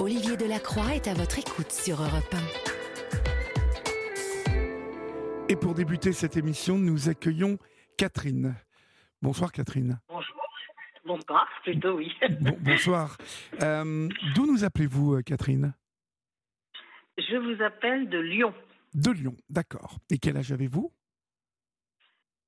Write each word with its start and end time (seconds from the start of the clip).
Olivier 0.00 0.36
Delacroix 0.36 0.94
est 0.94 1.06
à 1.06 1.14
votre 1.14 1.38
écoute 1.38 1.70
sur 1.70 2.00
Europe 2.00 2.34
1. 2.34 2.38
Et 5.48 5.56
pour 5.56 5.74
débuter 5.74 6.12
cette 6.12 6.36
émission, 6.36 6.78
nous 6.78 7.10
accueillons 7.10 7.58
Catherine. 7.98 8.54
Bonsoir 9.20 9.52
Catherine. 9.52 10.00
Bonjour. 10.08 10.36
Bonsoir, 11.04 11.46
plutôt 11.64 11.96
oui. 11.96 12.10
bonsoir. 12.60 13.18
Euh, 13.60 14.08
d'où 14.34 14.46
nous 14.46 14.64
appelez-vous 14.64 15.16
euh, 15.16 15.22
Catherine? 15.22 15.74
Je 17.18 17.36
vous 17.36 17.62
appelle 17.62 18.08
de 18.08 18.18
Lyon. 18.18 18.54
De 18.94 19.10
Lyon, 19.10 19.36
d'accord. 19.50 19.98
Et 20.10 20.18
quel 20.18 20.36
âge 20.36 20.52
avez-vous? 20.52 20.92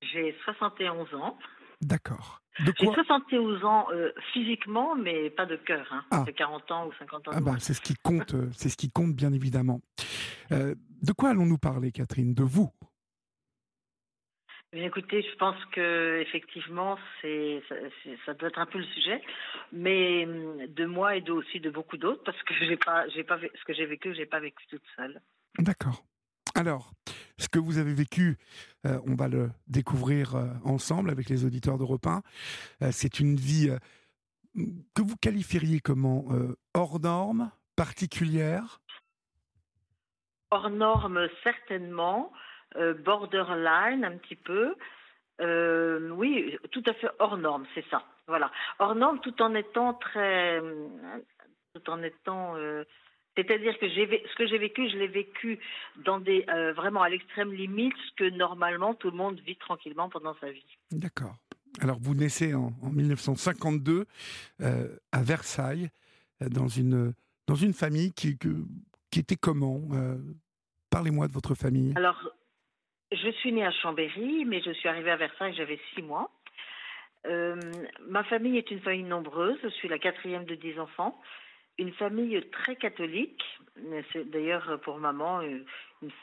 J'ai 0.00 0.34
71 0.44 1.12
ans. 1.14 1.36
D'accord. 1.80 2.43
J'ai 2.58 2.86
71 2.86 3.64
ans 3.64 3.86
euh, 3.92 4.12
physiquement, 4.32 4.94
mais 4.94 5.30
pas 5.30 5.46
de 5.46 5.56
cœur. 5.56 5.86
Hein. 5.90 6.04
Ah. 6.10 6.24
40 6.36 6.70
ans 6.70 6.86
ou 6.86 6.92
50 6.98 7.28
ans. 7.28 7.30
Ah 7.34 7.40
bah, 7.40 7.56
c'est 7.58 7.74
ce 7.74 7.80
qui 7.80 7.94
compte, 7.94 8.34
euh, 8.34 8.48
c'est 8.52 8.68
ce 8.68 8.76
qui 8.76 8.90
compte 8.90 9.14
bien 9.14 9.32
évidemment. 9.32 9.80
Euh, 10.52 10.74
de 11.02 11.12
quoi 11.12 11.30
allons-nous 11.30 11.58
parler, 11.58 11.90
Catherine? 11.90 12.32
De 12.32 12.44
vous? 12.44 12.70
Eh 14.72 14.84
écoutez, 14.84 15.22
je 15.22 15.36
pense 15.36 15.56
que 15.72 16.20
effectivement, 16.20 16.96
c'est 17.22 17.62
ça, 18.26 18.34
doit 18.34 18.48
être 18.48 18.58
un 18.58 18.66
peu 18.66 18.78
le 18.78 18.84
sujet, 18.84 19.22
mais 19.72 20.24
hum, 20.24 20.66
de 20.66 20.84
moi 20.84 21.16
et 21.16 21.20
de, 21.20 21.32
aussi 21.32 21.60
de 21.60 21.70
beaucoup 21.70 21.96
d'autres, 21.96 22.22
parce 22.24 22.40
que 22.42 22.54
j'ai 22.54 22.76
pas, 22.76 23.08
j'ai 23.08 23.24
pas, 23.24 23.38
ce 23.38 23.64
que 23.64 23.72
j'ai 23.72 23.86
vécu, 23.86 24.14
j'ai 24.14 24.26
pas 24.26 24.40
vécu 24.40 24.64
toute 24.68 24.82
seule. 24.96 25.20
D'accord. 25.58 26.04
Alors, 26.54 26.92
ce 27.38 27.48
que 27.48 27.58
vous 27.58 27.78
avez 27.78 27.94
vécu, 27.94 28.38
euh, 28.86 29.00
on 29.06 29.14
va 29.14 29.28
le 29.28 29.50
découvrir 29.66 30.36
euh, 30.36 30.46
ensemble 30.64 31.10
avec 31.10 31.28
les 31.28 31.44
auditeurs 31.44 31.78
d'Europe 31.78 32.06
1. 32.06 32.22
Euh, 32.82 32.88
c'est 32.92 33.18
une 33.18 33.36
vie 33.36 33.70
que 34.94 35.02
vous 35.02 35.16
qualifieriez 35.16 35.80
comment 35.80 36.26
Hors 36.74 37.00
norme 37.00 37.50
Particulière? 37.74 38.80
Hors 40.52 40.70
norme, 40.70 41.28
certainement. 41.42 42.32
borderline, 43.04 44.04
un 44.04 44.16
petit 44.18 44.36
peu. 44.36 44.76
oui, 45.40 46.56
tout 46.70 46.84
à 46.86 46.94
fait 46.94 47.08
hors 47.18 47.36
norme, 47.36 47.66
c'est 47.74 47.84
ça. 47.90 48.04
Voilà. 48.28 48.52
Hors 48.78 48.94
norme, 48.94 49.18
tout 49.20 49.42
en 49.42 49.56
étant 49.56 49.94
très. 49.94 50.62
tout 51.74 51.90
en 51.90 52.00
étant 52.04 52.54
c'est-à-dire 53.36 53.76
que 53.78 53.88
ce 53.88 54.36
que 54.36 54.46
j'ai 54.46 54.58
vécu, 54.58 54.88
je 54.88 54.96
l'ai 54.96 55.08
vécu 55.08 55.58
dans 56.04 56.20
des 56.20 56.44
euh, 56.48 56.72
vraiment 56.72 57.02
à 57.02 57.08
l'extrême 57.08 57.52
limite, 57.52 57.94
ce 58.10 58.14
que 58.16 58.30
normalement 58.30 58.94
tout 58.94 59.10
le 59.10 59.16
monde 59.16 59.40
vit 59.40 59.56
tranquillement 59.56 60.08
pendant 60.08 60.36
sa 60.40 60.50
vie. 60.50 60.78
D'accord. 60.92 61.34
Alors 61.80 61.98
vous 62.00 62.14
naissez 62.14 62.54
en, 62.54 62.70
1952 62.82 64.06
euh, 64.60 64.96
à 65.10 65.22
Versailles, 65.22 65.88
euh, 66.42 66.48
dans 66.48 66.68
une 66.68 67.12
dans 67.48 67.56
une 67.56 67.72
famille 67.72 68.12
qui 68.12 68.38
qui 68.38 69.20
était 69.20 69.36
comment 69.36 69.80
Parlez-moi 70.90 71.26
de 71.26 71.32
votre 71.32 71.56
famille. 71.56 71.92
Alors, 71.96 72.30
je 73.10 73.30
suis 73.32 73.52
née 73.52 73.64
à 73.64 73.72
Chambéry, 73.72 74.44
mais 74.44 74.62
je 74.62 74.70
suis 74.70 74.88
arrivée 74.88 75.10
à 75.10 75.16
Versailles, 75.16 75.52
j'avais 75.56 75.80
six 75.92 76.02
mois. 76.02 76.30
ma 78.08 78.22
famille 78.24 78.58
est 78.58 78.70
une 78.70 78.80
famille 78.80 79.02
nombreuse. 79.02 79.58
Je 79.64 79.70
suis 79.70 79.88
la 79.88 79.98
quatrième 79.98 80.44
de 80.44 80.54
dix 80.54 80.78
enfants 80.78 81.20
une 81.78 81.92
famille 81.92 82.40
très 82.50 82.76
catholique. 82.76 83.42
C'est 84.12 84.30
d'ailleurs 84.30 84.80
pour 84.82 84.98
maman 84.98 85.40
une 85.42 85.64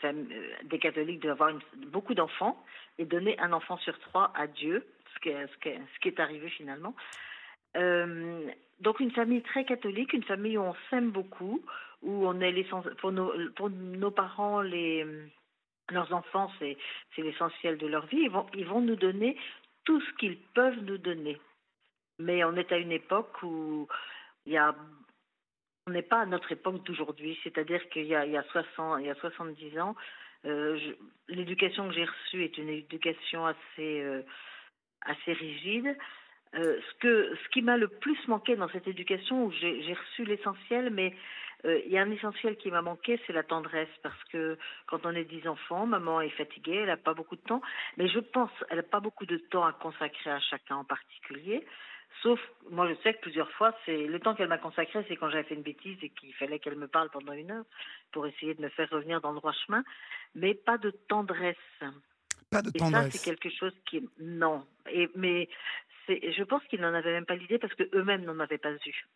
euh, 0.03 0.53
des 0.63 0.79
catholiques 0.79 1.21
d'avoir 1.21 1.53
beaucoup 1.87 2.13
d'enfants 2.13 2.63
et 2.97 3.05
donner 3.05 3.39
un 3.39 3.51
enfant 3.53 3.77
sur 3.77 3.97
trois 3.99 4.31
à 4.35 4.47
Dieu, 4.47 4.85
ce 5.13 5.19
qui 5.19 5.29
est, 5.29 5.47
ce 5.47 5.99
qui 5.99 6.07
est, 6.07 6.19
arrivé 6.19 6.49
finalement. 6.49 6.95
Euh, 7.77 8.47
donc 8.79 8.99
une 8.99 9.11
famille 9.11 9.41
très 9.41 9.65
catholique, 9.65 10.13
une 10.13 10.23
famille 10.23 10.57
où 10.57 10.63
on 10.63 10.75
s'aime 10.89 11.11
beaucoup, 11.11 11.63
où 12.01 12.27
on 12.27 12.39
est 12.41 12.63
pour 12.99 13.11
nos 13.11 13.31
pour 13.55 13.69
nos 13.69 14.11
parents 14.11 14.61
les 14.61 15.05
leurs 15.89 16.13
enfants 16.13 16.51
c'est 16.59 16.77
c'est 17.15 17.21
l'essentiel 17.21 17.77
de 17.77 17.87
leur 17.87 18.05
vie. 18.07 18.21
Ils 18.23 18.31
vont 18.31 18.45
ils 18.53 18.65
vont 18.65 18.81
nous 18.81 18.95
donner 18.95 19.37
tout 19.85 20.01
ce 20.01 20.13
qu'ils 20.13 20.37
peuvent 20.53 20.83
nous 20.83 20.97
donner. 20.97 21.39
Mais 22.19 22.43
on 22.43 22.55
est 22.55 22.71
à 22.71 22.77
une 22.77 22.91
époque 22.91 23.41
où 23.41 23.87
il 24.45 24.53
y 24.53 24.57
a 24.57 24.75
on 25.87 25.91
n'est 25.91 26.01
pas 26.01 26.21
à 26.21 26.25
notre 26.25 26.51
époque 26.51 26.83
d'aujourd'hui, 26.83 27.39
c'est-à-dire 27.43 27.87
qu'il 27.89 28.05
y 28.05 28.15
a, 28.15 28.25
il 28.25 28.31
y 28.31 28.37
a 28.37 28.43
60, 28.43 28.99
il 29.01 29.07
y 29.07 29.09
a 29.09 29.15
70 29.15 29.79
ans, 29.79 29.95
euh, 30.45 30.79
l'éducation 31.27 31.87
que 31.87 31.93
j'ai 31.93 32.05
reçue 32.05 32.43
est 32.43 32.57
une 32.57 32.69
éducation 32.69 33.45
assez, 33.45 34.01
euh, 34.01 34.23
rigide. 35.27 35.95
Euh, 36.55 36.79
ce 37.01 37.49
qui 37.49 37.61
m'a 37.61 37.77
le 37.77 37.87
plus 37.87 38.17
manqué 38.27 38.55
dans 38.55 38.67
cette 38.69 38.87
éducation, 38.87 39.45
où 39.45 39.51
j'ai 39.51 39.93
reçu 39.93 40.25
l'essentiel, 40.25 40.89
mais 40.89 41.15
il 41.63 41.91
y 41.91 41.97
a 41.99 42.01
un 42.01 42.09
essentiel 42.09 42.57
qui 42.57 42.71
m'a 42.71 42.81
manqué, 42.81 43.21
c'est 43.25 43.33
la 43.33 43.43
tendresse, 43.43 43.87
parce 44.01 44.21
que 44.31 44.57
quand 44.87 45.05
on 45.05 45.11
est 45.11 45.25
dix 45.25 45.47
enfants, 45.47 45.85
maman 45.85 46.19
est 46.19 46.29
fatiguée, 46.31 46.77
elle 46.77 46.87
n'a 46.87 46.97
pas 46.97 47.13
beaucoup 47.13 47.35
de 47.35 47.41
temps, 47.41 47.61
mais 47.97 48.07
je 48.07 48.17
pense 48.17 48.49
elle 48.69 48.77
n'a 48.77 48.83
pas 48.83 48.99
beaucoup 48.99 49.27
de 49.27 49.37
temps 49.37 49.63
à 49.63 49.71
consacrer 49.71 50.31
à 50.31 50.39
chacun 50.39 50.77
en 50.77 50.83
particulier. 50.83 51.63
Sauf, 52.21 52.39
moi 52.69 52.87
je 52.87 52.95
sais 53.01 53.13
que 53.13 53.21
plusieurs 53.21 53.49
fois, 53.51 53.75
c'est 53.85 54.05
le 54.05 54.19
temps 54.19 54.35
qu'elle 54.35 54.47
m'a 54.47 54.57
consacré, 54.57 55.03
c'est 55.07 55.15
quand 55.15 55.29
j'avais 55.29 55.43
fait 55.43 55.55
une 55.55 55.63
bêtise 55.63 55.97
et 56.01 56.09
qu'il 56.09 56.33
fallait 56.35 56.59
qu'elle 56.59 56.77
me 56.77 56.87
parle 56.87 57.09
pendant 57.09 57.33
une 57.33 57.51
heure 57.51 57.65
pour 58.11 58.27
essayer 58.27 58.53
de 58.53 58.61
me 58.61 58.69
faire 58.69 58.89
revenir 58.89 59.21
dans 59.21 59.31
le 59.31 59.37
droit 59.37 59.53
chemin, 59.65 59.83
mais 60.35 60.53
pas 60.53 60.77
de 60.77 60.91
tendresse. 60.91 61.55
Pas 62.49 62.61
de 62.61 62.69
tendresse. 62.69 63.07
Et 63.07 63.11
ça, 63.11 63.17
c'est 63.17 63.35
quelque 63.35 63.49
chose 63.49 63.73
qui 63.89 64.07
non. 64.19 64.65
Et 64.91 65.09
mais 65.15 65.49
je 66.07 66.43
pense 66.43 66.63
qu'ils 66.65 66.81
n'en 66.81 66.93
avaient 66.93 67.13
même 67.13 67.25
pas 67.25 67.35
l'idée 67.35 67.59
parce 67.59 67.73
que 67.73 67.89
eux-mêmes 67.93 68.23
n'en 68.25 68.39
avaient 68.39 68.57
pas 68.57 68.73
vu. 68.73 69.07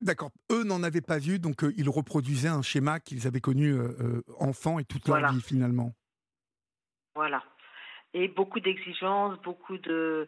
D'accord. 0.00 0.30
Eux 0.52 0.64
n'en 0.64 0.82
avaient 0.82 1.00
pas 1.00 1.18
vu, 1.18 1.38
donc 1.38 1.64
euh, 1.64 1.72
ils 1.76 1.88
reproduisaient 1.88 2.48
un 2.48 2.62
schéma 2.62 3.00
qu'ils 3.00 3.26
avaient 3.26 3.40
connu 3.40 3.72
euh, 3.72 3.88
euh, 4.00 4.22
enfant 4.38 4.78
et 4.78 4.84
toute 4.84 5.08
leur 5.08 5.32
vie 5.32 5.40
finalement. 5.40 5.94
Voilà. 7.14 7.42
Et 8.12 8.28
beaucoup 8.28 8.60
d'exigences, 8.60 9.38
beaucoup 9.42 9.78
de 9.78 10.26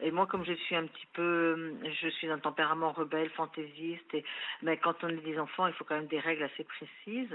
et 0.00 0.10
moi, 0.10 0.26
comme 0.26 0.44
je 0.44 0.52
suis 0.52 0.76
un 0.76 0.86
petit 0.86 1.06
peu, 1.14 1.74
je 1.84 2.08
suis 2.08 2.26
d'un 2.26 2.38
tempérament 2.38 2.92
rebelle, 2.92 3.30
fantaisiste, 3.30 4.14
et, 4.14 4.24
mais 4.62 4.76
quand 4.76 5.02
on 5.02 5.08
est 5.08 5.24
des 5.24 5.38
enfants, 5.38 5.66
il 5.66 5.72
faut 5.72 5.84
quand 5.84 5.96
même 5.96 6.06
des 6.06 6.20
règles 6.20 6.42
assez 6.42 6.64
précises. 6.64 7.34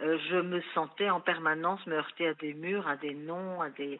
Euh, 0.00 0.18
je 0.30 0.36
me 0.36 0.60
sentais 0.74 1.10
en 1.10 1.20
permanence 1.20 1.84
me 1.86 1.94
heurter 1.94 2.28
à 2.28 2.34
des 2.34 2.54
murs, 2.54 2.86
à 2.86 2.96
des 2.96 3.14
noms, 3.14 3.60
à 3.60 3.70
des. 3.70 3.98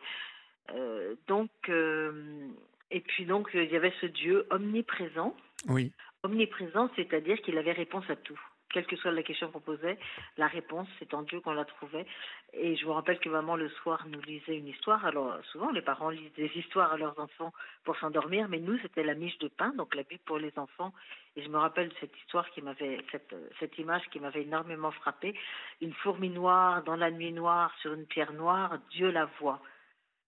Euh, 0.74 1.14
donc, 1.26 1.50
euh, 1.69 2.48
et 2.90 3.00
puis 3.00 3.24
donc, 3.24 3.50
il 3.54 3.70
y 3.70 3.76
avait 3.76 3.92
ce 4.00 4.06
Dieu 4.06 4.46
omniprésent. 4.50 5.34
Oui. 5.69 5.92
Omniprésent, 6.22 6.90
c'est-à-dire 6.96 7.40
qu'il 7.40 7.56
avait 7.56 7.72
réponse 7.72 8.08
à 8.10 8.16
tout 8.16 8.40
quelle 8.72 8.86
que 8.86 8.97
soit 8.97 9.12
la 9.12 9.22
question 9.22 9.50
posait, 9.50 9.98
la 10.36 10.47
réponse, 10.47 10.88
c'est 10.98 11.12
en 11.14 11.22
Dieu 11.22 11.41
qu'on 11.41 11.53
la 11.53 11.64
trouvait. 11.64 12.06
Et 12.53 12.76
je 12.76 12.84
vous 12.84 12.92
rappelle 12.92 13.19
que 13.19 13.28
maman, 13.28 13.56
le 13.56 13.69
soir, 13.69 14.06
nous 14.08 14.20
lisait 14.22 14.56
une 14.56 14.69
histoire. 14.69 15.04
Alors, 15.04 15.36
souvent, 15.53 15.70
les 15.70 15.82
parents 15.82 16.10
lisent 16.10 16.32
des 16.34 16.50
histoires 16.54 16.92
à 16.92 16.97
leurs 16.97 17.19
enfants 17.19 17.53
pour 17.84 17.97
s'endormir, 17.98 18.48
mais 18.48 18.58
nous, 18.58 18.78
c'était 18.78 19.03
la 19.03 19.14
miche 19.14 19.38
de 19.38 19.48
pain, 19.48 19.72
donc 19.76 19.94
la 19.94 20.03
Bible 20.03 20.22
pour 20.25 20.38
les 20.38 20.53
enfants. 20.56 20.92
Et 21.36 21.42
je 21.42 21.48
me 21.48 21.58
rappelle 21.58 21.92
cette 22.00 22.16
histoire 22.19 22.48
qui 22.50 22.62
m'avait, 22.62 22.98
cette, 23.12 23.34
cette 23.58 23.78
image 23.78 24.03
qui 24.10 24.20
m'avait 24.20 24.42
énormément 24.42 24.91
frappée. 24.91 25.34
Une 25.81 25.94
fourmi 25.94 26.31
noire 26.31 26.82
dans 26.84 26.97
la 26.97 27.10
nuit 27.10 27.32
noire 27.32 27.72
sur 27.82 27.92
une 27.92 28.06
pierre 28.06 28.32
noire, 28.32 28.78
Dieu 28.91 29.10
la 29.10 29.26
voit. 29.41 29.60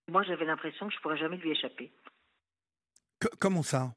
Moi, 0.08 0.22
j'avais 0.24 0.44
l'impression 0.44 0.88
que 0.88 0.94
je 0.94 1.00
pourrais 1.00 1.16
jamais 1.16 1.36
lui 1.36 1.50
échapper. 1.50 1.92
comment 3.38 3.62
ça? 3.62 3.92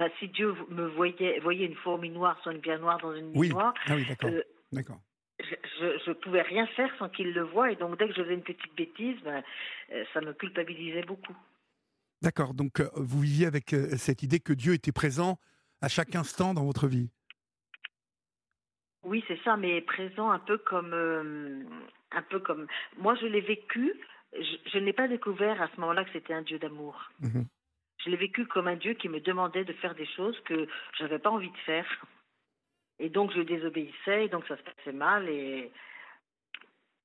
Bah, 0.00 0.08
si 0.18 0.28
Dieu 0.28 0.54
me 0.70 0.86
voyait, 0.86 1.40
voyait 1.40 1.66
une 1.66 1.74
fourmi 1.74 2.08
noire 2.08 2.40
sur 2.40 2.50
une 2.50 2.62
pierre 2.62 2.80
noire 2.80 2.98
dans 3.02 3.14
une 3.14 3.32
nuit 3.32 3.50
noire, 3.50 3.74
ah 3.86 3.94
oui, 3.94 4.06
d'accord. 4.08 4.30
Euh, 4.30 4.42
d'accord. 4.72 4.98
Je 5.38 6.08
ne 6.08 6.14
pouvais 6.14 6.40
rien 6.40 6.66
faire 6.68 6.90
sans 6.98 7.10
qu'il 7.10 7.34
le 7.34 7.42
voie. 7.42 7.70
Et 7.70 7.76
donc, 7.76 7.98
dès 7.98 8.08
que 8.08 8.14
je 8.14 8.22
faisais 8.22 8.32
une 8.32 8.42
petite 8.42 8.74
bêtise, 8.74 9.18
ben, 9.22 9.42
euh, 9.92 10.04
ça 10.14 10.22
me 10.22 10.32
culpabilisait 10.32 11.02
beaucoup. 11.02 11.36
D'accord. 12.22 12.54
Donc, 12.54 12.80
euh, 12.80 12.88
vous 12.94 13.20
viviez 13.20 13.46
avec 13.46 13.76
cette 13.98 14.22
idée 14.22 14.40
que 14.40 14.54
Dieu 14.54 14.72
était 14.72 14.90
présent 14.90 15.38
à 15.82 15.88
chaque 15.88 16.16
instant 16.16 16.54
dans 16.54 16.64
votre 16.64 16.88
vie? 16.88 17.10
Oui, 19.02 19.22
c'est 19.28 19.40
ça, 19.44 19.58
mais 19.58 19.82
présent 19.82 20.30
un 20.30 20.38
peu 20.38 20.56
comme. 20.56 20.94
un 20.94 22.22
peu 22.22 22.40
comme. 22.40 22.66
Moi, 22.96 23.14
je 23.16 23.26
l'ai 23.26 23.42
vécu. 23.42 23.92
Je, 24.32 24.78
n'ai 24.78 24.94
pas 24.94 25.08
découvert 25.08 25.60
à 25.60 25.68
ce 25.68 25.80
moment-là 25.80 26.04
que 26.04 26.10
c'était 26.14 26.32
un 26.32 26.42
Dieu 26.42 26.58
d'amour. 26.58 27.10
Mmh 27.20 27.42
je 28.04 28.10
l'ai 28.10 28.16
vécu 28.16 28.46
comme 28.46 28.68
un 28.68 28.76
Dieu 28.76 28.94
qui 28.94 29.08
me 29.08 29.20
demandait 29.20 29.64
de 29.64 29.72
faire 29.74 29.94
des 29.94 30.06
choses 30.06 30.38
que 30.40 30.66
je 30.96 31.02
n'avais 31.02 31.18
pas 31.18 31.30
envie 31.30 31.50
de 31.50 31.56
faire. 31.58 31.86
Et 32.98 33.08
donc 33.08 33.32
je 33.32 33.40
désobéissais, 33.40 34.26
et 34.26 34.28
donc 34.28 34.46
ça 34.46 34.56
se 34.56 34.62
passait 34.62 34.92
mal. 34.92 35.28
Et, 35.28 35.70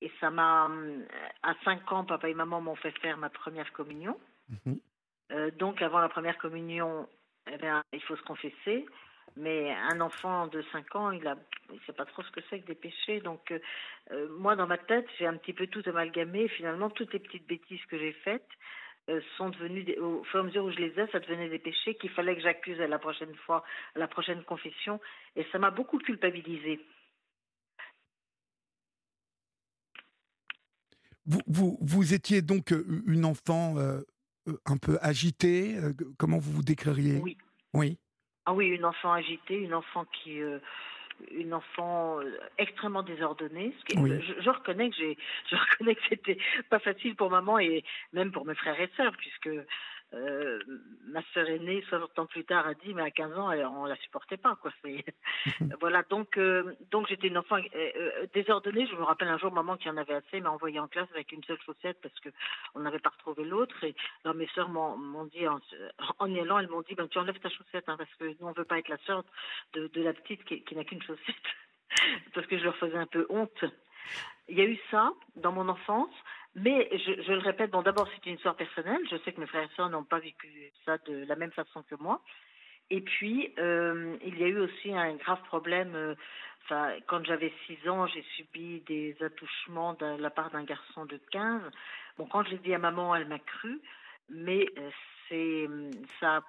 et 0.02 0.12
ça 0.20 0.30
m'a. 0.30 0.70
À 1.44 1.56
5 1.64 1.92
ans, 1.92 2.04
papa 2.06 2.30
et 2.30 2.34
maman 2.34 2.62
m'ont 2.62 2.76
fait 2.76 2.92
faire 3.00 3.18
ma 3.18 3.30
première 3.30 3.72
communion. 3.74 4.20
Mhm. 4.50 4.80
Euh, 5.32 5.52
donc 5.52 5.82
avant 5.82 6.00
la 6.00 6.10
première 6.10 6.38
communion, 6.38 7.08
eh 7.52 7.58
bien, 7.58 7.84
il 7.94 8.02
faut 8.04 8.16
se 8.16 8.24
confesser. 8.24 8.86
Mais 9.38 9.76
un 9.92 10.00
enfant 10.00 10.48
de 10.48 10.64
5 10.72 10.96
ans, 10.96 11.12
il 11.12 11.22
ne 11.22 11.34
il 11.74 11.80
sait 11.86 11.94
pas 11.94 12.06
trop 12.06 12.24
ce 12.24 12.32
que 12.32 12.40
c'est 12.50 12.62
que 12.62 12.68
des 12.68 12.76
péchés. 12.76 13.20
Donc, 13.20 13.52
euh, 13.52 13.60
euh, 14.12 14.30
moi, 14.38 14.56
dans 14.56 14.68
ma 14.68 14.78
tête, 14.78 15.08
j'ai 15.18 15.28
un 15.28 15.36
petit 15.36 15.52
peu 15.52 15.68
tout 15.68 15.84
amalgamé. 15.88 16.48
Finalement, 16.50 16.90
toutes 16.90 17.12
les 17.12 17.20
petites 17.20 17.48
bêtises 17.48 17.84
que 17.86 17.98
j'ai 17.98 18.14
faites, 18.14 18.48
sont 19.38 19.50
devenus, 19.50 19.86
au 20.00 20.24
fur 20.26 20.40
et 20.40 20.44
à 20.44 20.46
mesure 20.46 20.66
où 20.66 20.72
je 20.72 20.78
les 20.78 21.00
ai, 21.00 21.08
ça 21.12 21.20
devenait 21.20 21.50
des 21.50 21.60
péchés 21.60 21.96
qu'il 21.96 22.10
fallait 22.12 22.36
que 22.36 22.42
j'accuse 22.42 22.80
à 22.82 22.88
la 22.88 23.00
prochaine 23.00 23.36
fois, 23.46 23.64
à 23.96 24.00
la 24.00 24.08
prochaine 24.08 24.44
confession. 24.44 25.00
Et 25.36 25.46
ça 25.52 25.60
m'a 25.60 25.72
beaucoup 25.72 26.00
culpabilisée. 26.00 26.80
Vous, 31.26 31.42
vous, 31.48 31.78
vous, 31.82 32.14
étiez 32.14 32.42
donc 32.42 32.74
une 33.08 33.26
enfant 33.26 33.76
un 33.78 34.78
peu 34.78 34.98
agitée. 35.02 35.76
Comment 36.18 36.38
vous 36.38 36.52
vous 36.52 36.64
décririez? 36.64 37.20
Oui. 37.22 37.38
Oui. 37.74 37.98
Ah 38.46 38.54
oui, 38.54 38.68
une 38.68 38.86
enfant 38.86 39.12
agitée, 39.12 39.58
une 39.58 39.74
enfant 39.74 40.06
qui 40.06 40.40
une 41.32 41.54
enfant 41.54 42.20
euh, 42.20 42.38
extrêmement 42.58 43.04
désordonnée. 43.04 43.74
je, 43.90 44.50
reconnais 44.50 44.90
que 44.90 44.96
j'ai, 44.96 45.18
je 45.50 45.56
reconnais 45.56 45.96
que 45.96 46.02
c'était 46.10 46.38
pas 46.70 46.80
facile 46.80 47.16
pour 47.16 47.30
maman 47.30 47.60
et 47.60 47.84
même 48.14 48.32
pour 48.32 48.46
mes 48.46 48.56
frères 48.56 48.80
et 48.80 48.90
sœurs, 48.98 49.14
puisque 49.18 49.50
euh, 50.14 50.60
ma 51.08 51.22
sœur 51.34 51.48
aînée, 51.50 51.84
60 51.90 52.20
ans 52.20 52.26
plus 52.26 52.46
tard, 52.46 52.68
a 52.68 52.74
dit, 52.74 52.94
mais 52.94 53.02
à 53.02 53.12
15 53.12 53.38
ans, 53.38 53.52
elle, 53.52 53.66
on 53.66 53.86
la 53.86 53.96
supportait 53.98 54.38
pas, 54.38 54.56
quoi. 54.56 54.72
voilà, 55.82 56.04
donc, 56.04 56.38
euh, 56.38 56.76
donc 56.92 57.08
j'étais 57.08 57.28
une 57.28 57.38
enfant 57.38 57.58
euh, 57.76 58.28
désordonnée. 58.34 58.88
Je 58.88 58.96
me 58.96 59.04
rappelle 59.04 59.28
un 59.28 59.38
jour, 59.38 59.52
maman 59.52 59.78
qui 59.78 59.90
en 59.90 59.98
avait 59.98 60.14
assez 60.14 60.40
m'a 60.40 60.52
envoyée 60.52 60.80
en 60.80 60.88
classe 60.88 61.10
avec 61.14 61.32
une 61.32 61.44
seule 61.44 61.60
chaussette 61.66 62.00
parce 62.02 62.18
que 62.20 62.30
on 62.76 62.80
n'avait 62.82 63.00
pas 63.00 63.10
retrouvé 63.10 63.44
l'autre. 63.44 63.84
Et 63.84 63.96
alors 64.24 64.36
mes 64.36 64.48
sœurs 64.48 64.70
m'ont 64.70 65.26
dit, 65.26 65.48
en, 65.48 65.60
en, 66.20 66.28
y 66.28 66.40
allant, 66.40 66.60
elles 66.60 66.70
m'ont 66.70 66.82
dit, 66.82 66.96
ben, 66.96 67.08
tu 67.08 67.18
enlèves 67.18 67.40
ta 67.40 67.50
chaussette, 67.50 67.88
hein, 67.88 67.96
parce 67.98 68.14
que 68.16 68.26
nous, 68.26 68.48
on 68.48 68.52
veut 68.54 68.66
pas 68.66 68.80
être 68.80 68.90
la 68.90 68.98
sœur 69.06 69.24
de, 69.74 69.88
de 69.88 70.02
la 70.02 70.14
petite 70.14 70.44
qui, 70.46 70.64
qui 70.64 70.76
n'a 70.76 70.84
qu'une 70.84 71.02
chaussette, 71.02 71.36
parce 72.34 72.48
que 72.48 72.58
je 72.58 72.64
leur 72.64 72.78
faisais 72.78 72.98
un 72.98 73.08
peu 73.08 73.26
honte. 73.30 73.66
Il 74.48 74.58
y 74.58 74.62
a 74.62 74.66
eu 74.66 74.80
ça 74.92 75.12
dans 75.36 75.52
mon 75.52 75.68
enfance. 75.68 76.14
Mais 76.56 76.90
je, 76.92 77.22
je, 77.22 77.32
le 77.34 77.40
répète, 77.40 77.72
bon, 77.72 77.82
d'abord, 77.82 78.08
c'est 78.16 78.30
une 78.30 78.36
histoire 78.36 78.56
personnelle. 78.56 79.02
Je 79.12 79.18
sais 79.18 79.34
que 79.34 79.42
mes 79.42 79.48
frères 79.48 79.64
et 79.64 79.76
sœurs 79.76 79.90
n'ont 79.90 80.06
pas 80.06 80.20
vécu 80.20 80.72
ça 80.86 80.98
de 81.00 81.26
la 81.26 81.36
même 81.36 81.52
façon 81.52 81.84
que 81.84 81.96
moi. 81.96 82.22
Et 82.90 83.02
puis, 83.02 83.54
euh, 83.60 84.16
il 84.24 84.38
y 84.38 84.44
a 84.44 84.48
eu 84.48 84.60
aussi 84.60 84.94
un 84.94 85.16
grave 85.16 85.42
problème. 85.48 85.96
Euh, 85.96 86.16
enfin, 86.64 86.94
quand 87.08 87.26
j'avais 87.26 87.52
6 87.68 87.90
ans, 87.90 88.08
j'ai 88.08 88.24
subi 88.38 88.82
des 88.88 89.18
attouchements 89.22 89.96
de 89.96 90.22
la 90.22 90.30
part 90.30 90.52
d'un 90.52 90.64
garçon 90.64 91.06
de 91.06 91.20
15. 91.32 91.62
Bon, 92.18 92.26
quand 92.26 92.44
je 92.44 92.52
l'ai 92.52 92.60
dit 92.60 92.74
à 92.74 92.80
maman, 92.80 93.16
elle 93.16 93.28
m'a 93.28 93.40
cru. 93.40 93.82
Mais 94.30 94.66
euh, 94.78 94.90
c'est 95.28 95.68
ça, 96.20 96.42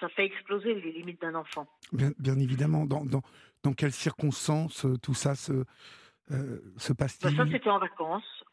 ça 0.00 0.08
fait 0.10 0.26
exploser 0.26 0.74
les 0.74 0.92
limites 0.92 1.20
d'un 1.22 1.34
enfant. 1.36 1.66
Bien, 1.92 2.10
bien, 2.18 2.38
évidemment. 2.38 2.84
Dans, 2.84 3.04
dans, 3.04 3.22
dans 3.62 3.72
quelles 3.72 3.92
circonstances 3.92 4.86
tout 5.02 5.14
ça 5.14 5.34
se, 5.34 5.64
euh, 6.32 6.58
se 6.76 6.92
passe-t-il 6.92 7.36
ben, 7.36 7.44
Ça, 7.44 7.50
c'était 7.50 7.70
en 7.70 7.78
vacances. 7.78 8.44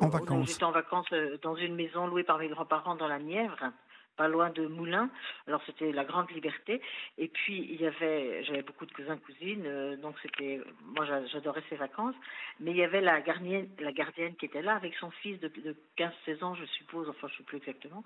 En 0.00 0.08
vacances. 0.08 0.48
J'étais 0.48 0.64
en 0.64 0.72
vacances 0.72 1.12
euh, 1.12 1.38
dans 1.42 1.56
une 1.56 1.74
maison 1.74 2.06
louée 2.06 2.24
par 2.24 2.38
mes 2.38 2.48
grands-parents 2.48 2.94
dans 2.94 3.08
la 3.08 3.18
Nièvre, 3.18 3.72
pas 4.16 4.28
loin 4.28 4.50
de 4.50 4.66
Moulins. 4.66 5.10
Alors 5.46 5.62
c'était 5.66 5.92
la 5.92 6.04
grande 6.04 6.30
liberté. 6.30 6.80
Et 7.18 7.28
puis 7.28 7.68
il 7.70 7.80
y 7.80 7.86
avait, 7.86 8.42
j'avais 8.44 8.62
beaucoup 8.62 8.86
de 8.86 8.92
cousins 8.92 9.16
cousines, 9.18 9.64
euh, 9.66 9.96
donc 9.96 10.16
c'était, 10.22 10.60
moi 10.84 11.06
j'adorais 11.26 11.62
ces 11.68 11.76
vacances. 11.76 12.14
Mais 12.60 12.70
il 12.70 12.76
y 12.76 12.84
avait 12.84 13.00
la 13.00 13.20
gardienne, 13.20 13.68
la 13.78 13.92
gardienne 13.92 14.34
qui 14.36 14.46
était 14.46 14.62
là 14.62 14.74
avec 14.74 14.94
son 14.96 15.10
fils 15.10 15.38
de, 15.40 15.48
de 15.48 15.76
15-16 15.98 16.44
ans, 16.44 16.54
je 16.54 16.64
suppose, 16.66 17.08
enfin 17.08 17.28
je 17.28 17.34
ne 17.34 17.38
sais 17.38 17.44
plus 17.44 17.58
exactement. 17.58 18.04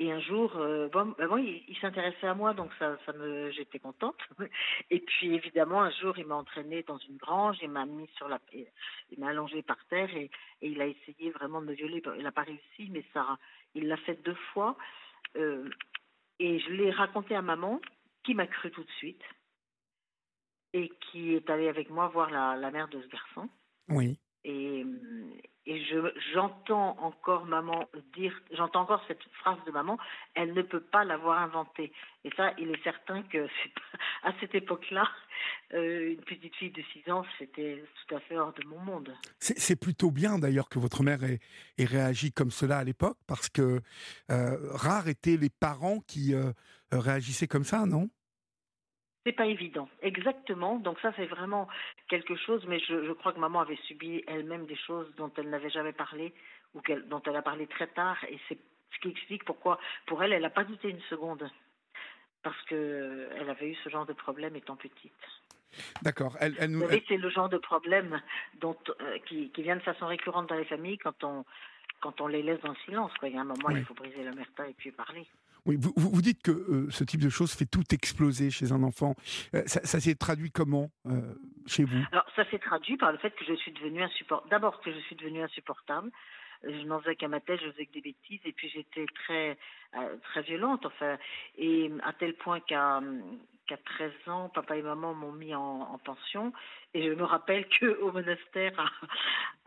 Et 0.00 0.10
un 0.10 0.18
jour, 0.18 0.56
euh, 0.56 0.88
bon, 0.88 1.14
ben 1.18 1.38
il, 1.38 1.76
s'intéressait 1.78 2.26
à 2.26 2.32
moi, 2.32 2.54
donc 2.54 2.70
ça, 2.78 2.96
ça 3.04 3.12
me, 3.12 3.50
j'étais 3.50 3.78
contente. 3.78 4.16
Et 4.90 5.00
puis 5.00 5.34
évidemment, 5.34 5.82
un 5.82 5.90
jour, 5.90 6.16
il 6.16 6.26
m'a 6.26 6.36
entraînée 6.36 6.82
dans 6.84 6.96
une 6.96 7.18
grange, 7.18 7.58
il 7.60 7.68
m'a 7.68 7.84
mis 7.84 8.08
sur 8.16 8.26
la, 8.26 8.40
il 8.54 9.18
m'a 9.18 9.28
allongé 9.28 9.60
par 9.60 9.76
terre 9.88 10.08
et, 10.16 10.30
et, 10.62 10.68
il 10.68 10.80
a 10.80 10.86
essayé 10.86 11.30
vraiment 11.32 11.60
de 11.60 11.66
me 11.66 11.74
violer. 11.74 12.02
Il 12.16 12.22
n'a 12.22 12.32
pas 12.32 12.44
réussi, 12.44 12.88
mais 12.90 13.04
ça, 13.12 13.38
il 13.74 13.88
l'a 13.88 13.98
fait 13.98 14.16
deux 14.24 14.38
fois. 14.54 14.74
Euh, 15.36 15.68
et 16.38 16.58
je 16.60 16.70
l'ai 16.70 16.90
raconté 16.90 17.34
à 17.34 17.42
maman, 17.42 17.78
qui 18.24 18.32
m'a 18.32 18.46
cru 18.46 18.70
tout 18.70 18.82
de 18.82 18.90
suite 18.92 19.22
et 20.72 20.90
qui 21.10 21.34
est 21.34 21.50
allée 21.50 21.68
avec 21.68 21.90
moi 21.90 22.08
voir 22.08 22.30
la, 22.30 22.56
la 22.56 22.70
mère 22.70 22.88
de 22.88 23.02
ce 23.02 23.08
garçon. 23.08 23.50
Oui. 23.90 24.18
Et, 24.44 24.86
et 25.66 25.84
j'entends 26.32 26.96
encore 27.00 27.44
maman 27.44 27.86
dire, 28.16 28.32
j'entends 28.52 28.80
encore 28.80 29.02
cette 29.06 29.22
phrase 29.40 29.58
de 29.66 29.70
maman, 29.70 29.98
elle 30.34 30.54
ne 30.54 30.62
peut 30.62 30.80
pas 30.80 31.04
l'avoir 31.04 31.38
inventée. 31.38 31.92
Et 32.24 32.30
ça, 32.36 32.52
il 32.58 32.70
est 32.70 32.82
certain 32.82 33.22
que 33.22 33.46
à 34.22 34.32
cette 34.40 34.54
époque-là, 34.54 35.06
euh, 35.74 36.12
une 36.12 36.22
petite 36.22 36.54
fille 36.56 36.70
de 36.70 36.82
6 37.04 37.10
ans, 37.10 37.24
c'était 37.38 37.84
tout 38.06 38.14
à 38.14 38.20
fait 38.20 38.38
hors 38.38 38.54
de 38.54 38.64
mon 38.66 38.78
monde. 38.78 39.14
C'est 39.38 39.78
plutôt 39.78 40.10
bien 40.10 40.38
d'ailleurs 40.38 40.68
que 40.68 40.78
votre 40.78 41.02
mère 41.02 41.22
ait, 41.24 41.40
réagi 41.78 42.32
comme 42.32 42.50
cela 42.50 42.78
à 42.78 42.84
l'époque, 42.84 43.18
parce 43.26 43.48
que 43.48 43.80
euh, 44.30 44.56
rares 44.72 45.08
étaient 45.08 45.36
les 45.36 45.50
parents 45.50 46.00
qui 46.06 46.34
euh, 46.34 46.52
réagissaient 46.90 47.48
comme 47.48 47.64
ça, 47.64 47.84
non? 47.86 48.08
C'est 49.24 49.32
pas 49.32 49.46
évident, 49.46 49.88
exactement. 50.02 50.76
Donc 50.76 50.98
ça, 51.00 51.12
c'est 51.16 51.26
vraiment 51.26 51.68
quelque 52.08 52.36
chose. 52.36 52.64
Mais 52.66 52.78
je, 52.80 53.04
je, 53.04 53.12
crois 53.12 53.32
que 53.32 53.38
maman 53.38 53.60
avait 53.60 53.78
subi 53.86 54.24
elle-même 54.26 54.66
des 54.66 54.76
choses 54.76 55.12
dont 55.16 55.30
elle 55.36 55.50
n'avait 55.50 55.70
jamais 55.70 55.92
parlé 55.92 56.32
ou 56.74 56.80
dont 57.08 57.22
elle 57.26 57.36
a 57.36 57.42
parlé 57.42 57.66
très 57.66 57.88
tard. 57.88 58.16
Et 58.30 58.38
c'est 58.48 58.58
ce 58.94 58.98
qui 59.00 59.08
explique 59.08 59.44
pourquoi, 59.44 59.78
pour 60.06 60.22
elle, 60.22 60.32
elle 60.32 60.42
n'a 60.42 60.50
pas 60.50 60.64
douté 60.64 60.88
une 60.88 61.00
seconde, 61.02 61.48
parce 62.42 62.60
que 62.62 63.28
elle 63.36 63.50
avait 63.50 63.70
eu 63.70 63.74
ce 63.84 63.88
genre 63.90 64.06
de 64.06 64.12
problème 64.12 64.56
étant 64.56 64.76
petite. 64.76 65.12
D'accord. 66.02 66.36
Elle, 66.40 66.56
elle 66.58 66.70
nous. 66.72 66.84
C'est 67.06 67.16
le 67.16 67.30
genre 67.30 67.48
de 67.48 67.58
problème 67.58 68.20
dont 68.60 68.76
euh, 69.00 69.18
qui, 69.26 69.50
qui 69.50 69.62
vient 69.62 69.76
de 69.76 69.82
façon 69.82 70.06
récurrente 70.06 70.48
dans 70.48 70.56
les 70.56 70.64
familles 70.64 70.98
quand 70.98 71.22
on 71.22 71.44
quand 72.00 72.20
on 72.20 72.26
les 72.26 72.42
laisse 72.42 72.60
dans 72.62 72.70
le 72.70 72.78
silence. 72.86 73.12
Quoi. 73.18 73.28
Il 73.28 73.34
y 73.34 73.38
a 73.38 73.42
un 73.42 73.44
moment, 73.44 73.68
il 73.70 73.84
faut 73.84 73.94
briser 73.94 74.24
l'omerta 74.24 74.66
et 74.66 74.72
puis 74.72 74.90
parler. 74.90 75.26
Vous, 75.66 76.22
dites 76.22 76.42
que 76.42 76.50
euh, 76.50 76.90
ce 76.90 77.04
type 77.04 77.20
de 77.20 77.28
choses 77.28 77.54
fait 77.54 77.66
tout 77.66 77.84
exploser 77.92 78.50
chez 78.50 78.72
un 78.72 78.82
enfant. 78.82 79.14
Euh, 79.54 79.62
ça, 79.66 80.00
s'est 80.00 80.14
traduit 80.14 80.50
comment 80.50 80.90
euh, 81.06 81.34
chez 81.66 81.84
vous? 81.84 82.02
Alors, 82.12 82.26
ça 82.36 82.48
s'est 82.50 82.58
traduit 82.58 82.96
par 82.96 83.12
le 83.12 83.18
fait 83.18 83.30
que 83.30 83.44
je 83.44 83.54
suis 83.54 83.72
devenue 83.72 84.02
insupportable. 84.02 84.50
D'abord, 84.50 84.80
que 84.80 84.92
je 84.92 84.98
suis 85.00 85.16
devenue 85.16 85.42
insupportable. 85.42 86.10
Je 86.62 86.86
n'en 86.86 87.00
faisais 87.00 87.16
qu'à 87.16 87.28
ma 87.28 87.40
tête, 87.40 87.60
je 87.62 87.70
faisais 87.70 87.86
que 87.86 87.92
des 87.92 88.02
bêtises, 88.02 88.40
et 88.44 88.52
puis 88.52 88.68
j'étais 88.68 89.06
très, 89.24 89.56
très 90.24 90.42
violente, 90.42 90.84
enfin, 90.84 91.16
et 91.56 91.90
à 92.02 92.12
tel 92.12 92.34
point 92.34 92.60
qu'à 92.60 93.00
qu'à 93.70 93.76
13 93.76 94.12
ans, 94.26 94.48
papa 94.48 94.76
et 94.76 94.82
maman 94.82 95.14
m'ont 95.14 95.30
mis 95.30 95.54
en, 95.54 95.62
en, 95.62 95.98
pension. 95.98 96.52
Et 96.92 97.04
je 97.04 97.14
me 97.14 97.22
rappelle 97.22 97.66
qu'au 97.78 98.10
monastère, 98.12 98.72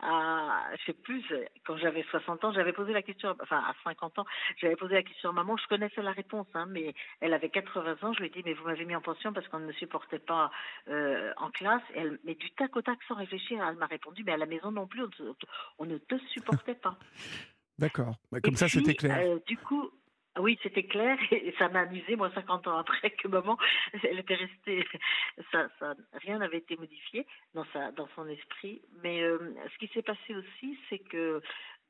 à, 0.00 0.06
à, 0.06 0.76
je 0.76 0.84
sais 0.84 0.92
plus, 0.92 1.24
quand 1.66 1.78
j'avais 1.78 2.02
60 2.10 2.44
ans, 2.44 2.52
j'avais 2.52 2.74
posé 2.74 2.92
la 2.92 3.00
question, 3.00 3.34
enfin 3.40 3.58
à 3.58 3.74
50 3.82 4.18
ans, 4.18 4.26
j'avais 4.60 4.76
posé 4.76 4.94
la 4.94 5.02
question 5.02 5.30
à 5.30 5.32
maman, 5.32 5.56
je 5.56 5.66
connaissais 5.68 6.02
la 6.02 6.12
réponse, 6.12 6.46
hein, 6.52 6.66
mais 6.68 6.94
elle 7.20 7.32
avait 7.32 7.48
80 7.48 7.96
ans, 8.02 8.12
je 8.12 8.20
lui 8.20 8.26
ai 8.26 8.30
dit, 8.30 8.42
mais 8.44 8.52
vous 8.52 8.64
m'avez 8.66 8.84
mis 8.84 8.94
en 8.94 9.00
pension 9.00 9.32
parce 9.32 9.48
qu'on 9.48 9.60
ne 9.60 9.66
me 9.66 9.72
supportait 9.72 10.18
pas 10.18 10.50
euh, 10.88 11.32
en 11.38 11.50
classe. 11.50 11.82
Et 11.94 12.00
elle, 12.00 12.18
mais 12.24 12.34
du 12.34 12.50
tac 12.52 12.76
au 12.76 12.82
tac, 12.82 12.98
sans 13.08 13.14
réfléchir, 13.14 13.64
elle 13.66 13.76
m'a 13.76 13.86
répondu, 13.86 14.22
mais 14.24 14.32
à 14.32 14.36
la 14.36 14.46
maison 14.46 14.70
non 14.70 14.86
plus, 14.86 15.02
on, 15.02 15.34
on 15.78 15.86
ne 15.86 15.96
te 15.96 16.18
supportait 16.28 16.74
pas. 16.74 16.98
D'accord, 17.78 18.14
comme 18.30 18.54
et 18.54 18.56
ça 18.56 18.68
c'était 18.68 18.94
clair. 18.94 19.18
Euh, 19.18 19.38
du 19.46 19.56
coup, 19.56 19.90
oui, 20.38 20.58
c'était 20.62 20.84
clair 20.84 21.18
et 21.30 21.54
ça 21.58 21.68
m'a 21.68 21.80
amusé, 21.80 22.16
moi, 22.16 22.30
50 22.34 22.66
ans 22.66 22.78
après, 22.78 23.10
que 23.10 23.28
maman, 23.28 23.56
elle 24.02 24.18
était 24.18 24.34
restée, 24.34 24.84
ça, 25.52 25.68
rien 26.14 26.38
n'avait 26.38 26.58
été 26.58 26.76
modifié 26.76 27.26
dans, 27.54 27.64
sa, 27.72 27.92
dans 27.92 28.08
son 28.14 28.28
esprit. 28.28 28.82
Mais 29.02 29.22
euh, 29.22 29.54
ce 29.72 29.78
qui 29.78 29.92
s'est 29.92 30.02
passé 30.02 30.34
aussi, 30.34 30.78
c'est 30.88 30.98
que 30.98 31.40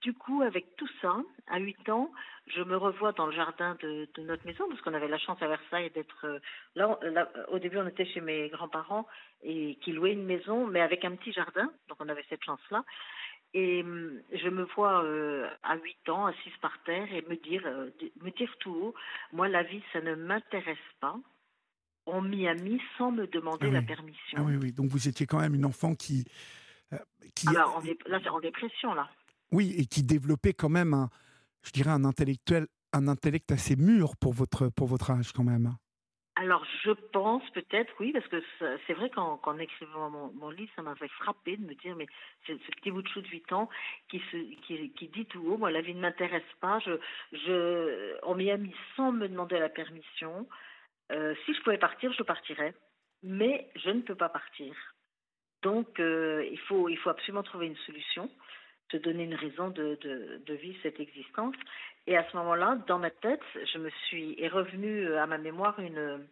du 0.05 0.13
coup, 0.13 0.43
avec 0.43 0.77
tout 0.77 0.89
ça, 1.01 1.17
à 1.47 1.59
8 1.59 1.89
ans, 1.89 2.13
je 2.47 2.63
me 2.63 2.77
revois 2.77 3.13
dans 3.13 3.25
le 3.25 3.33
jardin 3.33 3.75
de, 3.81 4.07
notre 4.19 4.45
maison, 4.45 4.69
parce 4.69 4.83
qu'on 4.83 4.93
avait 4.93 5.09
la 5.09 5.17
chance 5.17 5.41
à 5.41 5.49
Versailles 5.49 5.91
d'être... 5.93 6.27
Euh, 6.27 6.39
là, 6.75 6.99
là, 7.03 7.31
au 7.49 7.59
début, 7.59 7.79
on 7.79 7.87
était 7.87 8.05
chez 8.05 8.21
mes 8.21 8.51
grands-parents 8.51 9.07
et 9.43 9.77
qui 9.77 9.93
louaient 9.93 10.13
une 10.13 10.27
maison, 10.27 10.67
mais 10.67 10.83
avec 10.83 11.07
un 11.07 11.17
petit 11.17 11.33
jardin, 11.33 11.73
donc 11.89 11.97
on 12.01 12.09
avait 12.11 12.25
cette 12.29 12.45
chance-là. 12.45 12.85
Et 13.55 13.83
hum, 13.83 14.21
je 14.33 14.49
me 14.49 14.65
vois 14.75 15.05
euh, 15.05 15.49
à 15.63 15.77
8 15.77 16.09
ans, 16.09 16.27
assise 16.27 16.57
par 16.61 16.77
terre, 16.85 17.07
et 17.13 17.23
me 17.23 17.37
dire, 17.37 17.63
euh, 17.67 17.91
me 18.23 18.31
dire 18.31 18.53
tout 18.59 18.75
haut, 18.75 18.95
moi 19.33 19.49
la 19.49 19.63
vie, 19.63 19.83
ça 19.93 20.01
ne 20.01 20.17
m'intéresse 20.17 20.77
pas. 21.01 21.17
On 22.07 22.21
m'y 22.21 22.49
a 22.49 22.55
mis 22.55 22.81
sans 22.99 23.13
me 23.13 23.27
demander 23.29 23.67
ah 23.67 23.69
oui. 23.69 23.75
la 23.75 23.83
permission. 23.83 24.39
Ah 24.39 24.43
oui, 24.43 24.57
oui. 24.61 24.73
Donc 24.73 24.91
vous 24.91 25.09
étiez 25.09 25.27
quand 25.27 25.41
même 25.41 25.55
une 25.55 25.65
enfant 25.65 25.95
qui... 25.95 26.25
Euh, 26.93 26.99
qui 27.35 27.47
là, 27.47 27.67
dé... 27.83 27.97
là 28.07 28.19
c'est 28.23 28.29
en 28.29 28.41
dépression, 28.41 28.93
là. 28.93 29.09
Oui, 29.53 29.73
et 29.79 29.87
qui 29.87 30.03
développait 30.03 30.53
quand 30.53 30.69
même, 30.69 30.93
un, 30.93 31.09
je 31.63 31.71
dirais, 31.71 31.91
un 31.91 32.05
intellectuel, 32.05 32.67
un 32.93 33.07
intellect 33.07 33.53
assez 33.53 33.77
mûr 33.77 34.17
pour 34.17 34.33
votre, 34.33 34.69
pour 34.69 34.89
votre 34.89 35.13
âge 35.13 35.33
quand 35.33 35.45
même. 35.45 35.77
Alors, 36.37 36.65
je 36.83 36.91
pense 36.91 37.49
peut-être, 37.51 37.93
oui, 38.01 38.13
parce 38.13 38.27
que 38.27 38.43
c'est 38.87 38.95
vrai 38.95 39.09
qu'en 39.11 39.39
qu 39.39 39.63
écrivant 39.63 40.11
mon, 40.11 40.51
livre, 40.51 40.73
ça 40.75 40.83
m'avait 40.83 41.09
frappé 41.09 41.57
de 41.57 41.65
me 41.65 41.75
dire, 41.75 41.95
mais 41.95 42.07
c'est 42.45 42.55
ce 42.55 42.71
petit 42.73 42.91
bout 42.91 43.03
de 43.03 43.09
chou 43.09 43.21
de 43.21 43.29
8 43.29 43.53
ans 43.53 43.69
qui, 44.09 44.19
se, 44.33 44.37
qui, 44.63 44.91
qui 44.91 45.09
dit 45.09 45.27
tout 45.27 45.47
haut, 45.47 45.57
moi, 45.57 45.71
la 45.71 45.81
vie 45.81 45.95
ne 45.95 46.01
m'intéresse 46.01 46.43
pas, 46.61 46.81
je, 46.81 48.19
on 48.25 48.35
m'y 48.35 48.51
a 48.51 48.57
mis 48.57 48.75
sans 48.97 49.13
me 49.13 49.29
demander 49.29 49.61
la 49.61 49.69
permission. 49.69 50.49
Euh, 51.13 51.37
si 51.45 51.55
je 51.55 51.63
pouvais 51.63 51.79
partir, 51.79 52.13
je 52.13 52.25
partirais, 52.25 52.75
mais 53.23 53.71
je 53.77 53.91
ne 53.91 54.01
peux 54.01 54.17
pas 54.17 54.29
partir. 54.29 54.75
Donc, 55.63 56.01
euh, 56.01 56.45
il, 56.51 56.59
faut, 56.59 56.89
absolument 57.07 57.45
trouver 57.45 57.69
une 57.69 57.77
solution, 57.87 58.29
se 58.91 58.97
donner 58.97 59.23
une 59.23 59.37
raison 59.37 59.71
de, 59.71 59.99
de 60.45 60.55
vivre 60.55 60.79
cette 60.83 60.99
existence. 60.99 61.55
Et 62.07 62.17
à 62.17 62.29
ce 62.31 62.37
moment-là, 62.37 62.79
dans 62.87 62.99
ma 62.99 63.11
tête, 63.11 63.43
je 63.73 63.79
me 63.79 63.91
suis 64.09 64.35
est 64.39 64.49
revenue 64.49 65.15
à 65.15 65.27
ma 65.27 65.39
mémoire 65.39 65.79
une 65.79 66.27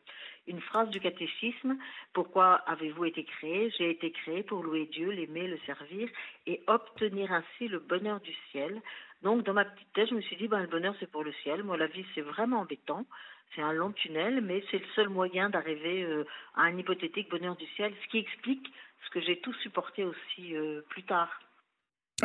une 0.46 0.60
phrase 0.60 0.90
du 0.90 1.00
catéchisme 1.00 1.76
Pourquoi 2.12 2.54
avez-vous 2.66 3.04
été 3.04 3.24
créé? 3.24 3.70
J'ai 3.78 3.90
été 3.90 4.10
créé 4.10 4.42
pour 4.42 4.62
louer 4.62 4.86
Dieu, 4.86 5.10
l'aimer, 5.10 5.46
le 5.46 5.58
servir 5.66 6.08
et 6.46 6.62
obtenir 6.66 7.32
ainsi 7.32 7.68
le 7.68 7.78
bonheur 7.78 8.20
du 8.20 8.34
ciel. 8.50 8.80
Donc, 9.22 9.44
dans 9.44 9.52
ma 9.52 9.64
petite 9.64 9.92
tête, 9.92 10.08
je 10.08 10.14
me 10.14 10.20
suis 10.20 10.36
dit 10.36 10.48
ben, 10.48 10.60
le 10.60 10.66
bonheur, 10.66 10.94
c'est 10.98 11.10
pour 11.10 11.22
le 11.22 11.32
ciel. 11.44 11.62
Moi, 11.62 11.76
la 11.76 11.86
vie, 11.86 12.04
c'est 12.14 12.22
vraiment 12.22 12.60
embêtant. 12.60 13.06
C'est 13.54 13.62
un 13.62 13.72
long 13.72 13.92
tunnel, 13.92 14.40
mais 14.40 14.64
c'est 14.70 14.78
le 14.78 14.86
seul 14.96 15.08
moyen 15.10 15.50
d'arriver 15.50 16.02
euh, 16.02 16.24
à 16.56 16.62
un 16.62 16.76
hypothétique 16.76 17.30
bonheur 17.30 17.54
du 17.54 17.66
ciel, 17.76 17.94
ce 18.02 18.08
qui 18.08 18.18
explique 18.18 18.72
ce 19.04 19.10
que 19.10 19.20
j'ai 19.20 19.38
tout 19.40 19.52
supporté 19.54 20.04
aussi 20.04 20.56
euh, 20.56 20.80
plus 20.88 21.02
tard. 21.04 21.30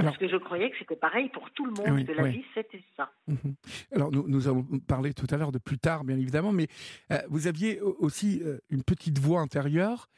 Parce 0.03 0.17
que 0.17 0.27
je 0.27 0.37
croyais 0.37 0.69
que 0.69 0.77
c'était 0.77 0.95
pareil 0.95 1.29
pour 1.29 1.49
tout 1.51 1.65
le 1.65 1.71
monde, 1.71 2.05
que 2.05 2.11
la 2.11 2.27
vie, 2.27 2.43
c'était 2.53 2.83
ça. 2.95 3.11
Mhm. 3.27 3.55
Alors, 3.91 4.11
nous, 4.11 4.27
nous 4.27 4.47
avons 4.47 4.63
parlé 4.87 5.13
tout 5.13 5.27
à 5.29 5.37
l'heure 5.37 5.51
de 5.51 5.57
plus 5.57 5.79
tard, 5.79 6.03
bien 6.03 6.17
évidemment, 6.17 6.51
mais 6.51 6.67
euh, 7.11 7.19
vous 7.29 7.47
aviez 7.47 7.81
aussi 7.81 8.41
euh, 8.43 8.59
une 8.69 8.83
petite 8.83 9.17
voix 9.17 9.41
intérieure 9.41 10.09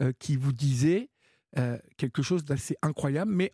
euh, 0.00 0.12
qui 0.18 0.36
vous 0.36 0.52
disait 0.52 1.08
quelque 1.98 2.22
chose 2.22 2.46
d'assez 2.46 2.76
incroyable, 2.80 3.30
mais 3.30 3.52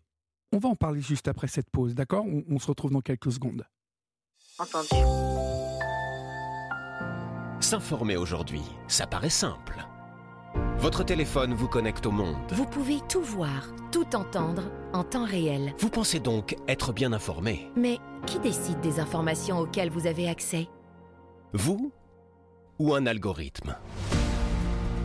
on 0.52 0.58
va 0.58 0.68
en 0.68 0.76
parler 0.76 1.00
juste 1.00 1.26
après 1.26 1.48
cette 1.48 1.68
pause, 1.68 1.96
d'accord? 1.96 2.24
On, 2.24 2.44
on 2.48 2.60
se 2.60 2.68
retrouve 2.68 2.92
dans 2.92 3.00
quelques 3.00 3.32
secondes. 3.32 3.64
Entendu. 4.56 5.02
S'informer 7.60 8.16
aujourd'hui, 8.16 8.62
ça 8.86 9.08
paraît 9.08 9.30
simple. 9.30 9.84
Votre 10.80 11.02
téléphone 11.02 11.54
vous 11.54 11.66
connecte 11.66 12.06
au 12.06 12.12
monde. 12.12 12.36
Vous 12.52 12.64
pouvez 12.64 13.00
tout 13.08 13.20
voir, 13.20 13.66
tout 13.90 14.14
entendre 14.14 14.62
en 14.92 15.02
temps 15.02 15.24
réel. 15.24 15.74
Vous 15.78 15.90
pensez 15.90 16.20
donc 16.20 16.56
être 16.68 16.92
bien 16.92 17.12
informé. 17.12 17.68
Mais 17.74 17.98
qui 18.26 18.38
décide 18.38 18.80
des 18.80 19.00
informations 19.00 19.58
auxquelles 19.58 19.90
vous 19.90 20.06
avez 20.06 20.28
accès? 20.28 20.68
Vous 21.52 21.90
ou 22.78 22.94
un 22.94 23.06
algorithme? 23.06 23.74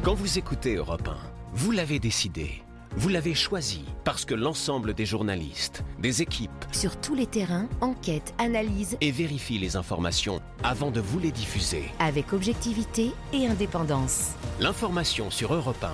Quand 0.03 0.13
vous 0.13 0.37
écoutez 0.37 0.75
Europe 0.75 1.07
1, 1.07 1.17
vous 1.53 1.71
l'avez 1.71 1.97
décidé. 1.97 2.61
Vous 2.95 3.09
l'avez 3.09 3.33
choisi 3.33 3.85
parce 4.03 4.23
que 4.23 4.35
l'ensemble 4.35 4.93
des 4.93 5.05
journalistes, 5.05 5.83
des 5.97 6.21
équipes, 6.21 6.51
sur 6.71 6.95
tous 6.99 7.15
les 7.15 7.25
terrains, 7.25 7.67
enquêtent, 7.81 8.35
analysent 8.37 8.97
et 9.01 9.09
vérifient 9.09 9.57
les 9.57 9.75
informations 9.75 10.41
avant 10.63 10.91
de 10.91 11.01
vous 11.01 11.17
les 11.17 11.31
diffuser. 11.31 11.85
Avec 11.97 12.33
objectivité 12.33 13.11
et 13.33 13.47
indépendance. 13.47 14.33
L'information 14.59 15.31
sur 15.31 15.55
Europe 15.55 15.83
1. 15.83 15.91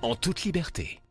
En 0.00 0.14
toute 0.14 0.44
liberté. 0.44 1.03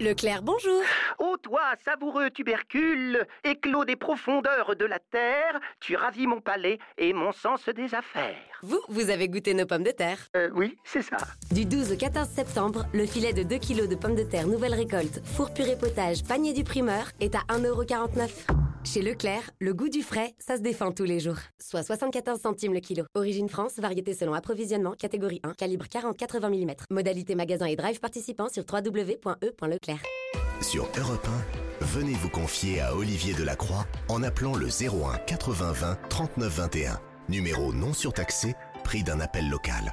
Leclerc, 0.00 0.42
bonjour. 0.42 0.82
Ô 1.18 1.36
toi, 1.38 1.60
savoureux 1.84 2.30
tubercule, 2.30 3.26
éclos 3.42 3.84
des 3.84 3.96
profondeurs 3.96 4.76
de 4.76 4.84
la 4.84 5.00
terre, 5.00 5.58
tu 5.80 5.96
ravis 5.96 6.28
mon 6.28 6.40
palais 6.40 6.78
et 6.98 7.12
mon 7.12 7.32
sens 7.32 7.68
des 7.68 7.94
affaires. 7.96 8.36
Vous, 8.62 8.80
vous 8.88 9.10
avez 9.10 9.28
goûté 9.28 9.54
nos 9.54 9.66
pommes 9.66 9.82
de 9.82 9.90
terre 9.90 10.18
Euh, 10.36 10.50
oui, 10.54 10.78
c'est 10.84 11.02
ça. 11.02 11.16
Du 11.50 11.64
12 11.64 11.92
au 11.92 11.96
14 11.96 12.28
septembre, 12.28 12.86
le 12.94 13.06
filet 13.06 13.32
de 13.32 13.42
2 13.42 13.58
kg 13.58 13.88
de 13.88 13.96
pommes 13.96 14.14
de 14.14 14.22
terre 14.22 14.46
nouvelle 14.46 14.74
récolte, 14.74 15.20
four 15.24 15.52
purée 15.52 15.76
potage, 15.76 16.22
panier 16.22 16.52
du 16.52 16.62
primeur 16.62 17.10
est 17.20 17.34
à 17.34 17.40
1,49€. 17.48 18.67
Chez 18.90 19.02
Leclerc, 19.02 19.50
le 19.60 19.74
goût 19.74 19.90
du 19.90 20.02
frais, 20.02 20.34
ça 20.38 20.56
se 20.56 20.62
défend 20.62 20.92
tous 20.92 21.04
les 21.04 21.20
jours. 21.20 21.36
Soit 21.60 21.82
74 21.82 22.40
centimes 22.40 22.72
le 22.72 22.80
kilo. 22.80 23.04
Origine 23.14 23.50
France, 23.50 23.74
variété 23.76 24.14
selon 24.14 24.32
approvisionnement, 24.32 24.92
catégorie 24.92 25.40
1, 25.42 25.52
calibre 25.52 25.84
40-80 25.84 26.64
mm. 26.64 26.74
Modalité 26.88 27.34
magasin 27.34 27.66
et 27.66 27.76
drive 27.76 28.00
participant 28.00 28.48
sur 28.48 28.64
www.e.leclerc. 28.64 30.02
Sur 30.62 30.88
Europe 30.98 31.28
1, 31.82 31.84
venez 31.84 32.14
vous 32.14 32.30
confier 32.30 32.80
à 32.80 32.96
Olivier 32.96 33.34
Delacroix 33.34 33.84
en 34.08 34.22
appelant 34.22 34.54
le 34.54 34.68
01 34.68 35.18
80 35.18 35.72
20 35.72 35.98
39 36.08 36.50
21. 36.50 37.00
Numéro 37.28 37.74
non 37.74 37.92
surtaxé, 37.92 38.54
prix 38.84 39.02
d'un 39.02 39.20
appel 39.20 39.50
local. 39.50 39.92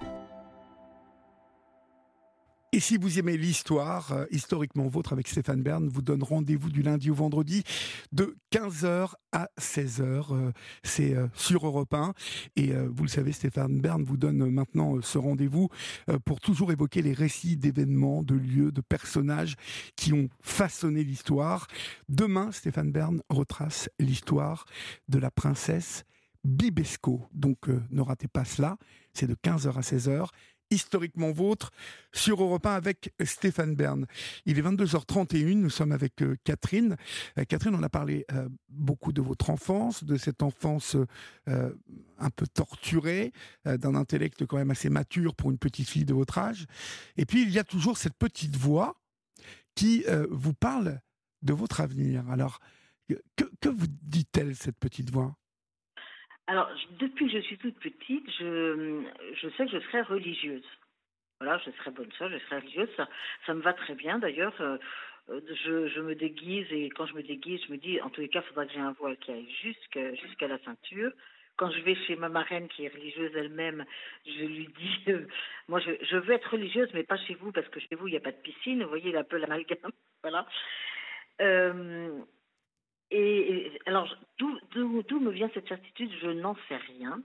Et 2.75 2.82
si 2.82 2.98
vous 2.98 3.20
aimez 3.20 3.38
l'histoire, 3.38 4.12
euh, 4.12 4.25
historiquement 4.32 4.89
vôtre 4.89 5.13
avec 5.13 5.29
Stéphane 5.29 5.63
Bern, 5.63 5.88
vous 5.88 6.01
donne 6.01 6.22
rendez-vous 6.22 6.70
du 6.70 6.82
lundi 6.82 7.10
au 7.10 7.13
vendredi 7.13 7.63
de 8.12 8.36
15h 8.51 9.13
à 9.32 9.48
16h. 9.58 10.01
Euh, 10.01 10.51
c'est 10.84 11.15
euh, 11.15 11.27
sur 11.36 11.65
Europe 11.65 11.94
1. 11.94 12.13
Et 12.58 12.74
vous 12.74 13.03
le 13.03 13.10
savez, 13.10 13.32
Stéphane 13.32 13.79
Bern 13.79 14.03
vous 14.03 14.17
donne 14.17 14.50
maintenant 14.50 15.01
ce 15.01 15.17
rendez-vous 15.17 15.70
pour 16.25 16.41
toujours 16.41 16.74
évoquer 16.74 17.01
les 17.01 17.13
récits 17.13 17.55
d'événements, 17.55 18.24
de 18.24 18.36
lieux, 18.36 18.74
de 18.74 18.82
personnages 18.82 19.55
qui 19.96 20.12
ont 20.12 20.27
façonné 20.41 21.05
l'histoire. 21.05 21.67
Demain, 22.10 22.51
Stéphane 22.51 22.91
Bern 22.91 23.22
retrace 23.29 23.89
l'histoire 24.00 24.65
de 25.08 25.17
la 25.17 25.32
princesse 25.32 26.03
Bibesco. 26.44 27.25
Donc 27.34 27.70
ne 27.89 28.01
ratez 28.01 28.27
pas 28.27 28.44
cela. 28.44 28.77
C'est 29.13 29.27
de 29.27 29.36
15h 29.36 29.77
à 29.77 29.82
16h 29.82 30.27
historiquement 30.72 31.31
vôtre 31.31 31.72
sur 32.13 32.41
Europe 32.41 32.65
1 32.65 32.74
avec 32.74 33.13
Stéphane 33.24 33.75
Bern. 33.75 34.05
Il 34.45 34.57
est 34.57 34.62
22h31, 34.62 35.53
nous 35.53 35.69
sommes 35.69 35.91
avec 35.91 36.22
euh, 36.22 36.36
Catherine. 36.43 36.95
Euh, 37.38 37.43
Catherine, 37.45 37.75
on 37.75 37.84
a 37.84 37.89
parlé 37.89 38.25
euh, 38.31 38.50
beaucoup 38.69 39.13
de 39.13 39.22
votre 39.22 39.50
enfance, 39.50 40.03
de 40.03 40.17
cette 40.17 40.43
enfance 40.43 40.98
un 41.48 42.29
peu 42.29 42.48
torturée, 42.48 43.31
d'un 43.65 43.95
intellect 43.95 44.45
quand 44.45 44.57
même 44.57 44.72
assez 44.72 44.89
mature 44.89 45.36
pour 45.36 45.51
une 45.51 45.57
petite 45.57 45.88
fille 45.88 46.05
de 46.05 46.13
votre 46.13 46.38
âge. 46.38 46.65
Et 47.17 47.25
puis 47.25 47.43
il 47.43 47.50
y 47.50 47.60
a 47.60 47.63
toujours 47.63 47.98
cette 47.98 48.15
petite 48.15 48.55
voix 48.55 49.00
qui 49.75 50.03
vous 50.29 50.53
parle 50.53 51.00
de 51.41 51.53
votre 51.53 51.81
avenir. 51.81 52.27
Alors, 52.29 52.60
que 53.07 53.69
vous 53.69 53.88
dit-elle, 54.01 54.55
cette 54.55 54.77
petite 54.77 55.12
voix? 55.12 55.38
Alors, 56.47 56.69
depuis 56.99 57.25
que 57.27 57.33
je 57.33 57.39
suis 57.39 57.57
toute 57.57 57.77
petite, 57.79 58.29
je, 58.39 59.03
je 59.41 59.49
sais 59.49 59.65
que 59.65 59.71
je 59.71 59.79
serai 59.87 60.01
religieuse. 60.01 60.65
Voilà, 61.39 61.59
je 61.65 61.71
serai 61.71 61.91
bonne 61.91 62.11
sœur, 62.13 62.29
je 62.29 62.37
serai 62.39 62.59
religieuse. 62.59 62.89
Ça, 62.97 63.09
ça 63.45 63.53
me 63.53 63.61
va 63.61 63.73
très 63.73 63.95
bien 63.95 64.19
d'ailleurs. 64.19 64.53
euh, 64.61 64.77
euh, 65.29 65.41
je, 65.65 65.87
je 65.89 66.01
me 66.01 66.15
déguise 66.15 66.67
et 66.71 66.89
quand 66.89 67.07
je 67.07 67.15
me 67.15 67.23
déguise, 67.23 67.61
je 67.67 67.71
me 67.71 67.77
dis 67.77 67.99
en 68.01 68.09
tous 68.09 68.21
les 68.21 68.29
cas, 68.29 68.41
il 68.41 68.47
faudra 68.47 68.65
que 68.65 68.73
j'ai 68.73 68.79
un 68.79 68.91
voile 68.93 69.17
qui 69.17 69.31
aille 69.31 69.49
jusqu'à 69.63 70.47
la 70.47 70.59
ceinture. 70.59 71.11
Quand 71.57 71.71
je 71.71 71.79
vais 71.81 71.95
chez 71.95 72.15
ma 72.15 72.29
marraine 72.29 72.67
qui 72.67 72.85
est 72.85 72.89
religieuse 72.93 73.31
elle-même, 73.35 73.85
je 74.25 74.43
lui 74.45 74.67
dis 74.77 75.03
euh, 75.11 75.25
Moi, 75.67 75.79
je, 75.79 76.17
veux 76.17 76.33
être 76.33 76.51
religieuse, 76.51 76.89
mais 76.93 77.03
pas 77.03 77.17
chez 77.17 77.33
vous, 77.35 77.51
parce 77.51 77.67
que 77.69 77.79
chez 77.79 77.95
vous, 77.95 78.07
il 78.07 78.11
n'y 78.11 78.17
a 78.17 78.21
pas 78.21 78.31
de 78.31 78.41
piscine. 78.41 78.83
Vous 78.83 78.89
voyez, 78.89 79.09
il 79.09 79.17
a 79.17 79.21
un 79.21 79.23
peu 79.23 79.37
l'amalgame. 79.37 79.77
voilà. 80.23 80.45
Et, 83.12 83.71
alors, 83.85 84.15
d'où- 84.38 84.59
me 85.19 85.31
vient 85.31 85.50
cette 85.53 85.67
certitude? 85.67 86.12
Je 86.21 86.27
n'en 86.27 86.55
sais 86.67 86.77
rien. 86.77 87.21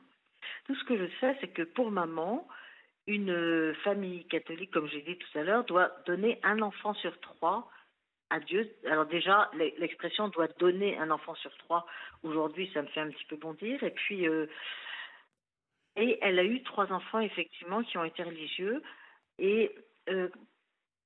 Tout 0.67 0.75
ce 0.75 0.85
que 0.85 0.97
je 0.97 1.07
sais, 1.21 1.37
c'est 1.41 1.49
que 1.49 1.63
pour 1.63 1.91
maman, 1.91 2.47
une 3.07 3.75
famille 3.83 4.25
catholique, 4.27 4.71
comme 4.71 4.89
j'ai 4.89 5.03
dit 5.03 5.17
tout 5.17 5.39
à 5.39 5.43
l'heure, 5.43 5.65
doit 5.65 5.91
donner 6.07 6.39
un 6.43 6.61
enfant 6.63 6.95
sur 6.95 7.19
trois 7.21 7.71
à 8.31 8.41
Dieu. 8.41 8.71
Alors 8.87 9.07
déjà, 9.07 9.51
l'e- 9.55 9.75
l'expression 9.79 10.29
doit 10.29 10.49
donner 10.59 10.97
un 10.99 11.11
enfant 11.11 11.35
sur 11.35 11.55
trois, 11.59 11.87
aujourd'hui, 12.23 12.71
ça 12.73 12.83
me 12.83 12.89
fait 12.89 13.01
un 13.01 13.11
petit 13.11 13.25
peu 13.25 13.37
bondir. 13.37 13.83
Et 13.83 13.91
puis, 13.91 14.29
euh, 14.29 14.47
et 15.97 16.19
elle 16.23 16.39
a 16.39 16.45
eu 16.45 16.63
trois 16.63 16.93
enfants, 16.93 17.21
effectivement, 17.21 17.83
qui 17.83 17.99
ont 17.99 18.05
été 18.05 18.23
religieux. 18.23 18.83
Et 19.39 19.75
euh, 20.09 20.29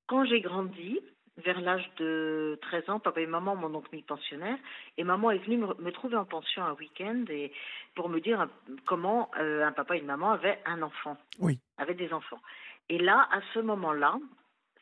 quand 0.06 0.24
j'ai 0.26 0.40
grandi, 0.40 1.00
vers 1.38 1.60
l'âge 1.60 1.88
de 1.98 2.58
13 2.62 2.90
ans, 2.90 3.00
papa 3.00 3.20
et 3.20 3.26
maman 3.26 3.56
m'ont 3.56 3.68
donc 3.70 3.90
mis 3.92 4.02
pensionnaire. 4.02 4.56
Et 4.96 5.04
maman 5.04 5.30
est 5.32 5.38
venue 5.38 5.56
me, 5.58 5.74
me 5.82 5.90
trouver 5.90 6.16
en 6.16 6.24
pension 6.24 6.62
un 6.64 6.74
week-end 6.74 7.24
et 7.28 7.52
pour 7.96 8.08
me 8.08 8.20
dire 8.20 8.40
un- 8.40 8.50
comment 8.86 9.30
euh, 9.38 9.64
un 9.66 9.72
papa 9.72 9.96
et 9.96 10.00
une 10.00 10.06
maman 10.06 10.30
avaient 10.32 10.60
un 10.64 10.80
enfant, 10.82 11.16
Oui. 11.40 11.58
avaient 11.78 11.94
des 11.94 12.12
enfants. 12.12 12.40
Et 12.88 12.98
là, 12.98 13.28
à 13.32 13.40
ce 13.52 13.58
moment-là, 13.58 14.16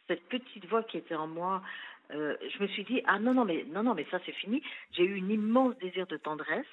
cette 0.08 0.24
petite 0.28 0.66
voix 0.66 0.82
qui 0.82 0.98
était 0.98 1.14
en 1.14 1.26
moi, 1.26 1.62
euh, 2.10 2.36
je 2.54 2.62
me 2.62 2.68
suis 2.68 2.84
dit 2.84 3.00
ah 3.06 3.18
non 3.18 3.32
non 3.32 3.44
mais 3.46 3.64
non 3.68 3.82
non 3.82 3.94
mais 3.94 4.06
ça 4.10 4.18
c'est 4.26 4.32
fini. 4.32 4.62
J'ai 4.90 5.04
eu 5.04 5.20
un 5.22 5.28
immense 5.30 5.76
désir 5.78 6.06
de 6.06 6.16
tendresse. 6.18 6.66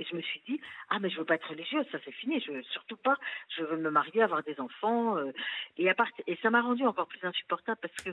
Et 0.00 0.04
je 0.10 0.16
me 0.16 0.20
suis 0.22 0.40
dit, 0.48 0.60
ah 0.90 0.98
mais 0.98 1.08
je 1.08 1.16
veux 1.18 1.24
pas 1.24 1.36
être 1.36 1.48
religieuse, 1.48 1.86
ça 1.92 1.98
c'est 2.04 2.10
fini, 2.10 2.40
je 2.40 2.50
veux 2.50 2.64
surtout 2.64 2.96
pas, 2.96 3.16
je 3.56 3.62
veux 3.62 3.76
me 3.76 3.90
marier, 3.92 4.22
avoir 4.24 4.42
des 4.42 4.58
enfants. 4.58 5.16
euh, 5.18 5.30
et, 5.76 5.88
à 5.88 5.94
part, 5.94 6.08
et 6.26 6.34
ça 6.42 6.50
m'a 6.50 6.62
rendu 6.62 6.84
encore 6.84 7.06
plus 7.06 7.22
insupportable 7.24 7.78
parce 7.80 7.94
que 8.02 8.10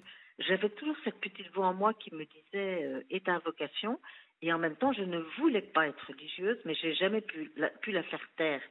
j'avais 0.47 0.69
toujours 0.69 0.95
cette 1.03 1.19
petite 1.19 1.51
voix 1.53 1.67
en 1.67 1.73
moi 1.73 1.93
qui 1.93 2.13
me 2.13 2.25
disait, 2.25 2.83
euh, 2.85 3.03
est 3.09 3.25
ta 3.25 3.39
vocation. 3.39 3.99
Et 4.41 4.51
en 4.51 4.57
même 4.57 4.75
temps, 4.75 4.91
je 4.91 5.03
ne 5.03 5.19
voulais 5.37 5.61
pas 5.61 5.87
être 5.87 6.03
religieuse, 6.07 6.57
mais 6.65 6.73
j'ai 6.73 6.95
jamais 6.95 7.21
pu 7.21 7.51
la, 7.57 8.03
faire 8.03 8.27
taire. 8.37 8.61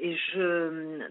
Et 0.00 0.16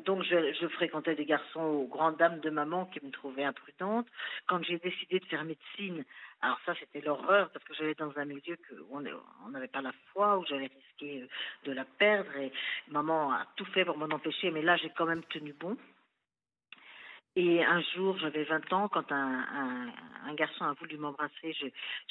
donc 0.05 0.23
je, 0.23 0.67
fréquentais 0.69 1.15
des 1.15 1.25
garçons 1.25 1.59
aux 1.59 1.87
grandes 1.87 2.15
dames 2.15 2.39
de 2.39 2.49
maman 2.49 2.85
qui 2.85 3.05
me 3.05 3.11
trouvaient 3.11 3.43
imprudente. 3.43 4.07
Quand 4.47 4.63
j'ai 4.63 4.77
décidé 4.77 5.19
de 5.19 5.25
faire 5.25 5.43
médecine, 5.43 6.05
alors 6.41 6.57
ça 6.65 6.73
c'était 6.79 7.05
l'horreur 7.05 7.49
parce 7.51 7.65
que 7.65 7.73
j'allais 7.73 7.95
dans 7.95 8.17
un 8.17 8.23
milieu 8.23 8.55
que 8.55 8.75
où 8.75 8.87
on 8.97 9.03
on 9.45 9.49
n'avait 9.49 9.67
pas 9.67 9.81
la 9.81 9.91
foi, 10.13 10.37
où 10.37 10.45
j'allais 10.45 10.71
risquer 10.73 11.23
euh, 11.23 11.27
de 11.65 11.73
la 11.73 11.83
perdre. 11.83 12.33
Et 12.37 12.53
maman 12.87 13.33
a 13.33 13.45
tout 13.57 13.65
fait 13.65 13.83
pour 13.83 13.97
m'en 13.97 14.05
empêcher, 14.05 14.51
mais 14.51 14.61
là 14.61 14.77
j'ai 14.77 14.91
quand 14.91 15.05
même 15.05 15.23
tenu 15.25 15.51
bon. 15.51 15.75
Et 17.39 17.63
un 17.63 17.81
jour, 17.93 18.17
j'avais 18.17 18.45
20 18.45 18.73
ans, 18.73 18.87
quand 18.87 19.11
un, 19.11 19.91
un, 20.25 20.33
garçon 20.33 20.65
a 20.65 20.73
voulu 20.73 20.97
m'embrasser, 20.97 21.53
je 21.53 21.65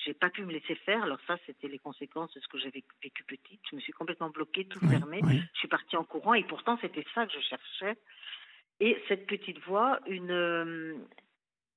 n'ai 0.06 0.14
pas 0.14 0.30
pu 0.30 0.44
me 0.44 0.52
laisser 0.52 0.76
faire. 0.76 1.02
Alors 1.02 1.18
ça, 1.26 1.36
c'était 1.46 1.66
les 1.66 1.80
conséquences 1.80 2.32
de 2.34 2.38
ce 2.38 2.46
que 2.46 2.58
j'avais 2.58 2.84
vécu 3.02 3.24
petite. 3.24 3.60
Je 3.68 3.74
me 3.74 3.80
suis 3.80 3.92
complètement 3.92 4.30
bloquée, 4.30 4.66
tout 4.66 4.78
fermé. 4.88 5.20
Je 5.52 5.58
suis 5.58 5.66
partie 5.66 5.96
en 5.96 6.04
courant 6.04 6.34
et 6.34 6.44
pourtant, 6.44 6.78
c'était 6.80 7.04
ça 7.12 7.26
que 7.26 7.32
je 7.32 7.40
cherchais. 7.40 7.98
Et 8.78 9.02
cette 9.08 9.26
petite 9.26 9.58
voix, 9.64 9.98
une, 10.06 11.04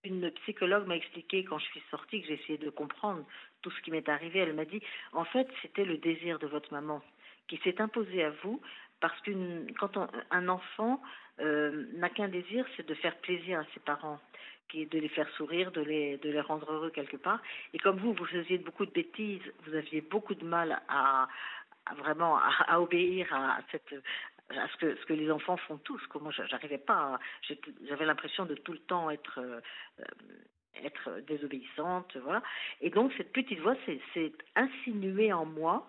une 0.03 0.29
psychologue 0.43 0.85
m'a 0.85 0.97
expliqué 0.97 1.43
quand 1.43 1.57
je 1.57 1.65
suis 1.65 1.83
sortie 1.89 2.21
que 2.21 2.27
j'essayais 2.27 2.59
de 2.59 2.69
comprendre 2.69 3.25
tout 3.63 3.71
ce 3.71 3.81
qui 3.81 3.89
m'est 3.89 4.09
arrivé. 4.09 4.41
Elle 4.41 4.53
m'a 4.53 4.65
dit, 4.65 4.81
en 5.11 5.25
fait, 5.25 5.47
c'était 5.63 5.85
le 5.85 5.97
désir 5.97 6.37
de 6.37 6.45
votre 6.45 6.71
maman 6.71 7.01
qui 7.47 7.57
s'est 7.63 7.81
imposé 7.81 8.23
à 8.23 8.29
vous 8.43 8.61
parce 8.99 9.19
que 9.21 9.31
quand 9.79 9.97
un 10.31 10.47
enfant 10.49 11.01
euh, 11.39 11.85
n'a 11.93 12.09
qu'un 12.09 12.27
désir, 12.27 12.65
c'est 12.75 12.87
de 12.87 12.93
faire 12.95 13.15
plaisir 13.17 13.59
à 13.59 13.65
ses 13.73 13.79
parents, 13.79 14.19
qui 14.67 14.85
de 14.85 14.99
les 14.99 15.09
faire 15.09 15.29
sourire, 15.31 15.71
de 15.71 15.81
les, 15.81 16.17
de 16.17 16.29
les 16.29 16.41
rendre 16.41 16.71
heureux 16.71 16.91
quelque 16.91 17.17
part. 17.17 17.41
Et 17.73 17.79
comme 17.79 17.97
vous, 17.97 18.13
vous 18.13 18.25
faisiez 18.25 18.57
beaucoup 18.57 18.85
de 18.85 18.91
bêtises, 18.91 19.41
vous 19.65 19.75
aviez 19.75 20.01
beaucoup 20.01 20.35
de 20.35 20.45
mal 20.45 20.81
à, 20.89 21.27
vraiment 21.97 22.37
à, 22.37 22.79
obéir 22.79 23.33
à 23.33 23.59
ce 23.71 25.05
que 25.05 25.13
les 25.13 25.31
enfants 25.31 25.57
font 25.57 25.77
tous. 25.77 26.05
Que 26.07 26.17
moi, 26.17 26.31
j'arrivais 26.31 26.77
pas. 26.77 27.19
J'avais 27.87 28.05
l'impression 28.05 28.45
de 28.45 28.55
tout 28.55 28.73
le 28.73 28.79
temps 28.79 29.09
être 29.09 29.39
euh, 29.39 29.61
être 30.83 31.19
désobéissante, 31.27 32.15
voilà. 32.17 32.41
Et 32.81 32.89
donc 32.89 33.11
cette 33.17 33.31
petite 33.31 33.59
voix 33.59 33.75
s'est 33.85 34.31
insinuée 34.55 35.33
en 35.33 35.45
moi 35.45 35.87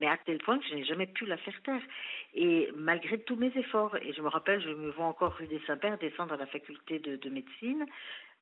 mais 0.00 0.08
à 0.08 0.16
tel 0.18 0.38
point 0.38 0.58
que 0.58 0.66
je 0.66 0.74
n'ai 0.74 0.84
jamais 0.84 1.06
pu 1.06 1.26
la 1.26 1.36
faire 1.36 1.60
taire. 1.62 1.82
Et 2.34 2.70
malgré 2.74 3.20
tous 3.20 3.36
mes 3.36 3.52
efforts, 3.56 3.96
et 3.96 4.12
je 4.12 4.22
me 4.22 4.28
rappelle, 4.28 4.60
je 4.60 4.70
me 4.70 4.90
vois 4.90 5.06
encore 5.06 5.34
rue 5.34 5.46
des 5.46 5.60
Saints-Pères 5.66 5.98
descendre 5.98 6.34
à 6.34 6.36
la 6.36 6.46
faculté 6.46 6.98
de, 6.98 7.30
médecine, 7.30 7.86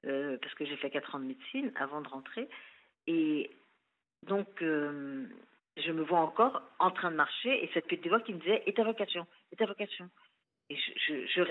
euh, 0.06 0.38
parce 0.40 0.54
que 0.54 0.64
j'ai 0.64 0.76
fait 0.76 0.90
quatre 0.90 1.14
ans 1.14 1.20
de 1.20 1.26
médecine 1.26 1.72
avant 1.76 2.00
de 2.00 2.08
rentrer. 2.08 2.48
Et 3.06 3.50
donc, 4.26 4.62
euh, 4.62 5.26
je 5.76 5.92
me 5.92 6.02
vois 6.02 6.20
encore 6.20 6.62
en 6.78 6.90
train 6.90 7.10
de 7.10 7.16
marcher, 7.16 7.64
et 7.64 7.70
cette 7.74 7.86
petite 7.86 8.08
voix 8.08 8.20
qui 8.20 8.34
me 8.34 8.38
disait, 8.38 8.62
et 8.66 8.72
ta 8.72 8.84
vocation, 8.84 9.26
et 9.52 9.56
ta 9.56 9.66
vocation. 9.66 10.08
Et 10.70 10.76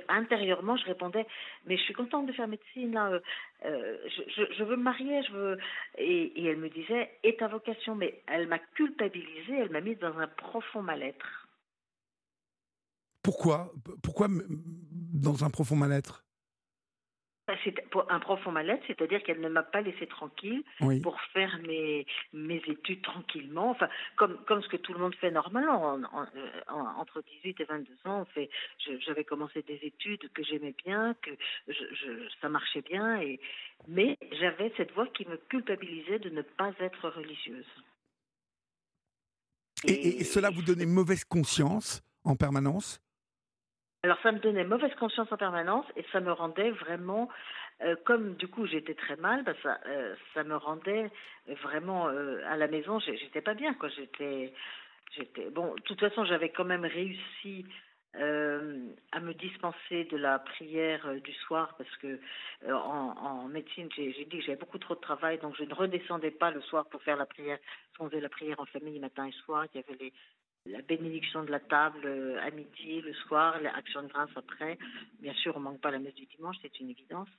intérieurement, 0.08 0.78
je 0.78 0.86
répondais, 0.86 1.26
mais 1.66 1.78
je 1.78 1.84
suis 1.84 1.94
contente 1.94 2.26
de 2.26 2.32
faire 2.32 2.48
médecine. 2.48 2.98
Euh, 2.98 3.20
euh, 3.66 3.98
je, 4.58 4.64
veux 4.64 4.78
me 4.78 4.84
marier, 4.84 5.22
je 5.24 5.32
veux. 5.34 5.58
Et, 5.98 6.46
elle 6.46 6.58
me 6.58 6.70
disait, 6.70 7.12
et 7.24 7.36
ta 7.36 7.48
vocation 7.48 7.96
Mais 7.96 8.24
elle 8.28 8.48
m'a 8.48 8.60
culpabilisée, 8.60 9.58
elle 9.58 9.72
m'a 9.72 9.82
mise 9.82 10.00
dans 10.00 10.18
un 10.18 10.28
profond 10.28 10.82
mal-être. 10.82 11.48
Pourquoi 13.22 13.74
Pourquoi 14.02 14.28
dans 14.50 15.44
un 15.44 15.50
profond 15.50 15.76
mal-être? 15.76 16.24
C'est 17.64 17.76
un 18.10 18.20
profond 18.20 18.52
mal-être, 18.52 18.84
c'est-à-dire 18.88 19.22
qu'elle 19.24 19.40
ne 19.42 19.50
m'a 19.50 19.64
pas 19.64 19.82
laissé 19.82 20.08
tranquille 20.08 20.64
pour 21.04 21.20
faire 21.34 21.60
mes, 21.68 22.06
mes 22.34 22.62
études 22.68 23.02
tranquillement, 23.02 23.72
enfin, 23.72 23.90
comme, 24.16 24.38
comme 24.46 24.62
ce 24.62 24.68
que 24.68 24.78
tout 24.78 24.94
le 24.94 25.00
monde 25.00 25.16
fait 25.16 25.32
normalement. 25.32 25.96
Euh, 25.96 26.40
entre 26.98 27.22
18 27.44 27.60
et 27.60 27.64
22 27.64 28.10
ans, 28.10 28.26
fait, 28.34 28.50
j'avais 29.06 29.24
commencé 29.24 29.62
des 29.64 29.80
études 29.84 30.32
que 30.34 30.44
j'aimais 30.44 30.76
bien, 30.86 31.16
que 31.22 31.32
je, 31.68 32.28
ça 32.42 32.50
marchait 32.50 32.82
bien, 32.82 33.22
et, 33.22 33.40
mais 33.88 34.18
j'avais 34.40 34.72
cette 34.78 34.92
voix 34.94 35.08
qui 35.08 35.26
me 35.26 35.38
culpabilisait 35.38 36.20
de 36.20 36.30
ne 36.30 36.42
pas 36.42 36.72
être 36.80 37.10
religieuse. 37.10 37.68
et 39.86 40.24
cela 40.24 40.50
vous 40.50 40.62
donnait 40.62 40.86
mauvaise 40.86 41.24
conscience 41.24 42.04
en 42.24 42.36
permanence? 42.36 43.02
Alors 44.04 44.18
ça 44.24 44.32
me 44.32 44.40
donnait 44.40 44.64
mauvaise 44.64 44.94
conscience 44.96 45.32
en 45.32 45.38
permanence 45.38 45.86
et 45.98 46.06
ça 46.14 46.22
me 46.22 46.32
rendait 46.32 46.72
vraiment, 46.72 47.28
euh, 47.82 47.96
comme 48.06 48.36
du 48.36 48.48
coup 48.48 48.66
j'étais 48.66 48.94
très 48.94 49.18
mal, 49.18 49.44
bah, 49.44 49.54
ça, 49.62 49.78
euh, 49.88 50.16
ça 50.34 50.44
me 50.46 50.56
rendait 50.56 51.12
vraiment 51.64 52.08
euh, 52.08 52.42
à 52.48 52.56
la 52.56 52.68
maison, 52.68 53.00
j'étais 53.00 53.42
pas 53.42 53.56
bien 53.56 53.74
quoi. 53.74 53.90
J'étais, 53.90 54.54
j'étais 55.12 55.50
bon. 55.50 55.76
De 55.76 55.82
toute 55.82 56.00
façon, 56.00 56.24
j'avais 56.24 56.50
quand 56.50 56.66
même 56.66 56.86
réussi 56.86 57.66
à 58.16 59.20
me 59.20 59.34
dispenser 59.34 60.06
de 60.06 60.18
la 60.18 60.40
prière 60.40 61.08
du 61.22 61.32
soir 61.32 61.76
parce 61.78 61.96
que 61.98 62.20
en, 62.68 63.48
médecine 63.50 63.88
j'ai 63.96 64.26
dit 64.26 64.40
que 64.40 64.42
j'avais 64.42 64.58
beaucoup 64.58 64.80
trop 64.80 64.96
de 64.96 65.00
travail 65.00 65.38
donc 65.38 65.56
je 65.56 65.64
ne 65.64 65.74
redescendais 65.76 66.32
pas 66.32 66.50
le 66.50 66.60
soir 66.62 66.90
pour 66.90 67.04
faire 67.04 67.18
la 67.18 67.28
prière. 67.28 67.60
On 68.00 68.10
faisait 68.10 68.20
la 68.20 68.30
prière 68.30 68.60
en 68.60 68.66
famille 68.66 69.00
matin 69.00 69.28
et 69.28 69.32
soir. 69.46 69.68
Il 69.76 69.78
y 69.78 69.84
avait 69.88 70.04
les 70.04 70.14
la 70.66 70.82
bénédiction 70.82 71.44
de 71.44 71.52
la 71.52 71.60
table 71.60 72.02
euh, 72.06 72.40
à 72.42 72.52
midi, 72.52 73.02
le 73.02 73.14
soir, 73.14 73.60
l'action 73.62 74.04
de 74.04 74.08
grâce 74.08 74.30
après. 74.36 74.78
Bien 75.20 75.34
sûr, 75.34 75.56
on 75.56 75.60
ne 75.60 75.66
manque 75.66 75.82
pas 75.82 75.92
la 75.92 76.00
messe 76.00 76.16
du 76.16 76.26
dimanche, 76.26 76.58
c'est 76.62 76.80
une 76.80 76.90
évidence. 76.90 77.30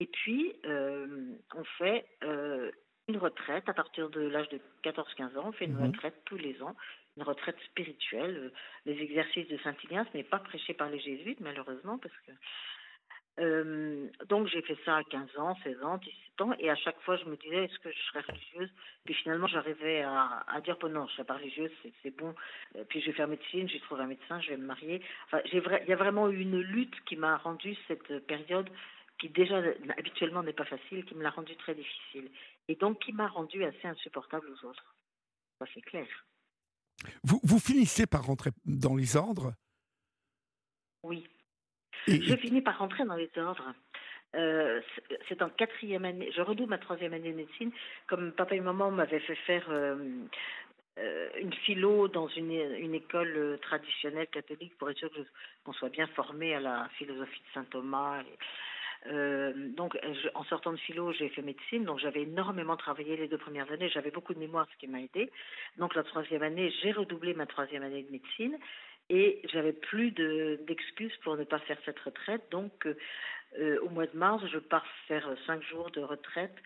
Et 0.00 0.06
puis, 0.06 0.54
euh, 0.64 1.34
on 1.54 1.64
fait 1.78 2.06
euh, 2.24 2.70
une 3.08 3.18
retraite 3.18 3.68
à 3.68 3.74
partir 3.74 4.10
de 4.10 4.20
l'âge 4.20 4.48
de 4.48 4.60
14-15 4.84 5.38
ans. 5.38 5.48
On 5.48 5.52
fait 5.52 5.66
une 5.66 5.74
mhm. 5.74 5.88
retraite 5.88 6.22
tous 6.24 6.36
les 6.36 6.60
ans, 6.62 6.74
une 7.16 7.22
retraite 7.24 7.58
spirituelle. 7.66 8.52
Les 8.86 8.98
exercices 9.00 9.48
de 9.48 9.58
Saint-Ignace 9.58 10.08
n'est 10.14 10.24
pas 10.24 10.38
prêché 10.38 10.74
par 10.74 10.88
les 10.88 11.00
jésuites, 11.00 11.40
malheureusement, 11.40 11.98
parce 11.98 12.14
que 12.26 12.32
euh, 13.40 14.08
donc 14.28 14.46
j'ai 14.48 14.60
fait 14.60 14.76
ça 14.84 14.98
à 14.98 15.04
15 15.04 15.38
ans, 15.38 15.56
16 15.64 15.82
ans, 15.82 15.96
17 15.96 16.40
ans, 16.42 16.52
et 16.58 16.68
à 16.68 16.76
chaque 16.76 17.00
fois 17.00 17.16
je 17.16 17.24
me 17.24 17.36
disais 17.36 17.64
est-ce 17.64 17.78
que 17.78 17.90
je 17.90 17.98
serais 18.10 18.20
religieuse? 18.20 18.70
Puis 19.04 19.14
finalement 19.14 19.46
j'arrivais 19.46 20.02
à, 20.02 20.44
à, 20.48 20.60
dire 20.60 20.76
bon 20.78 20.92
non, 20.92 21.06
je 21.06 21.12
serais 21.14 21.24
pas 21.24 21.36
religieuse, 21.36 21.70
c'est 22.02 22.16
bon. 22.16 22.34
Euh, 22.76 22.84
puis 22.88 23.00
je 23.00 23.06
vais 23.06 23.12
faire 23.12 23.28
médecine, 23.28 23.68
j'ai 23.68 23.80
trouvé 23.80 24.02
un 24.02 24.06
médecin, 24.06 24.40
je 24.40 24.50
vais 24.50 24.58
me 24.58 24.66
marier. 24.66 25.02
Enfin, 25.26 25.40
il 25.46 25.88
y 25.88 25.92
a 25.92 25.96
vraiment 25.96 26.28
eu 26.28 26.40
une 26.40 26.60
lutte 26.60 26.94
qui 27.06 27.16
m'a 27.16 27.38
rendu 27.38 27.74
cette 27.88 28.26
période 28.26 28.68
qui 29.18 29.30
déjà 29.30 29.62
habituellement 29.96 30.42
n'est 30.42 30.52
pas 30.52 30.64
facile, 30.64 31.04
qui 31.04 31.14
me 31.14 31.22
l'a 31.22 31.30
rendue 31.30 31.56
très 31.56 31.74
difficile, 31.74 32.30
et 32.68 32.74
donc 32.74 32.98
qui 32.98 33.12
m'a 33.12 33.28
rendue 33.28 33.64
assez 33.64 33.86
insupportable 33.86 34.46
aux 34.48 34.66
autres. 34.66 34.94
Ça 35.58 35.66
c'est 35.72 35.80
clair. 35.80 36.06
Vous, 37.24 37.40
vous 37.44 37.58
finissez 37.58 38.06
par 38.06 38.26
rentrer 38.26 38.50
dans 38.66 38.94
les 38.94 39.16
ordres? 39.16 39.54
Oui. 41.02 41.26
Je 42.06 42.36
finis 42.36 42.62
par 42.62 42.78
rentrer 42.78 43.04
dans 43.04 43.16
les 43.16 43.30
ordres. 43.36 43.74
Euh, 44.34 44.80
c'est 45.28 45.42
en 45.42 45.50
quatrième 45.50 46.04
année, 46.04 46.30
je 46.34 46.40
redouble 46.40 46.70
ma 46.70 46.78
troisième 46.78 47.12
année 47.12 47.32
de 47.32 47.36
médecine. 47.36 47.70
Comme 48.06 48.32
papa 48.32 48.54
et 48.54 48.60
maman 48.60 48.90
m'avaient 48.90 49.20
fait 49.20 49.34
faire 49.34 49.66
euh, 49.68 49.96
euh, 50.98 51.28
une 51.38 51.52
philo 51.52 52.08
dans 52.08 52.28
une, 52.28 52.52
une 52.52 52.94
école 52.94 53.58
traditionnelle 53.60 54.28
catholique 54.28 54.76
pour 54.78 54.90
être 54.90 54.98
sûr 54.98 55.10
qu'on 55.64 55.72
soit 55.72 55.90
bien 55.90 56.06
formé 56.08 56.54
à 56.54 56.60
la 56.60 56.88
philosophie 56.96 57.40
de 57.40 57.52
saint 57.52 57.64
Thomas. 57.64 58.22
donc, 59.76 59.98
en 60.34 60.44
sortant 60.44 60.72
de 60.72 60.78
philo, 60.78 61.12
j'ai 61.12 61.28
fait 61.28 61.42
médecine, 61.42 61.84
donc 61.84 61.98
j'avais 61.98 62.22
énormément 62.22 62.76
travaillé 62.76 63.16
les 63.16 63.28
deux 63.28 63.38
premières 63.38 63.70
années. 63.70 63.90
J'avais 63.90 64.12
beaucoup 64.12 64.32
de 64.32 64.38
mémoire, 64.38 64.66
ce 64.72 64.78
qui 64.78 64.86
m'a 64.86 65.00
aidé. 65.00 65.30
Donc, 65.76 65.94
la 65.94 66.04
troisième 66.04 66.42
année, 66.42 66.72
j'ai 66.82 66.92
redoublé 66.92 67.34
ma 67.34 67.46
troisième 67.46 67.82
année 67.82 68.02
de 68.02 68.10
médecine 68.10 68.56
et 69.12 69.42
j'avais 69.52 69.74
plus 69.74 70.10
d'excuses 70.10 71.14
pour 71.22 71.36
ne 71.36 71.44
pas 71.44 71.58
faire 71.60 71.76
cette 71.84 71.98
retraite. 72.00 72.40
Donc, 72.50 72.86
euh, 73.58 73.78
au 73.82 73.90
mois 73.90 74.06
de 74.06 74.16
mars, 74.16 74.42
je 74.50 74.58
pars 74.58 74.86
faire 75.06 75.28
cinq 75.46 75.62
jours 75.64 75.90
de 75.90 76.00
retraite 76.00 76.56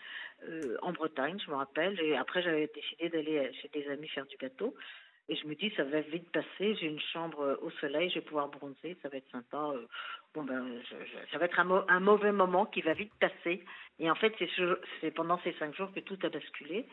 euh, 0.49 0.77
en 0.81 0.93
Bretagne, 0.93 1.39
je 1.45 1.51
me 1.51 1.57
rappelle. 1.57 1.99
Et 2.01 2.17
après, 2.17 2.43
j'avais 2.43 2.71
décidé 2.73 3.09
d'aller 3.09 3.53
chez 3.61 3.69
des 3.75 3.89
amis 3.89 4.07
faire 4.07 4.27
du 4.27 4.37
gâteau. 4.37 4.77
Et 5.29 5.35
je 5.35 5.45
me 5.49 5.57
dis, 5.57 5.73
ça 5.77 5.83
va 5.83 6.03
vite 6.03 6.31
passer. 6.31 6.77
J'ai 6.77 6.87
une 6.87 7.01
chambre 7.01 7.59
au 7.63 7.71
soleil, 7.81 8.11
je 8.11 8.21
vais 8.21 8.25
pouvoir 8.25 8.47
bronzer, 8.47 8.97
ça 9.03 9.09
va 9.09 9.17
être 9.17 9.31
sympa. 9.33 9.73
Euh, 9.75 9.85
bon 10.33 10.45
ben, 10.45 10.65
ça 11.33 11.39
va 11.39 11.47
être 11.47 11.59
un, 11.59 12.01
mauvais 12.01 12.31
moment 12.31 12.65
qui 12.65 12.81
va 12.81 12.93
vite 12.93 13.13
passer. 13.19 13.65
Et 13.99 14.09
en 14.09 14.15
fait, 14.15 14.33
c'est 15.01 15.11
pendant 15.11 15.41
ces 15.41 15.53
cinq 15.55 15.75
jours 15.75 15.93
que 15.93 15.99
tout 15.99 16.19
a 16.23 16.29
basculé, 16.29 16.87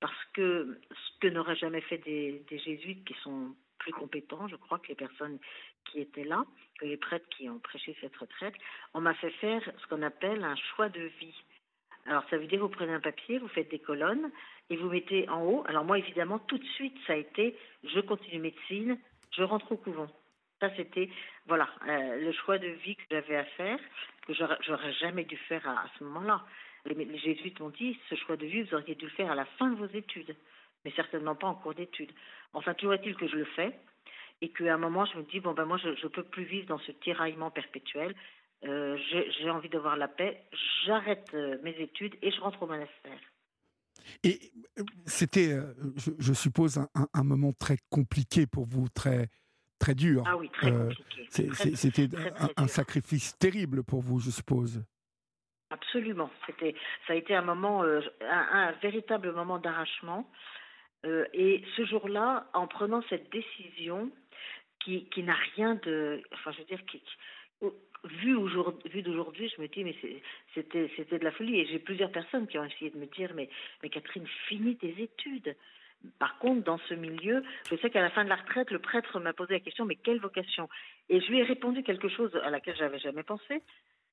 parce 0.00 0.24
que 0.32 0.80
ce 0.90 1.18
que 1.20 1.28
n'auraient 1.28 1.54
jamais 1.54 1.82
fait 1.82 1.98
des 1.98 2.58
jésuites 2.58 3.04
qui 3.04 3.14
sont 3.22 3.54
plus 3.78 3.92
compétents, 3.92 4.48
je 4.48 4.56
crois, 4.56 4.78
que 4.78 4.88
les 4.88 4.94
personnes 4.94 5.38
qui 5.84 6.00
étaient 6.00 6.24
là, 6.24 6.44
que 6.78 6.86
les 6.86 6.96
prêtres 6.96 7.28
qui 7.30 7.48
ont 7.48 7.58
prêché 7.58 7.96
cette 8.00 8.16
retraite, 8.16 8.54
on 8.94 9.00
m'a 9.00 9.14
fait 9.14 9.30
faire 9.30 9.62
ce 9.78 9.86
qu'on 9.86 10.02
appelle 10.02 10.44
un 10.44 10.56
choix 10.56 10.88
de 10.88 11.02
vie. 11.20 11.34
Alors 12.06 12.24
ça 12.30 12.38
veut 12.38 12.46
dire 12.46 12.60
vous 12.60 12.68
prenez 12.68 12.92
un 12.92 13.00
papier, 13.00 13.38
vous 13.38 13.48
faites 13.48 13.70
des 13.70 13.80
colonnes 13.80 14.30
et 14.70 14.76
vous 14.76 14.88
mettez 14.88 15.28
en 15.28 15.42
haut. 15.44 15.64
Alors 15.66 15.84
moi 15.84 15.98
évidemment 15.98 16.38
tout 16.38 16.58
de 16.58 16.64
suite 16.64 16.96
ça 17.06 17.14
a 17.14 17.16
été 17.16 17.56
je 17.82 18.00
continue 18.00 18.40
médecine, 18.40 18.98
je 19.32 19.42
rentre 19.42 19.72
au 19.72 19.76
couvent. 19.76 20.08
Ça 20.60 20.70
c'était 20.76 21.10
voilà 21.46 21.68
euh, 21.88 22.16
le 22.20 22.32
choix 22.32 22.58
de 22.58 22.68
vie 22.68 22.96
que 22.96 23.02
j'avais 23.10 23.36
à 23.36 23.44
faire 23.44 23.78
que 24.26 24.32
j'aurais 24.34 24.92
jamais 24.94 25.24
dû 25.24 25.36
faire 25.36 25.68
à, 25.68 25.86
ce 25.98 26.04
moment-là. 26.04 26.44
Les, 26.84 26.94
les 26.94 27.18
jésuites 27.18 27.58
m'ont 27.60 27.70
dit 27.70 27.98
ce 28.08 28.14
choix 28.14 28.36
de 28.36 28.46
vie 28.46 28.62
vous 28.62 28.74
auriez 28.74 28.94
dû 28.94 29.06
le 29.06 29.10
faire 29.12 29.30
à 29.32 29.34
la 29.34 29.44
fin 29.44 29.68
de 29.70 29.76
vos 29.76 29.86
études 29.86 30.36
mais 30.86 30.92
certainement 30.94 31.34
pas 31.34 31.48
en 31.48 31.54
cours 31.56 31.74
d'études. 31.74 32.12
Enfin, 32.52 32.72
toujours 32.74 32.94
est-il 32.94 33.16
que 33.16 33.26
je 33.26 33.34
le 33.34 33.44
fais 33.56 33.76
et 34.40 34.50
qu'à 34.50 34.72
un 34.72 34.78
moment, 34.78 35.04
je 35.04 35.18
me 35.18 35.24
dis, 35.24 35.40
bon, 35.40 35.52
ben 35.52 35.64
moi, 35.64 35.78
je 35.78 35.88
ne 35.88 36.08
peux 36.08 36.22
plus 36.22 36.44
vivre 36.44 36.68
dans 36.68 36.78
ce 36.78 36.92
tiraillement 36.92 37.50
perpétuel. 37.50 38.14
Euh, 38.64 38.96
j'ai 39.40 39.50
envie 39.50 39.68
d'avoir 39.68 39.96
la 39.96 40.06
paix, 40.06 40.44
j'arrête 40.86 41.28
euh, 41.34 41.58
mes 41.64 41.76
études 41.80 42.14
et 42.22 42.30
je 42.30 42.40
rentre 42.40 42.62
au 42.62 42.66
monastère. 42.66 43.18
Et 44.22 44.38
euh, 44.78 44.84
c'était, 45.06 45.58
je, 46.18 46.32
suppose, 46.32 46.78
un, 46.94 47.24
moment 47.24 47.52
très 47.52 47.78
compliqué 47.90 48.46
pour 48.46 48.64
vous, 48.64 48.88
très, 48.88 49.28
très 49.80 49.96
dur. 49.96 50.22
Ah 50.24 50.36
oui, 50.36 50.48
très 50.50 50.70
compliqué. 50.70 51.28
C'était 51.74 52.08
un, 52.56 52.68
sacrifice 52.68 53.36
terrible 53.38 53.82
pour 53.82 54.02
vous, 54.02 54.20
je 54.20 54.30
suppose. 54.30 54.84
Absolument. 55.70 56.30
C'était, 56.46 56.74
ça 57.06 57.14
a 57.14 57.16
été 57.16 57.34
un 57.34 57.42
moment, 57.42 57.82
euh, 57.82 58.00
un, 58.22 58.72
véritable 58.82 59.32
moment 59.32 59.58
d'arrachement. 59.58 60.28
Euh, 61.04 61.26
et 61.32 61.62
ce 61.76 61.84
jour-là, 61.84 62.48
en 62.54 62.66
prenant 62.66 63.02
cette 63.08 63.30
décision, 63.30 64.10
qui, 64.80 65.06
qui 65.06 65.22
n'a 65.22 65.36
rien 65.56 65.74
de, 65.74 66.22
enfin, 66.32 66.52
je 66.52 66.58
veux 66.58 66.64
dire, 66.64 66.84
qui, 66.86 67.02
vu, 68.04 69.02
d'aujourd'hui, 69.02 69.52
je 69.54 69.60
me 69.60 69.68
dis, 69.68 69.84
mais 69.84 69.96
c'était, 70.54 70.90
c'était 70.96 71.18
de 71.18 71.24
la 71.24 71.32
folie. 71.32 71.60
Et 71.60 71.66
j'ai 71.66 71.78
plusieurs 71.78 72.10
personnes 72.10 72.46
qui 72.46 72.58
ont 72.58 72.64
essayé 72.64 72.90
de 72.90 72.98
me 72.98 73.06
dire, 73.06 73.32
mais, 73.34 73.48
mais 73.82 73.88
Catherine, 73.88 74.26
finis 74.48 74.76
tes 74.76 74.94
études. 75.02 75.56
Par 76.18 76.38
contre, 76.38 76.62
dans 76.62 76.78
ce 76.88 76.94
milieu, 76.94 77.42
je 77.70 77.76
sais 77.76 77.90
qu'à 77.90 78.02
la 78.02 78.10
fin 78.10 78.22
de 78.22 78.28
la 78.28 78.36
retraite, 78.36 78.70
le 78.70 78.78
prêtre 78.78 79.18
m'a 79.18 79.32
posé 79.32 79.54
la 79.54 79.60
question, 79.60 79.84
mais 79.84 79.96
quelle 79.96 80.20
vocation? 80.20 80.68
Et 81.08 81.20
je 81.20 81.26
lui 81.28 81.40
ai 81.40 81.42
répondu 81.42 81.82
quelque 81.82 82.08
chose 82.08 82.34
à 82.44 82.50
laquelle 82.50 82.76
j'avais 82.76 82.98
jamais 82.98 83.22
pensé. 83.22 83.62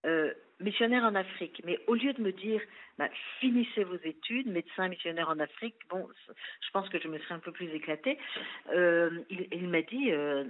Euh, 0.05 0.33
missionnaire 0.63 1.03
en 1.03 1.15
Afrique. 1.15 1.61
Mais 1.65 1.79
au 1.87 1.93
lieu 1.93 2.13
de 2.13 2.21
me 2.21 2.31
dire, 2.31 2.61
bah, 2.97 3.09
finissez 3.39 3.83
vos 3.83 3.97
études, 4.03 4.47
médecin 4.47 4.87
missionnaire 4.87 5.29
en 5.29 5.39
Afrique, 5.39 5.75
bon, 5.89 6.07
je 6.27 6.71
pense 6.71 6.89
que 6.89 6.99
je 6.99 7.07
me 7.07 7.19
serais 7.19 7.35
un 7.35 7.39
peu 7.39 7.51
plus 7.51 7.69
éclatée. 7.73 8.17
Euh, 8.73 9.19
il, 9.29 9.67
m'a 9.67 9.81
dit, 9.81 10.11
euh, 10.11 10.45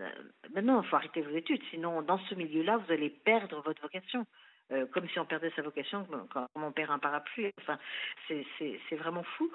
maintenant, 0.53 0.81
il 0.81 0.87
faut 0.87 0.95
arrêter 0.95 1.21
vos 1.21 1.35
études, 1.35 1.61
sinon 1.71 2.01
dans 2.01 2.19
ce 2.19 2.35
milieu-là, 2.35 2.77
vous 2.77 2.91
allez 2.93 3.09
perdre 3.09 3.61
votre 3.61 3.81
vocation. 3.81 4.25
Euh, 4.71 4.85
comme 4.87 5.09
si 5.09 5.19
on 5.19 5.25
perdait 5.25 5.51
sa 5.57 5.61
vocation 5.61 6.07
quand 6.31 6.47
on 6.55 6.71
perd 6.71 6.89
un 6.89 6.97
parapluie. 6.97 7.51
Enfin, 7.59 7.77
c'est 8.27 8.95
vraiment 8.95 9.23
fou. 9.23 9.51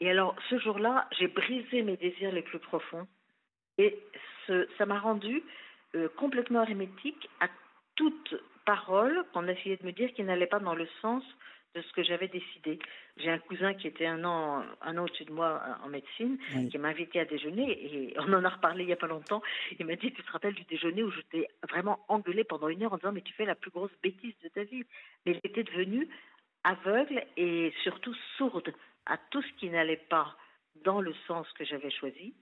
Et 0.00 0.08
alors, 0.08 0.36
ce 0.48 0.58
jour-là, 0.60 1.08
j'ai 1.18 1.26
brisé 1.26 1.82
mes 1.82 1.96
désirs 1.96 2.30
les 2.30 2.42
plus 2.42 2.60
profonds. 2.60 3.08
Et 3.76 3.98
ça 4.46 4.86
m'a 4.86 5.00
rendu 5.00 5.42
complètement 6.16 6.62
hermétique 6.62 7.28
à 7.40 7.48
toute 7.96 8.34
parole 8.64 9.24
qu'on 9.32 9.48
essayait 9.48 9.76
de 9.76 9.86
me 9.86 9.92
dire 9.92 10.12
qui 10.14 10.22
n'allait 10.22 10.46
pas 10.46 10.60
dans 10.60 10.74
le 10.74 10.86
sens 11.00 11.24
de 11.74 11.80
ce 11.80 11.92
que 11.92 12.02
j'avais 12.02 12.28
décidé. 12.28 12.78
J'ai 13.16 13.30
un 13.30 13.38
cousin 13.38 13.74
qui 13.74 13.86
était 13.86 14.06
un 14.06 14.24
an, 14.24 14.62
un 14.82 14.98
an 14.98 15.04
au-dessus 15.04 15.24
de 15.24 15.32
moi 15.32 15.62
en 15.82 15.88
médecine, 15.88 16.38
qui 16.70 16.78
m'a 16.78 16.88
invité 16.88 17.20
à 17.20 17.24
déjeuner 17.24 17.70
et 17.70 18.14
on 18.18 18.32
en 18.32 18.44
a 18.44 18.48
reparlé 18.48 18.84
il 18.84 18.88
n'y 18.88 18.92
a 18.92 18.96
pas 18.96 19.06
longtemps. 19.06 19.42
Il 19.78 19.86
m'a 19.86 19.96
dit, 19.96 20.12
tu 20.12 20.22
te 20.22 20.30
rappelles 20.30 20.54
du 20.54 20.64
déjeuner 20.64 21.02
où 21.02 21.10
je 21.10 21.20
t'ai 21.22 21.48
vraiment 21.70 22.04
engueulé 22.08 22.44
pendant 22.44 22.68
une 22.68 22.82
heure 22.82 22.92
en 22.92 22.98
disant, 22.98 23.12
mais 23.12 23.22
tu 23.22 23.32
fais 23.32 23.46
la 23.46 23.54
plus 23.54 23.70
grosse 23.70 23.90
bêtise 24.02 24.34
de 24.42 24.48
ta 24.48 24.64
vie. 24.64 24.84
Mais 25.24 25.38
j'étais 25.42 25.62
devenue 25.62 26.08
aveugle 26.64 27.24
et 27.36 27.72
surtout 27.82 28.14
sourde 28.36 28.72
à 29.06 29.16
tout 29.30 29.42
ce 29.42 29.52
qui 29.54 29.70
n'allait 29.70 30.04
pas 30.08 30.36
dans 30.84 31.00
le 31.00 31.14
sens 31.26 31.50
que 31.52 31.64
j'avais 31.64 31.90
choisi. 31.90 32.34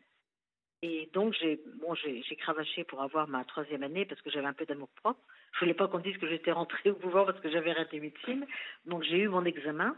Et 0.82 1.10
donc, 1.12 1.34
j'ai 1.34 1.60
bon, 1.80 1.94
j'ai 1.94 2.36
cravaché 2.36 2.84
pour 2.84 3.02
avoir 3.02 3.28
ma 3.28 3.44
troisième 3.44 3.82
année 3.82 4.06
parce 4.06 4.20
que 4.22 4.30
j'avais 4.30 4.46
un 4.46 4.54
peu 4.54 4.64
d'amour 4.64 4.88
propre. 4.96 5.20
Je 5.52 5.60
voulais 5.60 5.74
pas 5.74 5.88
qu'on 5.88 5.98
dise 5.98 6.16
que 6.18 6.28
j'étais 6.28 6.52
rentrée 6.52 6.90
au 6.90 6.94
pouvoir 6.94 7.26
parce 7.26 7.40
que 7.40 7.50
j'avais 7.50 7.72
raté 7.72 8.00
médecine. 8.00 8.46
Donc, 8.86 9.02
j'ai 9.02 9.18
eu 9.18 9.28
mon 9.28 9.44
examen. 9.44 9.96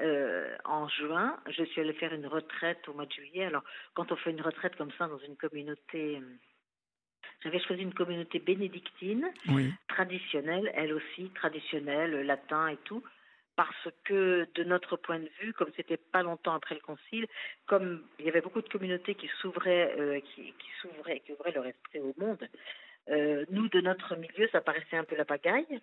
Euh, 0.00 0.56
en 0.64 0.88
juin, 0.88 1.36
je 1.48 1.64
suis 1.64 1.80
allée 1.80 1.92
faire 1.94 2.14
une 2.14 2.26
retraite 2.26 2.88
au 2.88 2.94
mois 2.94 3.06
de 3.06 3.12
juillet. 3.12 3.46
Alors, 3.46 3.64
quand 3.94 4.12
on 4.12 4.16
fait 4.16 4.30
une 4.30 4.40
retraite 4.40 4.76
comme 4.76 4.92
ça 4.96 5.08
dans 5.08 5.18
une 5.18 5.36
communauté, 5.36 6.22
j'avais 7.42 7.60
choisi 7.60 7.82
une 7.82 7.94
communauté 7.94 8.38
bénédictine, 8.38 9.28
traditionnelle, 9.88 10.70
elle 10.74 10.92
aussi, 10.92 11.30
traditionnelle, 11.34 12.24
latin 12.24 12.68
et 12.68 12.76
tout 12.84 13.02
parce 13.58 13.88
que 14.04 14.46
de 14.54 14.62
notre 14.62 14.96
point 14.96 15.18
de 15.18 15.28
vue, 15.40 15.52
comme 15.52 15.72
c'était 15.74 15.96
pas 15.96 16.22
longtemps 16.22 16.54
après 16.54 16.76
le 16.76 16.80
concile, 16.80 17.26
comme 17.66 18.04
il 18.20 18.24
y 18.24 18.28
avait 18.28 18.40
beaucoup 18.40 18.62
de 18.62 18.68
communautés 18.68 19.16
qui 19.16 19.28
s'ouvraient, 19.40 19.96
euh, 19.98 20.20
qui, 20.20 20.54
qui 20.56 20.68
s'ouvraient, 20.80 21.18
qui 21.26 21.32
ouvraient 21.32 21.50
leur 21.50 21.66
esprit 21.66 21.98
au 21.98 22.14
monde, 22.18 22.48
euh, 23.10 23.44
nous 23.50 23.68
de 23.68 23.80
notre 23.80 24.16
milieu, 24.16 24.48
ça 24.52 24.60
paraissait 24.60 24.96
un 24.96 25.04
peu 25.04 25.16
la 25.16 25.24
pagaille. 25.24 25.80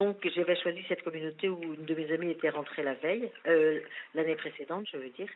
Donc 0.00 0.26
j'avais 0.34 0.56
choisi 0.56 0.82
cette 0.88 1.02
communauté 1.02 1.48
où 1.48 1.62
une 1.62 1.84
de 1.84 1.94
mes 1.94 2.12
amies 2.12 2.30
était 2.30 2.50
rentrée 2.50 2.82
la 2.82 2.94
veille, 2.94 3.30
euh, 3.46 3.80
l'année 4.14 4.34
précédente, 4.34 4.86
je 4.92 4.98
veux 4.98 5.10
dire. 5.10 5.30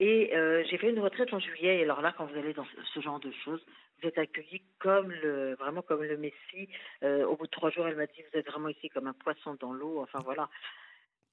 Et 0.00 0.32
j'ai 0.68 0.78
fait 0.78 0.90
une 0.90 0.98
retraite 0.98 1.32
en 1.32 1.38
juillet. 1.38 1.78
Et 1.78 1.82
alors 1.82 2.00
là, 2.00 2.12
quand 2.16 2.26
vous 2.26 2.36
allez 2.36 2.54
dans 2.54 2.66
ce 2.92 3.00
genre 3.00 3.20
de 3.20 3.30
choses, 3.44 3.64
vous 4.02 4.08
êtes 4.08 4.18
accueilli 4.18 4.62
comme 4.78 5.10
le, 5.10 5.54
vraiment 5.54 5.82
comme 5.82 6.02
le 6.02 6.16
Messie. 6.16 6.68
Euh, 7.02 7.24
au 7.26 7.36
bout 7.36 7.46
de 7.46 7.50
trois 7.50 7.70
jours, 7.70 7.86
elle 7.86 7.96
m'a 7.96 8.06
dit, 8.06 8.22
vous 8.32 8.38
êtes 8.38 8.46
vraiment 8.46 8.68
ici 8.68 8.88
comme 8.88 9.06
un 9.06 9.12
poisson 9.12 9.56
dans 9.60 9.72
l'eau. 9.72 10.00
Enfin 10.02 10.20
voilà. 10.24 10.48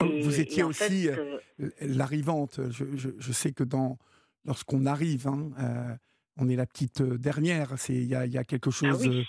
Oh, 0.02 0.06
vous 0.06 0.40
étiez 0.40 0.64
aussi 0.64 1.10
euh, 1.10 1.40
euh, 1.60 1.70
l'arrivante. 1.82 2.60
Je, 2.70 2.86
je, 2.96 3.32
sais 3.32 3.52
que 3.52 3.64
dans, 3.64 3.98
lorsqu'on 4.46 4.86
arrive, 4.86 5.28
hein, 5.28 5.50
on 6.40 6.50
est 6.50 6.56
la 6.56 6.66
petite 6.66 7.02
dernière. 7.02 7.78
C'est 7.78 7.94
il 7.94 8.08
y 8.08 8.16
a, 8.16 8.26
y 8.26 8.38
a, 8.38 8.44
quelque 8.44 8.70
ah 8.70 8.72
chose 8.72 9.26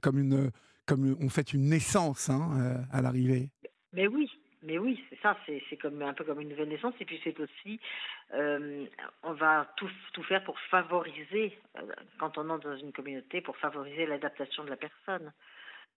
comme 0.00 0.18
une 0.18 0.50
comme 0.86 1.16
on 1.20 1.28
fait 1.28 1.52
une 1.52 1.68
naissance 1.68 2.28
hein, 2.30 2.84
à 2.92 3.02
l'arrivée. 3.02 3.50
Mais 3.92 4.06
oui, 4.08 4.28
mais 4.62 4.78
oui, 4.78 5.02
c'est 5.10 5.18
ça, 5.20 5.36
c'est 5.46 5.76
comme 5.76 6.00
un 6.02 6.14
peu 6.14 6.24
comme 6.24 6.40
une 6.40 6.48
nouvelle 6.48 6.68
naissance. 6.68 6.94
Et 7.00 7.04
puis 7.04 7.20
c'est 7.24 7.38
aussi, 7.40 7.80
euh, 8.32 8.86
on 9.24 9.32
va 9.32 9.72
tout, 9.76 9.90
tout 10.12 10.22
faire 10.22 10.44
pour 10.44 10.58
favoriser, 10.70 11.58
euh, 11.78 11.82
quand 12.18 12.38
on 12.38 12.48
entre 12.48 12.70
dans 12.70 12.76
une 12.76 12.92
communauté, 12.92 13.40
pour 13.40 13.56
favoriser 13.56 14.06
l'adaptation 14.06 14.64
de 14.64 14.70
la 14.70 14.76
personne. 14.76 15.32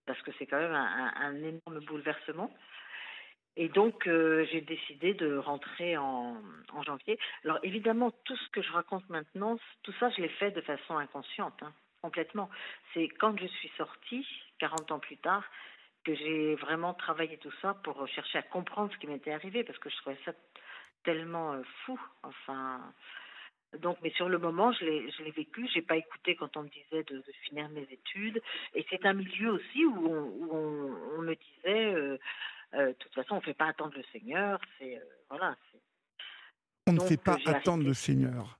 Parce 0.04 0.20
que 0.22 0.32
c'est 0.38 0.46
quand 0.46 0.58
même 0.58 0.74
un, 0.74 1.12
un, 1.16 1.34
énorme 1.36 1.84
bouleversement. 1.86 2.52
Et 3.56 3.68
donc, 3.68 4.06
euh, 4.06 4.46
j'ai 4.52 4.60
décidé 4.60 5.14
de 5.14 5.36
rentrer 5.36 5.96
en, 5.96 6.36
janvier. 6.84 7.18
Alors, 7.44 7.58
évidemment, 7.62 8.10
tout 8.24 8.36
ce 8.36 8.48
que 8.50 8.60
je 8.60 8.70
raconte 8.70 9.08
maintenant, 9.08 9.58
tout 9.82 9.94
ça, 9.98 10.10
je 10.10 10.20
l'ai 10.20 10.28
fait 10.28 10.50
de 10.50 10.60
façon 10.60 10.98
inconsciente, 10.98 11.54
hein, 11.62 11.72
complètement. 12.02 12.50
C'est 12.92 13.08
quand 13.08 13.38
je 13.38 13.46
suis 13.46 13.70
sortie, 13.78 14.26
40 14.58 14.92
ans 14.92 14.98
plus 14.98 15.16
tard, 15.16 15.42
que 16.04 16.14
j'ai 16.14 16.54
vraiment 16.56 16.94
travaillé 16.94 17.38
tout 17.38 17.52
ça 17.62 17.74
pour 17.82 18.06
chercher 18.08 18.38
à 18.38 18.42
comprendre 18.42 18.92
ce 18.92 18.98
qui 18.98 19.08
m'était 19.08 19.32
arrivé 19.32 19.64
parce 19.64 19.78
que 19.78 19.90
je 19.90 19.96
trouvais 19.96 20.18
ça 20.24 20.32
tellement 21.02 21.54
euh, 21.54 21.62
fou. 21.84 21.98
Enfin, 22.22 22.80
donc, 23.78 23.98
mais 24.02 24.10
sur 24.10 24.28
le 24.28 24.38
moment, 24.38 24.72
je 24.72 24.84
l'ai, 24.84 25.10
je 25.10 25.22
l'ai 25.22 25.30
vécu. 25.30 25.68
J'ai 25.72 25.82
pas 25.82 25.96
écouté 25.96 26.36
quand 26.36 26.56
on 26.56 26.62
me 26.62 26.68
disait 26.68 27.02
de, 27.04 27.22
finir 27.42 27.68
mes 27.70 27.86
études. 27.90 28.40
Et 28.74 28.86
c'est 28.90 29.04
un 29.04 29.14
milieu 29.14 29.52
aussi 29.52 29.84
où 29.84 30.12
on, 30.50 31.22
me 31.22 31.34
disait, 31.34 31.94
euh, 31.94 32.18
de 32.76 32.92
toute 32.92 33.14
façon, 33.14 33.36
on 33.36 33.40
fait 33.40 33.54
pas 33.54 33.66
attendre 33.66 33.94
le 33.96 34.04
Seigneur. 34.12 34.60
C'est 34.78 35.00
voilà. 35.30 35.56
On 36.86 36.92
ne 36.92 37.00
fait 37.00 37.16
pas 37.16 37.36
attendre 37.46 37.84
le 37.84 37.94
Seigneur. 37.94 38.58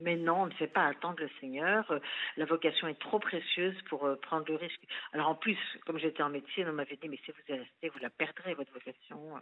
Mais 0.00 0.16
non, 0.16 0.42
on 0.42 0.46
ne 0.46 0.52
fait 0.52 0.66
pas 0.66 0.86
attendre 0.86 1.20
le 1.20 1.30
Seigneur. 1.40 1.90
Euh, 1.90 2.00
la 2.36 2.44
vocation 2.44 2.86
est 2.86 3.00
trop 3.00 3.18
précieuse 3.18 3.76
pour 3.88 4.04
euh, 4.04 4.16
prendre 4.16 4.44
le 4.46 4.56
risque. 4.56 4.82
Alors 5.12 5.28
en 5.28 5.34
plus, 5.34 5.58
comme 5.86 5.98
j'étais 5.98 6.22
en 6.22 6.28
médecine, 6.28 6.68
on 6.68 6.72
m'avait 6.72 6.96
dit 6.96 7.08
mais 7.08 7.18
si 7.24 7.30
vous 7.30 7.54
y 7.54 7.58
restez, 7.58 7.88
vous 7.88 7.98
la 8.00 8.10
perdrez 8.10 8.54
votre 8.54 8.72
vocation. 8.72 9.40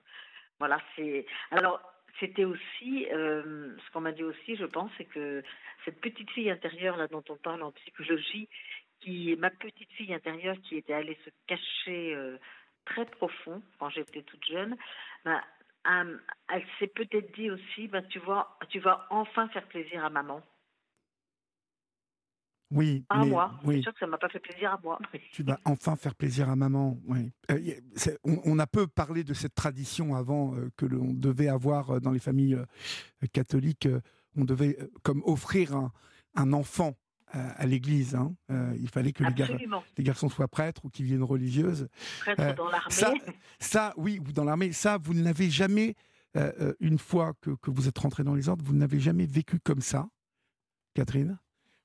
Voilà, 0.61 0.79
c'est. 0.95 1.27
Alors 1.51 1.81
c'était 2.21 2.45
aussi 2.45 3.09
euh, 3.13 3.77
ce 3.85 3.93
qu'on 3.93 4.03
m'a 4.03 4.13
dit 4.13 4.23
aussi, 4.23 4.55
je 4.55 4.67
pense, 4.67 4.93
c'est 4.97 5.07
que 5.07 5.43
cette 5.85 6.01
petite 6.01 6.31
fille 6.31 6.51
intérieure 6.51 6.97
là 6.97 7.09
dont 7.09 7.25
on 7.29 7.37
parle 7.37 7.65
en 7.65 7.73
psychologie, 7.73 8.49
qui 9.01 9.35
ma 9.37 9.51
petite 9.51 9.91
fille 9.95 10.15
intérieure 10.15 10.57
qui 10.63 10.77
était 10.77 10.95
allée 10.95 11.19
se 11.25 11.31
cacher 11.49 12.15
très 12.85 13.07
profond 13.07 13.63
quand 13.79 13.91
j'étais 13.91 14.23
toute 14.23 14.45
jeune, 14.45 14.77
ben, 15.25 15.41
euh, 15.87 16.19
elle 16.49 16.65
s'est 16.79 16.89
peut-être 16.89 17.35
dit 17.35 17.51
aussi, 17.51 17.89
ben, 17.89 18.03
tu, 18.09 18.19
vois, 18.21 18.57
tu 18.69 18.81
vas 18.81 19.07
enfin 19.11 19.49
faire 19.49 19.67
plaisir 19.67 20.05
à 20.05 20.11
maman. 20.11 20.41
Oui, 22.71 23.05
à 23.09 23.25
moi. 23.25 23.53
Oui. 23.65 23.77
C'est 23.77 23.83
sûr 23.83 23.93
que 23.93 24.01
ça 24.01 24.07
m'a 24.07 24.19
pas 24.19 24.29
fait 24.29 24.41
plaisir 24.41 24.73
à 24.73 24.81
moi. 24.83 24.99
Tu 25.33 25.45
vas 25.45 25.61
enfin 25.65 25.95
faire 25.95 26.15
plaisir 26.15 26.49
à 26.49 26.57
maman. 26.57 26.99
Oui. 27.07 27.31
Euh, 27.51 28.19
on, 28.25 28.59
a 28.59 28.67
peu 28.67 28.89
parlé 28.89 29.23
de 29.23 29.33
cette 29.33 29.55
tradition 29.55 30.17
avant 30.17 30.57
euh, 30.57 30.71
que 30.77 30.87
l'on 30.87 31.13
devait 31.13 31.49
avoir 31.49 32.01
dans 32.01 32.11
les 32.11 32.19
familles 32.19 32.59
catholiques. 33.33 33.87
on 34.37 34.45
devait 34.45 34.77
comme 35.05 35.23
offrir 35.25 35.77
un, 35.77 35.93
un 36.35 36.53
enfant 36.53 36.95
à, 37.35 37.67
l'église. 37.67 38.15
Hein. 38.15 38.35
Euh, 38.51 38.75
il 38.79 38.89
fallait 38.89 39.13
que 39.13 39.25
les, 39.25 40.05
garçons 40.05 40.29
soient 40.29 40.49
prêtres 40.49 40.85
ou 40.85 40.91
qu'ils 40.91 41.07
viennent 41.07 41.23
religieuses. 41.23 41.89
Prêtres 42.21 42.43
euh, 42.43 42.55
dans 42.55 42.69
l'armée. 42.69 43.21
Ça, 43.59 43.93
oui, 43.97 44.21
ou 44.21 44.33
dans 44.33 44.45
l'armée. 44.45 44.73
Ça, 44.73 44.99
vous 44.99 45.15
ne 45.15 45.23
l'avez 45.23 45.51
jamais, 45.51 45.95
euh, 46.37 46.75
une 46.81 46.99
fois 46.99 47.35
que, 47.41 47.51
que, 47.51 47.71
vous 47.71 47.89
êtes 47.89 47.99
rentré 47.99 48.23
dans 48.25 48.35
les 48.35 48.49
ordres, 48.49 48.65
vous 48.65 48.75
n'avez 48.75 49.01
jamais 49.01 49.27
vécu 49.27 49.59
comme 49.59 49.81
ça, 49.81 50.09
Catherine 50.95 51.39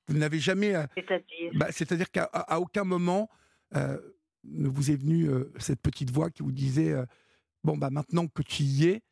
Vous 0.06 0.16
n'avez 0.16 0.38
jamais. 0.38 0.74
C'est-à-dire 0.94 1.50
bah, 1.54 1.68
C'est-à-dire 1.70 2.10
qu'à 2.10 2.60
aucun 2.60 2.84
moment 2.84 3.28
ne 3.74 4.68
vous 4.68 4.90
est 4.90 4.96
venue 4.96 5.28
cette 5.58 5.80
petite 5.80 6.10
voix 6.10 6.30
qui 6.30 6.42
vous 6.42 6.52
disait 6.52 6.94
Bon, 7.64 7.76
bah, 7.76 7.90
maintenant 7.90 8.26
que 8.28 8.42
tu 8.42 8.62
y 8.62 8.86
es, 8.86 9.02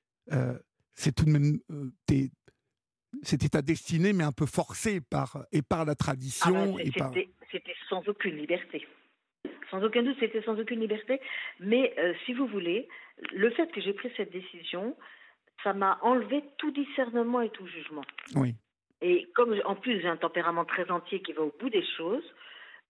c'est 0.95 1.13
tout 1.13 1.25
de 1.25 1.31
même. 1.31 1.61
C'était 3.23 3.49
ta 3.49 3.63
destinée, 3.63 4.13
mais 4.13 4.25
un 4.25 4.33
peu 4.33 4.47
forcée 4.47 5.01
par, 5.01 5.45
et 5.53 5.63
par 5.63 5.85
la 5.85 5.95
tradition. 5.95 6.77
Ah 6.79 6.83
bah, 6.99 7.11
c'était 7.51 7.75
sans 7.89 8.07
aucune 8.09 8.37
liberté. 8.37 8.87
Sans 9.71 9.83
aucun 9.83 10.03
doute, 10.03 10.17
c'était 10.21 10.43
sans 10.43 10.59
aucune 10.59 10.81
liberté. 10.81 11.21
Mais 11.61 11.95
euh, 11.99 12.15
si 12.25 12.33
vous 12.33 12.47
voulez, 12.47 12.89
le 13.33 13.51
fait 13.51 13.71
que 13.73 13.81
j'ai 13.81 13.93
pris 13.93 14.11
cette 14.17 14.33
décision, 14.33 14.97
ça 15.63 15.73
m'a 15.73 15.99
enlevé 16.03 16.43
tout 16.59 16.71
discernement 16.71 17.41
et 17.41 17.51
tout 17.51 17.67
jugement. 17.67 18.05
Oui. 18.37 18.55
Et 19.01 19.29
comme 19.35 19.55
en 19.65 19.75
plus 19.77 20.01
j'ai 20.01 20.09
un 20.09 20.17
tempérament 20.17 20.65
très 20.65 20.91
entier 20.91 21.21
qui 21.23 21.33
va 21.33 21.43
au 21.43 21.55
bout 21.59 21.71
des 21.71 21.85
choses, 21.97 22.25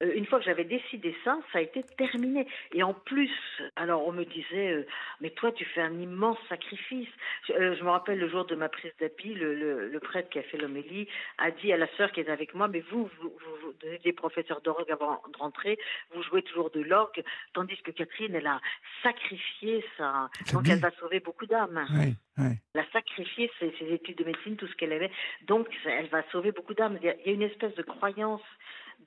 euh, 0.03 0.13
une 0.15 0.27
fois 0.27 0.39
que 0.39 0.45
j'avais 0.45 0.65
décidé 0.65 1.15
ça, 1.25 1.39
ça 1.53 1.59
a 1.59 1.63
été 1.63 1.83
terminé. 1.97 2.47
Et 2.73 2.83
en 2.83 2.95
plus, 2.95 3.31
alors 3.77 4.07
on 4.07 4.13
me 4.13 4.25
disait, 4.25 4.73
euh, 4.73 4.87
mais 5.21 5.31
toi 5.31 5.53
tu 5.53 5.65
fais 5.65 5.81
un 5.81 5.99
immense 5.99 6.39
sacrifice. 6.49 7.09
Je, 7.47 7.53
euh, 7.53 7.77
je 7.77 7.85
me 7.85 7.91
rappelle 7.91 8.19
le 8.19 8.29
jour 8.29 8.45
de 8.45 8.55
ma 8.55 8.69
prise 8.69 8.93
d'habit, 9.01 9.35
le, 9.35 9.55
le, 9.55 9.89
le, 9.89 10.01
prêtre 10.01 10.29
qui 10.31 10.39
a 10.39 10.43
fait 10.43 10.57
l'homélie 10.57 11.09
a 11.39 11.51
dit 11.51 11.73
à 11.73 11.77
la 11.77 11.89
sœur 11.97 12.13
qui 12.13 12.21
est 12.21 12.29
avec 12.29 12.55
moi, 12.55 12.69
mais 12.69 12.81
vous, 12.91 13.11
vous, 13.21 13.31
vous, 13.31 13.57
vous 13.63 13.99
des 14.05 14.13
professeurs 14.13 14.61
d'orgue 14.61 14.91
avant 14.91 15.21
de 15.33 15.39
rentrer, 15.39 15.79
vous 16.15 16.23
jouez 16.23 16.43
toujours 16.43 16.71
de 16.71 16.81
l'orgue, 16.81 17.23
tandis 17.53 17.77
que 17.83 17.91
Catherine, 17.91 18.35
elle 18.35 18.47
a 18.47 18.61
sacrifié 19.03 19.85
ça. 19.97 20.31
Donc 20.53 20.69
elle 20.69 20.81
va 20.81 20.91
sauver 20.93 21.21
beaucoup 21.21 21.47
d'âmes. 21.47 21.87
Oui, 21.95 22.15
oui. 22.39 22.57
Elle 22.75 22.81
a 22.81 22.91
sacrifié 22.93 23.51
ses, 23.59 23.73
ses, 23.79 23.93
études 23.93 24.19
de 24.19 24.25
médecine, 24.25 24.57
tout 24.57 24.67
ce 24.67 24.75
qu'elle 24.77 24.93
avait. 24.93 25.11
Donc 25.47 25.69
elle 25.85 26.09
va 26.09 26.23
sauver 26.31 26.53
beaucoup 26.53 26.75
d'âmes. 26.75 26.99
Il 27.03 27.07
y 27.07 27.11
a 27.11 27.33
une 27.33 27.43
espèce 27.43 27.75
de 27.75 27.83
croyance 27.83 28.43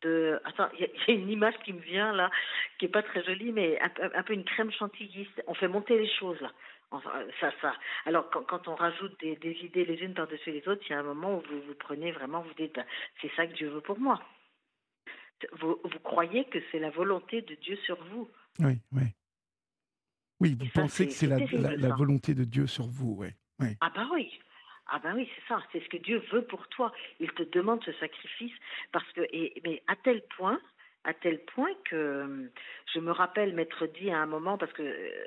de. 0.01 0.39
Attends, 0.45 0.69
il 0.80 0.86
y, 0.86 1.12
y, 1.12 1.15
a 1.15 1.19
une 1.19 1.30
image 1.30 1.56
qui 1.63 1.73
me 1.73 1.82
vient 1.82 2.13
là, 2.13 2.30
qui 2.77 2.86
est 2.86 2.89
pas 2.89 3.04
très 3.04 3.23
jolie, 3.23 3.51
mais 3.51 3.80
un, 3.82 3.91
un, 4.15 4.23
peu 4.23 4.34
une 4.34 4.45
crème 4.45 4.71
chantillyste. 4.71 5.43
On 5.47 5.54
fait 5.54 5.67
monter 5.67 5.97
les 5.97 6.10
choses 6.10 6.39
là. 6.41 6.51
Enfin, 6.91 7.12
ça, 7.39 7.51
ça. 7.62 7.73
Alors 8.06 8.30
quand, 8.30 8.43
quand 8.43 8.67
on 8.67 8.75
rajoute 8.75 9.17
des, 9.21 9.38
des 9.38 9.54
idées 9.63 9.86
les 9.86 9.95
unes 10.04 10.13
par-dessus 10.13 10.51
les 10.51 10.67
autres, 10.67 10.82
il 10.89 10.91
y 10.91 10.95
a 10.95 10.99
un 10.99 11.04
moment 11.04 11.38
où 11.38 11.41
vous 11.49 11.62
vous 11.62 11.75
prenez 11.80 12.12
vraiment, 12.12 12.41
vous 12.41 12.54
dites, 12.54 12.80
c'est 13.21 13.32
ça 13.36 13.47
que 13.47 13.54
Dieu 13.54 13.69
veut 13.69 13.82
pour 13.82 13.99
moi. 13.99 14.21
Vous, 15.54 15.80
vous 15.84 15.99
croyez 16.04 16.45
que 16.45 16.60
c'est 16.71 16.80
la 16.80 16.89
volonté 16.89 17.41
de 17.41 17.56
Dieu 17.56 17.77
sur 17.77 18.01
vous. 18.06 18.30
Oui, 18.60 18.80
oui. 18.91 19.04
Oui, 20.41 20.58
vous 20.60 20.67
pensez 20.73 21.08
que 21.08 21.13
c'est 21.13 21.27
la, 21.27 21.38
la, 21.38 21.75
la, 21.77 21.95
volonté 21.95 22.34
de 22.34 22.43
Dieu 22.43 22.67
sur 22.67 22.88
vous, 22.88 23.15
oui. 23.19 23.27
oui. 23.60 23.77
Ah 23.80 23.91
bah 23.95 24.08
oui. 24.12 24.39
Ah 24.93 24.99
ben 24.99 25.15
oui, 25.15 25.30
c'est 25.34 25.47
ça, 25.47 25.63
c'est 25.71 25.82
ce 25.82 25.88
que 25.88 25.97
Dieu 25.97 26.21
veut 26.34 26.43
pour 26.43 26.67
toi. 26.67 26.91
Il 27.21 27.32
te 27.32 27.43
demande 27.43 27.82
ce 27.86 27.93
sacrifice 27.93 28.54
parce 28.91 29.10
que, 29.13 29.21
et, 29.32 29.54
mais 29.63 29.82
à 29.88 29.95
tel 29.95 30.21
point, 30.36 30.60
à 31.06 31.13
tel 31.13 31.39
point 31.45 31.71
que 31.86 32.51
je 32.93 32.99
me 32.99 33.12
rappelle 33.12 33.54
m'être 33.54 33.88
dit 33.88 34.12
à 34.12 34.17
un 34.17 34.25
moment, 34.25 34.58
parce 34.58 34.73
que 34.73 34.84
euh, 34.84 35.25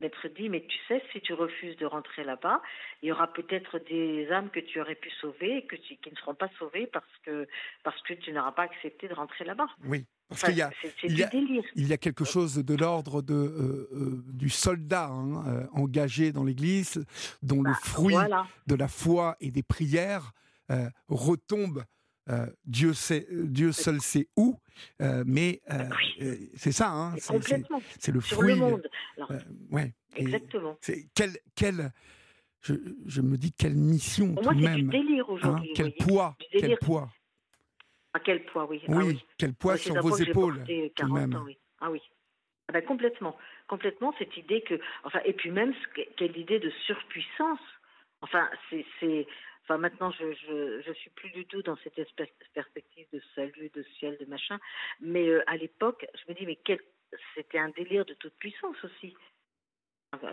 m'être 0.00 0.26
dit, 0.28 0.48
mais 0.48 0.66
tu 0.66 0.76
sais, 0.88 1.00
si 1.12 1.20
tu 1.20 1.32
refuses 1.32 1.76
de 1.76 1.86
rentrer 1.86 2.24
là-bas, 2.24 2.60
il 3.02 3.08
y 3.08 3.12
aura 3.12 3.32
peut-être 3.32 3.78
des 3.78 4.30
âmes 4.32 4.50
que 4.50 4.60
tu 4.60 4.80
aurais 4.80 4.96
pu 4.96 5.10
sauver 5.10 5.58
et 5.58 5.78
qui 5.78 6.10
ne 6.10 6.16
seront 6.16 6.34
pas 6.34 6.50
sauvées 6.58 6.88
parce 6.88 7.16
que, 7.24 7.46
parce 7.84 8.02
que 8.02 8.14
tu 8.14 8.32
n'auras 8.32 8.52
pas 8.52 8.64
accepté 8.64 9.06
de 9.06 9.14
rentrer 9.14 9.44
là-bas. 9.44 9.68
Oui. 9.84 10.04
Parce 10.28 10.42
enfin, 10.42 10.52
qu'il 10.52 10.58
y 10.58 10.62
a, 10.62 10.70
il 11.04 11.18
y 11.18 11.22
a, 11.22 11.30
il 11.76 11.86
y 11.86 11.92
a 11.92 11.98
quelque 11.98 12.24
chose 12.24 12.56
de 12.56 12.74
l'ordre 12.74 13.20
de 13.20 13.34
euh, 13.34 13.88
euh, 13.92 14.24
du 14.32 14.48
soldat 14.48 15.08
hein, 15.08 15.44
euh, 15.46 15.66
engagé 15.72 16.32
dans 16.32 16.44
l'Église, 16.44 17.04
dont 17.42 17.60
bah, 17.60 17.70
le 17.70 17.74
fruit 17.74 18.14
voilà. 18.14 18.46
de 18.66 18.74
la 18.74 18.88
foi 18.88 19.36
et 19.40 19.50
des 19.50 19.62
prières 19.62 20.32
euh, 20.70 20.88
retombe. 21.08 21.84
Dieu, 22.64 22.94
sait, 22.94 23.28
Dieu 23.30 23.70
seul 23.70 24.00
sait 24.00 24.28
où, 24.34 24.58
mais 24.98 25.60
oui. 26.18 26.50
c'est 26.56 26.72
ça, 26.72 26.90
hein, 26.90 27.14
c'est 27.18 28.12
le 28.12 28.22
Sur 28.22 28.38
fruit. 28.38 28.54
le 28.54 28.60
monde. 28.60 28.82
Alors, 29.18 29.42
ouais, 29.70 29.92
exactement. 30.16 30.78
Quel, 31.12 31.36
quel, 31.54 31.92
je, 32.62 32.72
je, 33.04 33.20
me 33.20 33.36
dis 33.36 33.52
quelle 33.52 33.74
mission 33.74 34.32
Pour 34.36 34.42
tout 34.42 34.52
moi, 34.52 34.70
même. 34.70 34.88
Du 34.88 34.88
délire. 34.88 35.26
Hein, 35.42 35.62
quel 35.74 35.92
poids, 35.96 36.34
quel 36.50 36.78
poids. 36.78 37.12
À 38.14 38.20
quel 38.20 38.44
poids, 38.44 38.66
oui. 38.70 38.80
Oui, 38.88 38.96
ah, 38.96 39.04
oui. 39.04 39.24
quel 39.38 39.54
poids 39.54 39.76
sur 39.76 40.00
vos 40.00 40.16
épaules. 40.16 40.62
40 40.96 41.12
même. 41.12 41.34
Ans, 41.34 41.42
oui. 41.44 41.58
Ah 41.80 41.90
oui. 41.90 42.00
Ah 42.68 42.72
ben 42.72 42.82
complètement, 42.82 43.36
complètement 43.68 44.14
cette 44.18 44.36
idée 44.38 44.62
que, 44.62 44.80
enfin, 45.02 45.20
et 45.24 45.34
puis 45.34 45.50
même 45.50 45.74
quelle 46.16 46.36
idée 46.36 46.58
de 46.58 46.70
surpuissance. 46.86 47.60
Enfin, 48.22 48.48
c'est, 48.70 49.26
enfin 49.64 49.76
maintenant 49.76 50.10
je, 50.12 50.32
je, 50.32 50.80
je 50.80 50.92
suis 50.94 51.10
plus 51.10 51.30
du 51.30 51.44
tout 51.44 51.60
dans 51.60 51.76
cette 51.84 51.98
espèce 51.98 52.30
perspective 52.54 53.06
de 53.12 53.20
salut, 53.34 53.70
de 53.74 53.82
ciel, 53.98 54.16
de 54.18 54.24
machin. 54.26 54.58
Mais 55.00 55.28
euh, 55.28 55.42
à 55.46 55.58
l'époque, 55.58 56.06
je 56.14 56.32
me 56.32 56.38
dis 56.38 56.46
mais 56.46 56.58
quel, 56.64 56.78
c'était 57.34 57.58
un 57.58 57.68
délire 57.70 58.06
de 58.06 58.14
toute 58.14 58.34
puissance 58.34 58.76
aussi. 58.82 59.14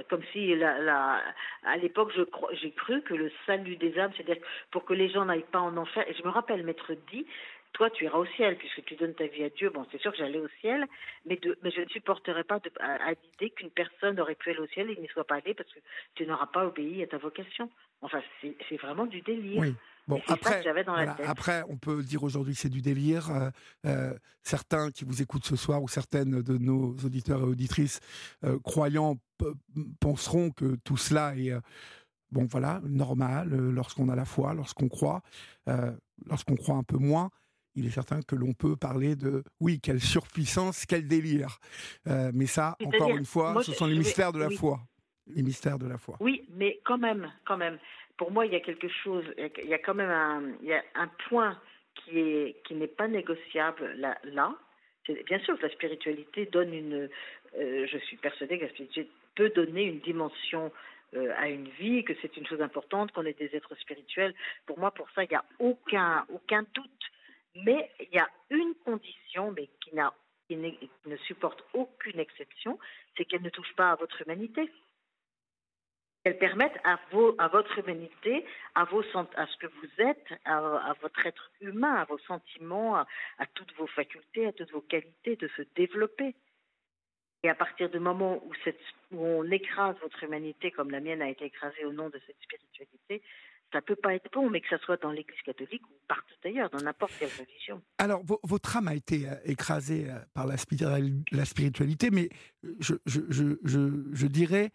Comme 0.09 0.23
si, 0.31 0.55
la, 0.55 0.77
la, 0.77 1.23
à 1.63 1.75
l'époque, 1.77 2.11
je, 2.15 2.21
j'ai 2.61 2.71
cru 2.71 3.01
que 3.01 3.15
le 3.15 3.31
salut 3.47 3.77
des 3.77 3.97
âmes, 3.97 4.11
c'est-à-dire 4.15 4.43
pour 4.69 4.85
que 4.85 4.93
les 4.93 5.09
gens 5.09 5.25
n'aillent 5.25 5.41
pas 5.51 5.59
en 5.59 5.75
enfer. 5.75 6.07
Et 6.07 6.13
je 6.13 6.23
me 6.23 6.29
rappelle 6.29 6.63
m'être 6.63 6.93
dit, 7.11 7.25
toi, 7.73 7.89
tu 7.89 8.05
iras 8.05 8.17
au 8.17 8.25
ciel 8.25 8.57
puisque 8.57 8.83
tu 8.85 8.95
donnes 8.95 9.13
ta 9.13 9.27
vie 9.27 9.43
à 9.43 9.49
Dieu. 9.49 9.69
Bon, 9.69 9.85
c'est 9.91 10.01
sûr 10.01 10.11
que 10.11 10.17
j'allais 10.17 10.39
au 10.39 10.49
ciel, 10.59 10.87
mais, 11.25 11.37
de, 11.37 11.57
mais 11.63 11.71
je 11.71 11.81
ne 11.81 11.89
supporterai 11.89 12.43
pas 12.43 12.59
de, 12.59 12.71
à, 12.79 13.09
à 13.09 13.11
l'idée 13.11 13.49
qu'une 13.51 13.71
personne 13.71 14.19
aurait 14.19 14.35
pu 14.35 14.49
aller 14.49 14.59
au 14.59 14.67
ciel 14.67 14.89
et 14.89 14.99
n'y 14.99 15.07
soit 15.07 15.25
pas 15.25 15.35
allée 15.35 15.53
parce 15.53 15.71
que 15.71 15.79
tu 16.15 16.25
n'auras 16.25 16.47
pas 16.47 16.65
obéi 16.65 17.01
à 17.03 17.07
ta 17.07 17.17
vocation. 17.17 17.69
Enfin, 18.01 18.21
c'est, 18.41 18.77
vraiment 18.77 19.05
du 19.05 19.21
délire. 19.21 19.61
Oui. 19.61 19.75
Bon, 20.07 20.19
après, 20.27 20.63
voilà, 20.83 21.15
après, 21.27 21.63
on 21.69 21.77
peut 21.77 22.01
dire 22.01 22.23
aujourd'hui 22.23 22.55
que 22.55 22.59
c'est 22.59 22.69
du 22.69 22.81
délire. 22.81 23.29
Euh, 23.29 23.49
euh, 23.85 24.13
certains 24.41 24.89
qui 24.89 25.05
vous 25.05 25.21
écoutent 25.21 25.45
ce 25.45 25.55
soir 25.55 25.81
ou 25.83 25.87
certaines 25.87 26.41
de 26.41 26.57
nos 26.57 26.95
auditeurs 27.05 27.39
et 27.41 27.43
auditrices 27.43 27.99
euh, 28.43 28.59
croyants 28.59 29.17
penseront 29.99 30.49
que 30.49 30.75
tout 30.83 30.97
cela 30.97 31.35
est 31.37 31.53
bon, 32.31 32.45
voilà, 32.45 32.81
normal 32.83 33.49
lorsqu'on 33.49 34.09
a 34.09 34.15
la 34.15 34.25
foi, 34.25 34.53
lorsqu'on 34.53 34.89
croit, 34.89 35.21
lorsqu'on 36.25 36.55
croit 36.55 36.75
un 36.75 36.83
peu 36.83 36.97
moins 36.97 37.29
il 37.75 37.85
est 37.85 37.91
certain 37.91 38.21
que 38.21 38.35
l'on 38.35 38.53
peut 38.53 38.75
parler 38.75 39.15
de, 39.15 39.43
oui, 39.59 39.79
quelle 39.79 40.01
surpuissance, 40.01 40.85
quel 40.85 41.07
délire. 41.07 41.59
Euh, 42.07 42.31
mais 42.33 42.45
ça, 42.45 42.75
encore 42.85 43.15
une 43.15 43.25
fois, 43.25 43.53
moi, 43.53 43.63
ce 43.63 43.73
sont 43.73 43.85
les 43.85 43.97
mystères 43.97 44.31
de 44.31 44.39
la 44.39 44.47
oui. 44.47 44.55
foi. 44.55 44.79
Les 45.27 45.43
mystères 45.43 45.79
de 45.79 45.87
la 45.87 45.97
foi. 45.97 46.17
Oui, 46.19 46.45
mais 46.55 46.79
quand 46.83 46.97
même, 46.97 47.31
quand 47.45 47.57
même. 47.57 47.77
Pour 48.17 48.31
moi, 48.31 48.45
il 48.45 48.51
y 48.51 48.55
a 48.55 48.59
quelque 48.59 48.89
chose, 48.89 49.23
il 49.37 49.69
y 49.69 49.73
a 49.73 49.79
quand 49.79 49.93
même 49.93 50.09
un, 50.09 50.53
il 50.61 50.67
y 50.67 50.73
a 50.73 50.83
un 50.95 51.09
point 51.29 51.57
qui 51.95 52.19
est 52.19 52.61
qui 52.65 52.75
n'est 52.75 52.87
pas 52.87 53.07
négociable 53.07 53.93
là. 53.97 54.17
là. 54.23 54.55
Bien 55.25 55.39
sûr 55.39 55.57
que 55.57 55.63
la 55.63 55.71
spiritualité 55.73 56.45
donne 56.45 56.73
une, 56.73 57.09
euh, 57.57 57.87
je 57.87 57.97
suis 57.97 58.17
persuadée 58.17 58.59
que 58.59 58.65
la 58.65 58.69
spiritualité 58.69 59.11
peut 59.35 59.49
donner 59.49 59.83
une 59.83 59.99
dimension 59.99 60.71
euh, 61.15 61.33
à 61.37 61.49
une 61.49 61.67
vie, 61.79 62.03
que 62.03 62.13
c'est 62.21 62.37
une 62.37 62.47
chose 62.47 62.61
importante, 62.61 63.11
qu'on 63.11 63.25
est 63.25 63.37
des 63.37 63.53
êtres 63.55 63.75
spirituels. 63.79 64.33
Pour 64.65 64.79
moi, 64.79 64.91
pour 64.91 65.09
ça, 65.11 65.23
il 65.23 65.29
n'y 65.29 65.35
a 65.35 65.43
aucun, 65.59 66.25
aucun 66.29 66.63
doute. 66.73 67.10
Mais 67.55 67.91
il 67.99 68.09
y 68.13 68.19
a 68.19 68.29
une 68.49 68.75
condition, 68.85 69.53
qui, 70.47 70.55
ne 70.55 71.17
supporte 71.27 71.63
aucune 71.73 72.19
exception, 72.19 72.79
c'est 73.15 73.25
qu'elle 73.25 73.41
ne 73.41 73.49
touche 73.49 73.73
pas 73.75 73.91
à 73.91 73.95
votre 73.95 74.21
humanité. 74.21 74.69
Qu'elle 76.23 76.37
permette 76.37 76.77
à, 76.83 76.99
vos, 77.11 77.35
à 77.39 77.47
votre 77.47 77.79
humanité, 77.79 78.45
à, 78.75 78.85
vos, 78.85 79.03
à 79.35 79.47
ce 79.47 79.57
que 79.57 79.67
vous 79.67 79.89
êtes, 79.97 80.27
à, 80.45 80.93
votre 81.01 81.25
être 81.25 81.51
humain, 81.61 81.95
à 81.95 82.05
vos 82.05 82.19
sentiments, 82.19 82.95
à, 82.95 83.07
toutes 83.55 83.73
vos 83.75 83.87
facultés, 83.87 84.45
à 84.45 84.53
toutes 84.53 84.71
vos 84.71 84.81
qualités 84.81 85.35
de 85.35 85.47
se 85.57 85.63
développer. 85.75 86.35
Et 87.43 87.49
à 87.49 87.55
partir 87.55 87.89
du 87.89 87.99
moment 87.99 88.43
où 89.11 89.25
on 89.25 89.49
écrase 89.49 89.95
votre 89.99 90.23
humanité, 90.23 90.69
comme 90.69 90.91
la 90.91 90.99
mienne 90.99 91.23
a 91.23 91.29
été 91.29 91.45
écrasée 91.45 91.85
au 91.85 91.91
nom 91.91 92.09
de 92.09 92.21
cette 92.27 92.39
spiritualité, 92.39 93.23
ça 93.71 93.81
peut 93.81 93.95
pas 93.95 94.13
être 94.15 94.29
bon, 94.33 94.49
mais 94.49 94.61
que 94.61 94.67
ça 94.69 94.77
soit 94.79 95.01
dans 95.01 95.11
l'Église 95.11 95.41
catholique 95.45 95.83
ou 95.87 95.93
partout 96.07 96.35
ailleurs, 96.43 96.69
dans 96.69 96.81
n'importe 96.81 97.13
quelle 97.19 97.29
religion. 97.39 97.81
Alors, 97.97 98.23
votre 98.43 98.77
âme 98.77 98.87
a 98.87 98.95
été 98.95 99.27
écrasée 99.45 100.07
par 100.33 100.47
la, 100.47 100.57
spiritualité, 100.57 102.11
mais 102.11 102.29
je, 102.79 102.95
je, 103.05 103.21
je, 103.29 103.57
je, 103.63 104.27
dirais 104.27 104.71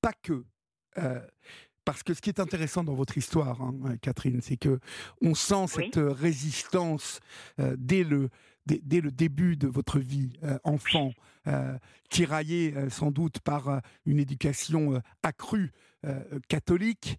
pas 0.00 0.12
que. 0.22 0.44
Euh, 0.98 1.20
parce 1.84 2.02
que 2.02 2.12
ce 2.12 2.20
qui 2.20 2.28
est 2.28 2.40
intéressant 2.40 2.84
dans 2.84 2.94
votre 2.94 3.16
histoire, 3.16 3.62
hein, 3.62 3.96
Catherine, 4.02 4.40
c'est 4.42 4.58
que 4.58 4.78
on 5.22 5.34
sent 5.34 5.66
cette 5.68 5.96
oui. 5.96 6.12
résistance 6.12 7.20
euh, 7.60 7.76
dès 7.78 8.04
le 8.04 8.28
dès, 8.68 8.80
dès, 8.84 9.00
le 9.00 9.10
début 9.10 9.56
de 9.56 9.66
votre 9.66 9.98
vie 9.98 10.30
euh, 10.44 10.58
enfant, 10.64 11.12
euh, 11.46 11.76
tiraillé 12.10 12.74
euh, 12.76 12.90
sans 12.90 13.10
doute 13.10 13.40
par 13.40 13.80
une 14.04 14.18
éducation 14.18 15.02
accrue 15.22 15.72
catholique, 16.48 17.16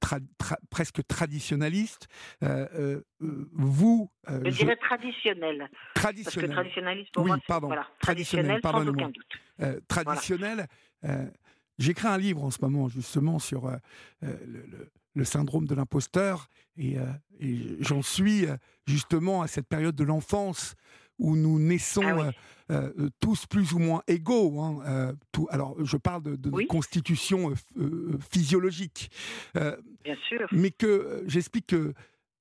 tra 0.00 0.18
tra 0.38 0.56
presque 0.70 1.06
traditionnaliste. 1.06 2.08
vous, 3.20 4.10
je 4.28 4.50
dirais 4.50 4.76
traditionnel. 4.76 5.68
Traditionnel. 5.94 6.24
Parce 6.24 6.36
que 6.36 6.52
traditionnaliste 6.52 7.12
pour 7.12 7.22
oui, 7.22 7.28
moi, 7.28 7.38
pardon. 7.46 7.68
Voilà, 7.68 7.86
traditionnel, 8.00 8.60
sans 8.62 8.88
aucun 8.88 9.10
doute. 9.10 9.78
traditionnel. 9.88 10.66
Voilà. 11.02 11.26
J'écris 11.78 12.08
un 12.08 12.18
livre 12.18 12.42
en 12.42 12.50
ce 12.50 12.58
moment 12.62 12.88
justement 12.88 13.38
sur 13.38 13.66
euh, 13.66 13.76
le, 14.22 14.64
le, 14.66 14.90
le, 15.14 15.24
syndrome 15.24 15.66
de 15.66 15.74
l'imposteur 15.74 16.48
et, 16.78 16.98
euh, 16.98 17.04
et 17.38 17.76
j'en 17.80 18.02
suis 18.02 18.46
justement 18.86 19.42
à 19.42 19.46
cette 19.46 19.68
période 19.68 19.94
de 19.94 20.04
l'enfance 20.04 20.74
où 21.18 21.36
nous 21.36 21.58
naissons 21.58 22.02
ah 22.04 22.28
oui. 22.28 22.34
euh, 22.70 23.10
tous 23.20 23.46
plus 23.46 23.72
ou 23.72 23.78
moins 23.78 24.02
égaux. 24.06 24.60
Hein, 24.60 25.14
tout, 25.32 25.46
alors, 25.50 25.76
je 25.84 25.96
parle 25.96 26.22
de, 26.22 26.36
de 26.36 26.50
oui. 26.50 26.66
constitution 26.66 27.52
physiologique. 28.30 29.10
Bien 29.54 30.16
sûr. 30.28 30.46
Mais 30.52 30.70
que 30.70 31.24
j'explique 31.26 31.68
que 31.68 31.94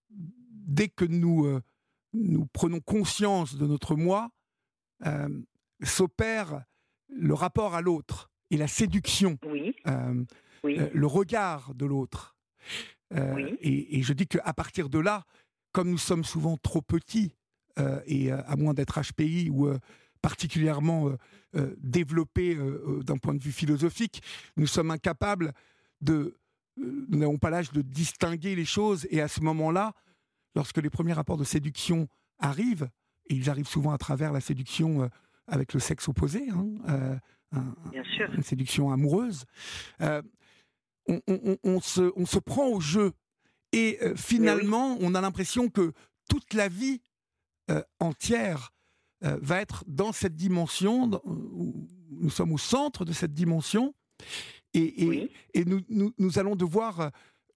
dès 0.10 0.88
que 0.88 1.06
nous, 1.06 1.60
nous 2.14 2.46
prenons 2.54 2.80
conscience 2.80 3.56
de 3.56 3.66
notre 3.66 3.96
moi, 3.96 4.30
s'opère 5.84 6.64
le 7.10 7.34
rapport 7.34 7.76
à 7.76 7.82
l'autre 7.82 8.30
et 8.52 8.58
la 8.58 8.68
séduction, 8.68 9.38
oui. 9.46 9.76
Euh. 9.88 10.24
Euh, 10.66 10.90
le 10.94 11.08
regard 11.08 11.76
de 11.76 11.86
l'autre. 11.86 12.36
Euh, 13.14 13.56
et, 13.62 14.00
et, 14.00 14.02
je 14.02 14.14
dis 14.14 14.26
qu'à 14.26 14.54
partir 14.54 14.90
de 14.90 14.98
là, 14.98 15.26
comme 15.72 15.92
nous 15.92 16.00
sommes 16.00 16.24
souvent 16.24 16.58
trop 16.58 16.82
petits 16.82 17.36
et 18.06 18.32
à 18.32 18.56
moins 18.56 18.74
d'être 18.74 19.02
HPI 19.02 19.50
ou 19.50 19.70
particulièrement 20.22 21.12
développé 21.78 22.58
d'un 23.04 23.18
point 23.18 23.34
de 23.34 23.44
vue 23.44 23.52
philosophique, 23.52 24.22
nous 24.58 24.68
sommes 24.68 24.92
incapables 24.92 25.54
de... 26.02 26.38
nous 26.78 27.18
n'avons 27.18 27.38
pas 27.38 27.50
l'âge 27.50 27.72
de 27.72 27.82
distinguer 27.82 28.56
les 28.56 28.66
choses 28.66 29.08
et 29.10 29.22
à 29.22 29.28
ce 29.28 29.42
moment-là, 29.42 29.94
lorsque 30.56 30.78
les 30.78 30.90
premiers 30.90 31.14
rapports 31.14 31.38
de 31.38 31.44
séduction 31.44 32.08
arrivent, 32.40 32.90
et 33.28 33.36
ils 33.36 33.50
arrivent 33.50 33.68
souvent 33.68 33.92
à 33.92 33.98
travers 33.98 34.32
la 34.32 34.42
séduction 34.42 35.10
avec 35.48 35.74
le 35.74 35.80
sexe 35.80 36.08
opposé, 36.08 36.50
hein, 36.50 37.20
une 38.34 38.44
séduction 38.44 38.92
amoureuse, 38.92 39.46
on, 41.08 41.80
se, 41.82 42.40
prend 42.40 42.68
au 42.68 42.80
jeu. 42.80 43.12
Et 43.72 43.98
euh, 44.02 44.16
finalement, 44.16 44.98
on 45.02 45.16
a 45.16 45.22
l'impression 45.22 45.70
que 45.70 45.94
toute 46.30 46.54
la 46.54 46.68
vie 46.68 47.02
euh, 47.72 47.82
entière 48.00 48.72
euh, 49.24 49.38
va 49.42 49.62
être 49.62 49.84
dans 49.88 50.12
cette 50.12 50.36
dimension, 50.36 51.10
nous 51.26 52.30
sommes 52.30 52.54
au 52.54 52.58
centre 52.58 53.06
de 53.06 53.14
cette 53.14 53.34
dimension, 53.34 53.94
et, 54.74 55.30
nous, 55.66 56.40
allons 56.40 56.58
devoir 56.58 57.12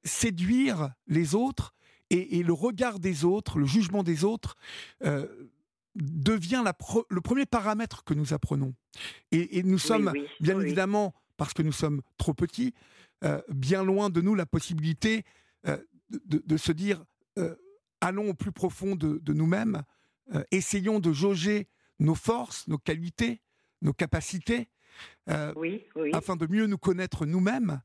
séduire 0.05 0.89
les 1.07 1.35
autres, 1.35 1.73
et, 2.09 2.41
le 2.43 2.53
regard 2.53 2.99
des 2.99 3.25
autres, 3.25 3.59
le 3.59 3.65
jugement 3.65 4.03
des 4.03 4.23
autres, 4.23 4.55
devient 5.95 6.63
le 7.09 7.19
premier 7.19 7.45
paramètre 7.45 8.05
que 8.05 8.13
nous 8.13 8.33
apprenons. 8.33 8.73
Et, 9.31 9.63
nous 9.63 9.77
sommes, 9.77 10.13
bien 10.39 10.57
évidemment, 10.61 11.13
parce 11.35 11.53
que 11.53 11.61
nous 11.61 11.73
sommes 11.73 12.01
trop 12.17 12.33
petits, 12.33 12.73
euh, 13.25 13.41
bien 13.49 13.83
loin 13.83 14.09
de 14.09 14.21
nous 14.21 14.33
la 14.33 14.45
possibilité 14.45 15.23
euh, 15.67 15.77
de, 16.09 16.57
se 16.57 16.71
dire 16.71 17.03
euh, 17.37 17.53
allons 17.99 18.29
au 18.29 18.33
plus 18.33 18.53
profond 18.53 18.95
de, 18.95 19.33
nous-mêmes, 19.33 19.83
essayons 20.51 20.99
de 20.99 21.11
jauger 21.11 21.67
nos 21.99 22.15
forces, 22.15 22.67
nos 22.67 22.77
qualités, 22.77 23.41
nos 23.81 23.93
capacités, 23.93 24.69
afin 25.27 26.35
de 26.35 26.47
mieux 26.47 26.67
nous 26.67 26.77
connaître 26.77 27.25
nous-mêmes, 27.25 27.81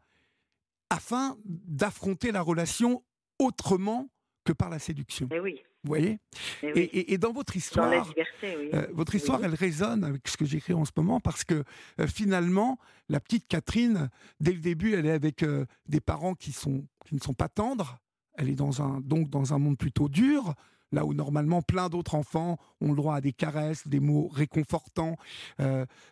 afin 0.91 1.37
d'affronter 1.45 2.33
la 2.33 2.43
relation 2.43 3.03
autrement 3.39 4.11
que 4.45 4.53
par 4.53 4.71
la 4.71 4.79
séduction. 4.79 5.29
Eh 5.33 5.41
oui. 5.41 5.61
Vous 5.85 5.89
voyez? 5.89 6.19
Eh 6.63 7.13
et, 7.13 7.19
dans 7.19 7.33
votre 7.33 7.57
histoire, 7.57 8.11
euh, 8.43 8.87
votre 8.95 9.15
histoire, 9.15 9.45
elle 9.45 9.55
résonne 9.55 10.03
avec 10.03 10.27
ce 10.29 10.39
que 10.39 10.47
j'écris 10.47 10.73
en 10.73 10.87
ce 10.87 10.93
moment 10.97 11.21
parce 11.21 11.45
que 11.45 11.63
euh, 12.01 12.07
finalement, 12.07 12.79
la 13.11 13.21
petite 13.21 13.47
Catherine, 13.47 14.09
dès 14.41 14.53
le 14.53 14.61
début, 14.61 14.95
elle 14.95 15.05
est 15.05 15.11
avec 15.11 15.43
euh, 15.43 15.67
des 15.87 16.01
parents 16.01 16.35
qui 16.35 16.53
sont 16.53 16.87
qui 17.05 17.15
ne 17.15 17.21
sont 17.21 17.35
pas 17.35 17.51
tendres. 17.51 17.99
Elle 18.33 18.49
est 18.49 18.55
dans 18.55 18.81
un 18.81 19.03
donc 19.03 19.29
dans 19.29 19.53
un 19.53 19.59
monde 19.59 19.77
plutôt 19.77 20.09
dur. 20.09 20.55
Là 20.95 21.05
où 21.05 21.13
normalement 21.13 21.61
plein 21.61 21.89
d'autres 21.89 22.15
enfants 22.15 22.59
ont 22.81 22.91
le 22.91 22.97
droit 22.97 23.17
à 23.17 23.21
des 23.21 23.33
caresses, 23.33 23.87
des 23.87 24.01
mots 24.01 24.29
réconfortants, 24.29 25.17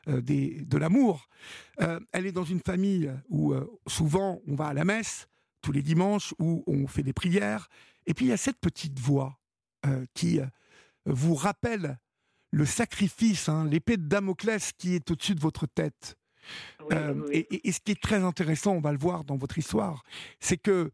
des, 0.06 0.60
de 0.60 0.76
l'amour. 0.76 1.28
elle 1.78 2.26
est 2.26 2.32
dans 2.32 2.44
une 2.44 2.60
famille 2.60 3.10
où 3.30 3.54
souvent 3.86 4.40
on 4.46 4.54
va 4.54 4.66
à 4.66 4.74
la 4.74 4.84
messe 4.84 5.28
tous 5.62 5.72
les 5.72 5.82
dimanches, 5.82 6.34
où 6.38 6.62
on 6.66 6.86
fait 6.86 7.02
des 7.02 7.12
prières. 7.12 7.68
Et 8.06 8.14
puis 8.14 8.26
il 8.26 8.28
y 8.28 8.32
a 8.32 8.36
cette 8.36 8.58
petite 8.58 8.98
voix 8.98 9.38
euh, 9.86 10.04
qui 10.14 10.40
euh, 10.40 10.46
vous 11.06 11.34
rappelle 11.34 11.98
le 12.50 12.66
sacrifice, 12.66 13.48
hein, 13.48 13.66
l'épée 13.66 13.96
de 13.96 14.06
Damoclès 14.06 14.72
qui 14.72 14.94
est 14.94 15.10
au-dessus 15.10 15.34
de 15.34 15.40
votre 15.40 15.66
tête. 15.66 16.16
Euh, 16.90 17.26
et, 17.30 17.72
ce 17.72 17.80
qui 17.80 17.92
est 17.92 18.02
très 18.02 18.22
intéressant, 18.22 18.72
on 18.72 18.80
va 18.80 18.92
le 18.92 18.98
voir 18.98 19.24
dans 19.24 19.36
votre 19.36 19.58
histoire, 19.58 20.02
c'est 20.40 20.56
que 20.56 20.90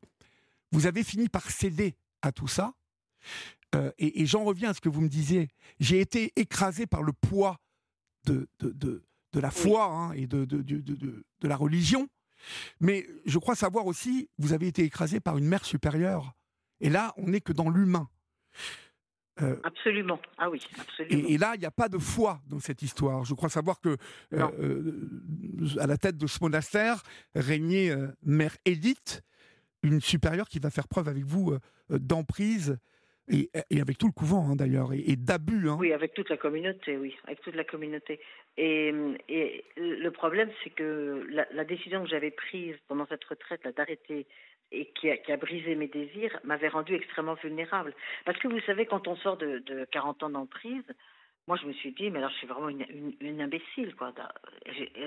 vous 0.72 0.86
avez 0.86 1.02
fini 1.02 1.28
par 1.28 1.50
céder 1.50 1.96
à 2.20 2.32
tout 2.32 2.48
ça. 2.48 2.74
Et, 3.98 4.26
j'en 4.26 4.44
reviens 4.44 4.70
à 4.70 4.74
ce 4.74 4.80
que 4.80 4.88
vous 4.88 5.00
me 5.00 5.08
disiez. 5.08 5.48
J'ai 5.78 6.00
été 6.00 6.32
écrasé 6.36 6.86
par 6.86 7.02
le 7.02 7.12
poids 7.12 7.58
de, 8.24 8.48
de, 8.60 9.02
de, 9.32 9.40
la 9.40 9.50
foi 9.50 9.84
hein, 9.84 10.12
et 10.12 10.26
de, 10.26 10.44
de, 10.44 11.24
la 11.42 11.56
religion. 11.56 12.08
Mais 12.80 13.06
je 13.26 13.38
crois 13.38 13.54
savoir 13.54 13.86
aussi, 13.86 14.28
vous 14.38 14.52
avez 14.52 14.68
été 14.68 14.82
écrasé 14.82 15.20
par 15.20 15.38
une 15.38 15.46
mère 15.46 15.64
supérieure. 15.64 16.32
Et 16.80 16.90
là, 16.90 17.12
on 17.16 17.28
n'est 17.28 17.40
que 17.40 17.52
dans 17.52 17.68
l'humain. 17.68 18.08
Euh, 19.42 19.56
absolument. 19.62 20.18
Ah 20.36 20.50
oui, 20.50 20.60
absolument. 20.78 21.28
Et, 21.28 21.38
là, 21.38 21.52
il 21.54 21.60
n'y 21.60 21.66
a 21.66 21.70
pas 21.70 21.88
de 21.88 21.98
foi 21.98 22.40
dans 22.46 22.58
cette 22.58 22.82
histoire. 22.82 23.24
Je 23.24 23.34
crois 23.34 23.48
savoir 23.48 23.80
que 23.80 23.96
euh, 24.32 24.48
euh, 24.58 25.80
à 25.80 25.86
la 25.86 25.96
tête 25.96 26.16
de 26.16 26.26
ce 26.26 26.38
monastère 26.40 27.02
régnait 27.34 27.94
Mère 28.22 28.56
Édith, 28.64 29.22
une 29.82 30.00
supérieure 30.00 30.48
qui 30.48 30.58
va 30.58 30.70
faire 30.70 30.88
preuve 30.88 31.08
avec 31.08 31.24
vous 31.24 31.56
d'emprise 31.88 32.78
et, 33.30 33.50
avec 33.80 33.98
tout 33.98 34.06
le 34.06 34.12
couvent 34.12 34.50
hein, 34.50 34.56
d'ailleurs 34.56 34.92
et, 34.92 35.16
d'abus. 35.16 35.68
Hein. 35.68 35.76
Oui, 35.78 35.92
avec 35.92 36.14
toute 36.14 36.30
la 36.30 36.36
communauté, 36.36 36.96
oui, 36.96 37.14
avec 37.24 37.40
toute 37.40 37.54
la 37.54 37.64
communauté. 37.64 38.20
Et, 38.56 38.92
le 39.76 40.10
problème, 40.10 40.50
c'est 40.62 40.70
que 40.70 41.26
la, 41.30 41.64
décision 41.64 42.02
que 42.02 42.08
j'avais 42.08 42.30
prise 42.30 42.76
pendant 42.88 43.06
cette 43.06 43.24
retraite 43.24 43.66
d'arrêter 43.76 44.26
et 44.70 44.86
qui 45.00 45.10
a, 45.10 45.36
brisé 45.36 45.74
mes 45.74 45.88
désirs 45.88 46.38
m'avait 46.44 46.68
rendu 46.68 46.94
extrêmement 46.94 47.34
vulnérable. 47.34 47.94
Parce 48.24 48.38
que 48.38 48.48
vous 48.48 48.60
savez, 48.60 48.86
quand 48.86 49.08
on 49.08 49.16
sort 49.16 49.36
de, 49.36 49.58
de 49.60 49.86
40 49.90 50.24
ans 50.24 50.30
d'emprise, 50.30 50.84
moi 51.46 51.56
je 51.56 51.66
me 51.66 51.72
suis 51.72 51.92
dit, 51.92 52.10
mais 52.10 52.18
alors 52.18 52.30
je 52.30 52.36
suis 52.36 52.46
vraiment 52.46 52.68
une, 52.68 52.84
une, 52.90 53.14
une 53.20 53.40
imbécile, 53.40 53.94
quoi. 53.96 54.12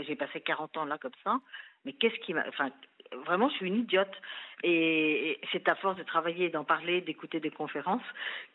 J'ai 0.08 0.16
passé 0.16 0.42
40 0.42 0.78
ans 0.78 0.86
là 0.86 0.98
comme 0.98 1.12
ça, 1.24 1.40
mais 1.86 1.94
qu'est-ce 1.94 2.20
qui 2.26 2.34
m'a. 2.34 2.48
Enfin, 2.48 2.72
vraiment, 3.26 3.50
je 3.50 3.56
suis 3.56 3.68
une 3.68 3.80
idiote. 3.80 4.14
Et, 4.64 5.40
c'est 5.52 5.68
à 5.68 5.76
force 5.76 5.98
de 5.98 6.04
travailler, 6.04 6.50
d'en 6.50 6.64
parler, 6.64 7.02
d'écouter 7.02 7.40
des 7.40 7.52
conférences, 7.52 8.04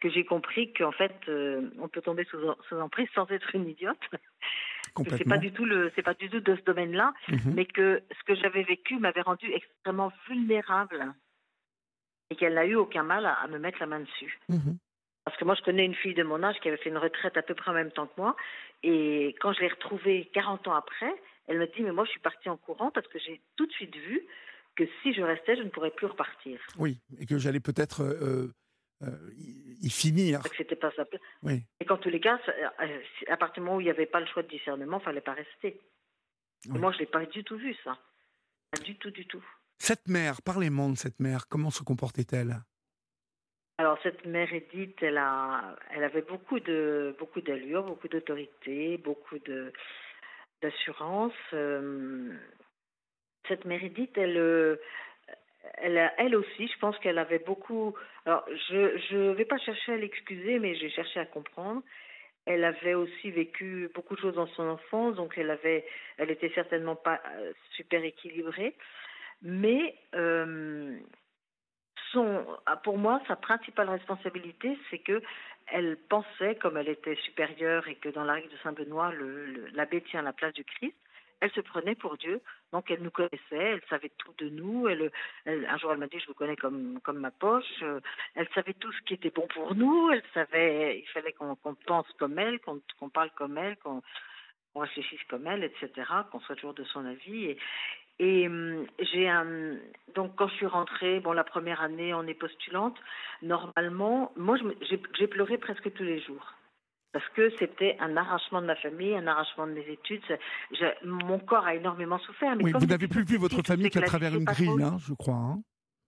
que 0.00 0.08
j'ai 0.08 0.24
compris 0.24 0.72
qu'en 0.72 0.92
fait, 0.92 1.14
euh, 1.28 1.70
on 1.80 1.88
peut 1.88 2.02
tomber 2.02 2.24
sous, 2.24 2.38
sous 2.68 2.76
emprise 2.76 3.08
sans 3.14 3.28
être 3.30 3.54
une 3.54 3.68
idiote. 3.68 3.98
C'est 5.10 5.28
pas 5.28 5.36
du 5.36 5.52
tout 5.52 5.66
le, 5.66 5.92
c'est 5.94 6.02
pas 6.02 6.14
du 6.14 6.30
tout 6.30 6.40
de 6.40 6.56
ce 6.56 6.62
domaine-là, 6.62 7.12
mhm. 7.28 7.52
mais 7.54 7.66
que 7.66 8.02
ce 8.18 8.24
que 8.24 8.34
j'avais 8.34 8.62
vécu 8.62 8.98
m'avait 8.98 9.20
rendu 9.20 9.52
extrêmement 9.52 10.10
vulnérable 10.26 11.12
et 12.30 12.36
qu'elle 12.36 12.54
n'a 12.54 12.64
eu 12.64 12.76
aucun 12.76 13.02
mal 13.02 13.26
à, 13.26 13.46
me 13.48 13.58
mettre 13.58 13.78
la 13.80 13.86
main 13.86 14.00
dessus. 14.00 14.38
Mhm. 14.48 14.78
Parce 15.24 15.36
que 15.36 15.44
moi, 15.44 15.54
je 15.54 15.62
connais 15.62 15.84
une 15.84 15.94
fille 15.94 16.14
de 16.14 16.22
mon 16.22 16.42
âge 16.42 16.56
qui 16.60 16.68
avait 16.68 16.76
fait 16.76 16.88
une 16.88 16.98
retraite 16.98 17.36
à 17.36 17.42
peu 17.42 17.54
près 17.54 17.72
en 17.72 17.74
même 17.74 17.90
temps 17.90 18.06
que 18.06 18.18
moi, 18.18 18.36
et 18.82 19.34
quand 19.40 19.52
je 19.52 19.60
l'ai 19.60 19.68
retrouvée 19.68 20.30
40 20.32 20.68
ans 20.68 20.74
après, 20.74 21.12
elle 21.46 21.58
me 21.58 21.66
dit 21.66 21.82
mais 21.82 21.92
moi 21.92 22.04
je 22.04 22.10
suis 22.10 22.20
partie 22.20 22.48
en 22.48 22.56
courant 22.56 22.90
parce 22.90 23.06
que 23.08 23.18
j'ai 23.18 23.40
tout 23.56 23.66
de 23.66 23.72
suite 23.72 23.94
vu 23.94 24.26
que 24.76 24.84
si 25.02 25.12
je 25.14 25.22
restais, 25.22 25.56
je 25.56 25.62
ne 25.62 25.70
pourrais 25.70 25.90
plus 25.90 26.06
repartir. 26.06 26.60
Oui, 26.78 27.00
et 27.18 27.26
que 27.26 27.38
j'allais 27.38 27.60
peut-être 27.60 28.02
euh, 28.02 28.52
euh, 29.02 29.32
y 29.80 29.90
finir. 29.90 30.42
Que 30.42 30.56
c'était 30.56 30.76
pas 30.76 30.92
ça. 30.92 31.04
Oui. 31.42 31.62
Et 31.80 31.84
qu'en 31.84 31.96
tous 31.96 32.10
les 32.10 32.20
cas, 32.20 32.38
euh, 32.48 33.00
à 33.28 33.36
partir 33.36 33.62
du 33.62 33.66
moment 33.66 33.78
où 33.78 33.80
il 33.80 33.84
n'y 33.84 33.90
avait 33.90 34.06
pas 34.06 34.20
le 34.20 34.26
choix 34.26 34.42
de 34.42 34.48
discernement, 34.48 34.98
il 35.00 35.04
fallait 35.04 35.20
pas 35.22 35.32
rester. 35.32 35.80
moi, 36.66 36.92
je 36.92 36.98
l'ai 36.98 37.06
pas 37.06 37.24
du 37.24 37.42
tout 37.42 37.56
vu 37.56 37.74
ça. 37.82 37.98
Pas 38.70 38.80
du 38.82 38.96
tout, 38.96 39.10
du 39.10 39.26
tout. 39.26 39.44
Cette 39.78 40.08
mère, 40.08 40.42
parlez-moi 40.42 40.90
de 40.90 40.96
cette 40.96 41.20
mère. 41.20 41.48
Comment 41.48 41.70
se 41.70 41.82
comportait-elle? 41.82 42.56
Alors 43.78 43.98
cette 44.02 44.24
mère 44.24 44.50
Edith, 44.54 44.96
elle 45.02 45.18
a, 45.18 45.76
elle 45.90 46.02
avait 46.02 46.22
beaucoup 46.22 46.60
de, 46.60 47.14
beaucoup 47.18 47.42
d'allure, 47.42 47.82
beaucoup 47.82 48.08
d'autorité, 48.08 48.96
beaucoup 48.96 49.38
de, 49.40 49.70
d'assurance. 50.62 51.32
Euh, 51.52 52.34
cette 53.48 53.64
mère 53.64 53.82
Edith, 53.82 54.16
elle, 54.16 54.78
elle, 55.74 56.12
elle 56.18 56.36
aussi, 56.36 56.68
je 56.68 56.78
pense 56.78 56.98
qu'elle 56.98 57.18
avait 57.18 57.38
beaucoup. 57.38 57.94
Alors, 58.24 58.44
je 58.68 59.16
ne 59.16 59.32
vais 59.32 59.44
pas 59.44 59.58
chercher 59.58 59.92
à 59.92 59.96
l'excuser, 59.96 60.58
mais 60.58 60.74
j'ai 60.74 60.90
cherché 60.90 61.20
à 61.20 61.26
comprendre. 61.26 61.82
Elle 62.44 62.64
avait 62.64 62.94
aussi 62.94 63.30
vécu 63.30 63.90
beaucoup 63.94 64.14
de 64.14 64.20
choses 64.20 64.36
dans 64.36 64.46
son 64.48 64.68
enfance, 64.68 65.16
donc 65.16 65.36
elle 65.36 65.50
avait, 65.50 65.84
elle 66.16 66.30
était 66.30 66.52
certainement 66.54 66.94
pas 66.94 67.20
euh, 67.38 67.52
super 67.72 68.04
équilibrée. 68.04 68.76
Mais 69.42 69.96
euh, 70.14 70.96
son, 72.12 72.46
pour 72.84 72.98
moi, 72.98 73.20
sa 73.26 73.34
principale 73.34 73.90
responsabilité, 73.90 74.78
c'est 74.90 75.00
que 75.00 75.20
elle 75.68 75.96
pensait, 76.08 76.56
comme 76.56 76.76
elle 76.76 76.88
était 76.88 77.16
supérieure 77.16 77.88
et 77.88 77.96
que 77.96 78.08
dans 78.08 78.24
la 78.24 78.34
règle 78.34 78.50
de 78.50 78.56
Saint 78.62 78.72
Benoît, 78.72 79.12
l'abbé 79.72 80.00
tient 80.02 80.22
la 80.22 80.32
place 80.32 80.54
du 80.54 80.64
Christ, 80.64 80.94
elle 81.40 81.50
se 81.50 81.60
prenait 81.60 81.94
pour 81.94 82.16
Dieu. 82.16 82.40
Donc 82.72 82.90
elle 82.90 83.02
nous 83.02 83.10
connaissait, 83.10 83.38
elle 83.50 83.82
savait 83.90 84.10
tout 84.16 84.32
de 84.38 84.48
nous. 84.48 84.86
Un 85.46 85.78
jour 85.78 85.92
elle 85.92 85.98
m'a 85.98 86.06
dit 86.06 86.18
je 86.18 86.26
vous 86.26 86.34
connais 86.34 86.56
comme 86.56 87.00
ma 87.12 87.30
poche. 87.30 87.82
Elle 88.34 88.48
savait 88.54 88.74
tout 88.74 88.92
ce 88.92 89.00
qui 89.02 89.14
était 89.14 89.30
bon 89.30 89.46
pour 89.48 89.74
nous. 89.74 90.10
Elle 90.10 90.22
savait 90.32 91.00
il 91.00 91.08
fallait 91.08 91.32
qu'on 91.32 91.56
pense 91.86 92.10
comme 92.18 92.38
elle, 92.38 92.58
qu'on 92.60 93.08
parle 93.10 93.30
comme 93.32 93.58
elle, 93.58 93.76
qu'on 93.76 94.02
réfléchisse 94.74 95.22
comme 95.28 95.46
elle, 95.46 95.64
etc. 95.64 95.90
Qu'on 96.30 96.40
soit 96.40 96.54
toujours 96.54 96.74
de 96.74 96.84
son 96.84 97.04
avis. 97.04 97.56
Et 98.18 98.46
hum, 98.46 98.86
j'ai 98.98 99.28
un 99.28 99.76
donc 100.14 100.34
quand 100.36 100.48
je 100.48 100.54
suis 100.54 100.66
rentrée, 100.66 101.20
bon 101.20 101.32
la 101.32 101.44
première 101.44 101.82
année 101.82 102.14
on 102.14 102.26
est 102.26 102.34
postulante. 102.34 102.96
Normalement, 103.42 104.32
moi 104.36 104.56
j'ai 104.88 105.26
pleuré 105.26 105.58
presque 105.58 105.92
tous 105.92 106.04
les 106.04 106.20
jours 106.20 106.54
parce 107.12 107.28
que 107.30 107.50
c'était 107.58 107.96
un 107.98 108.14
arrachement 108.16 108.60
de 108.60 108.66
ma 108.66 108.76
famille, 108.76 109.14
un 109.16 109.26
arrachement 109.26 109.66
de 109.66 109.72
mes 109.72 109.88
études. 109.88 110.20
mon 111.02 111.38
corps 111.38 111.64
a 111.64 111.74
énormément 111.74 112.18
souffert. 112.18 112.54
Mais 112.56 112.64
oui, 112.64 112.72
vous 112.72 112.86
n'avez 112.86 113.08
plus 113.08 113.24
vu 113.24 113.38
votre 113.38 113.62
famille 113.62 113.88
qu'à 113.88 114.02
travers 114.02 114.34
une 114.34 114.44
grille, 114.44 114.82
hein, 114.82 114.96
je 114.98 115.14
crois. 115.14 115.34
Hein. 115.34 115.62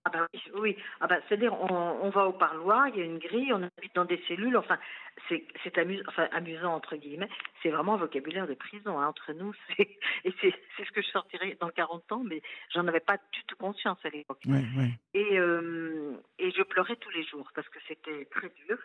Ah 0.05 0.09
bah 0.11 0.27
oui, 0.33 0.41
oui. 0.55 0.77
Ah 1.01 1.07
bah, 1.07 1.19
c'est-à-dire, 1.27 1.53
on, 1.53 1.99
on 2.01 2.09
va 2.09 2.25
au 2.25 2.31
parloir, 2.33 2.87
il 2.87 2.97
y 2.97 3.01
a 3.01 3.05
une 3.05 3.19
grille, 3.19 3.51
on 3.53 3.61
habite 3.63 3.93
dans 3.95 4.05
des 4.05 4.21
cellules. 4.27 4.55
Enfin, 4.57 4.77
c'est 5.27 5.45
c'est 5.63 5.77
amusant, 5.77 6.03
enfin, 6.07 6.27
amusant 6.31 6.73
entre 6.73 6.95
guillemets. 6.95 7.29
C'est 7.61 7.69
vraiment 7.69 7.95
un 7.95 7.97
vocabulaire 7.97 8.47
de 8.47 8.53
prison 8.53 8.97
hein, 8.99 9.07
entre 9.07 9.33
nous. 9.33 9.53
c'est- 9.77 9.99
Et 10.23 10.33
c'est 10.41 10.53
c'est 10.77 10.85
ce 10.85 10.91
que 10.91 11.01
je 11.01 11.07
sortirai 11.09 11.57
dans 11.59 11.69
40 11.69 12.09
ans, 12.13 12.23
mais 12.23 12.41
j'en 12.73 12.87
avais 12.87 13.01
pas 13.01 13.17
du 13.33 13.43
tout 13.45 13.57
conscience 13.57 13.99
à 14.05 14.09
l'époque. 14.09 14.39
Ouais. 14.47 14.63
Et, 15.13 15.37
euh, 15.37 16.13
et 16.39 16.51
je 16.51 16.63
pleurais 16.63 16.95
tous 16.95 17.09
les 17.11 17.23
jours 17.23 17.49
parce 17.53 17.67
que 17.69 17.79
c'était 17.87 18.25
très 18.31 18.49
dur. 18.67 18.77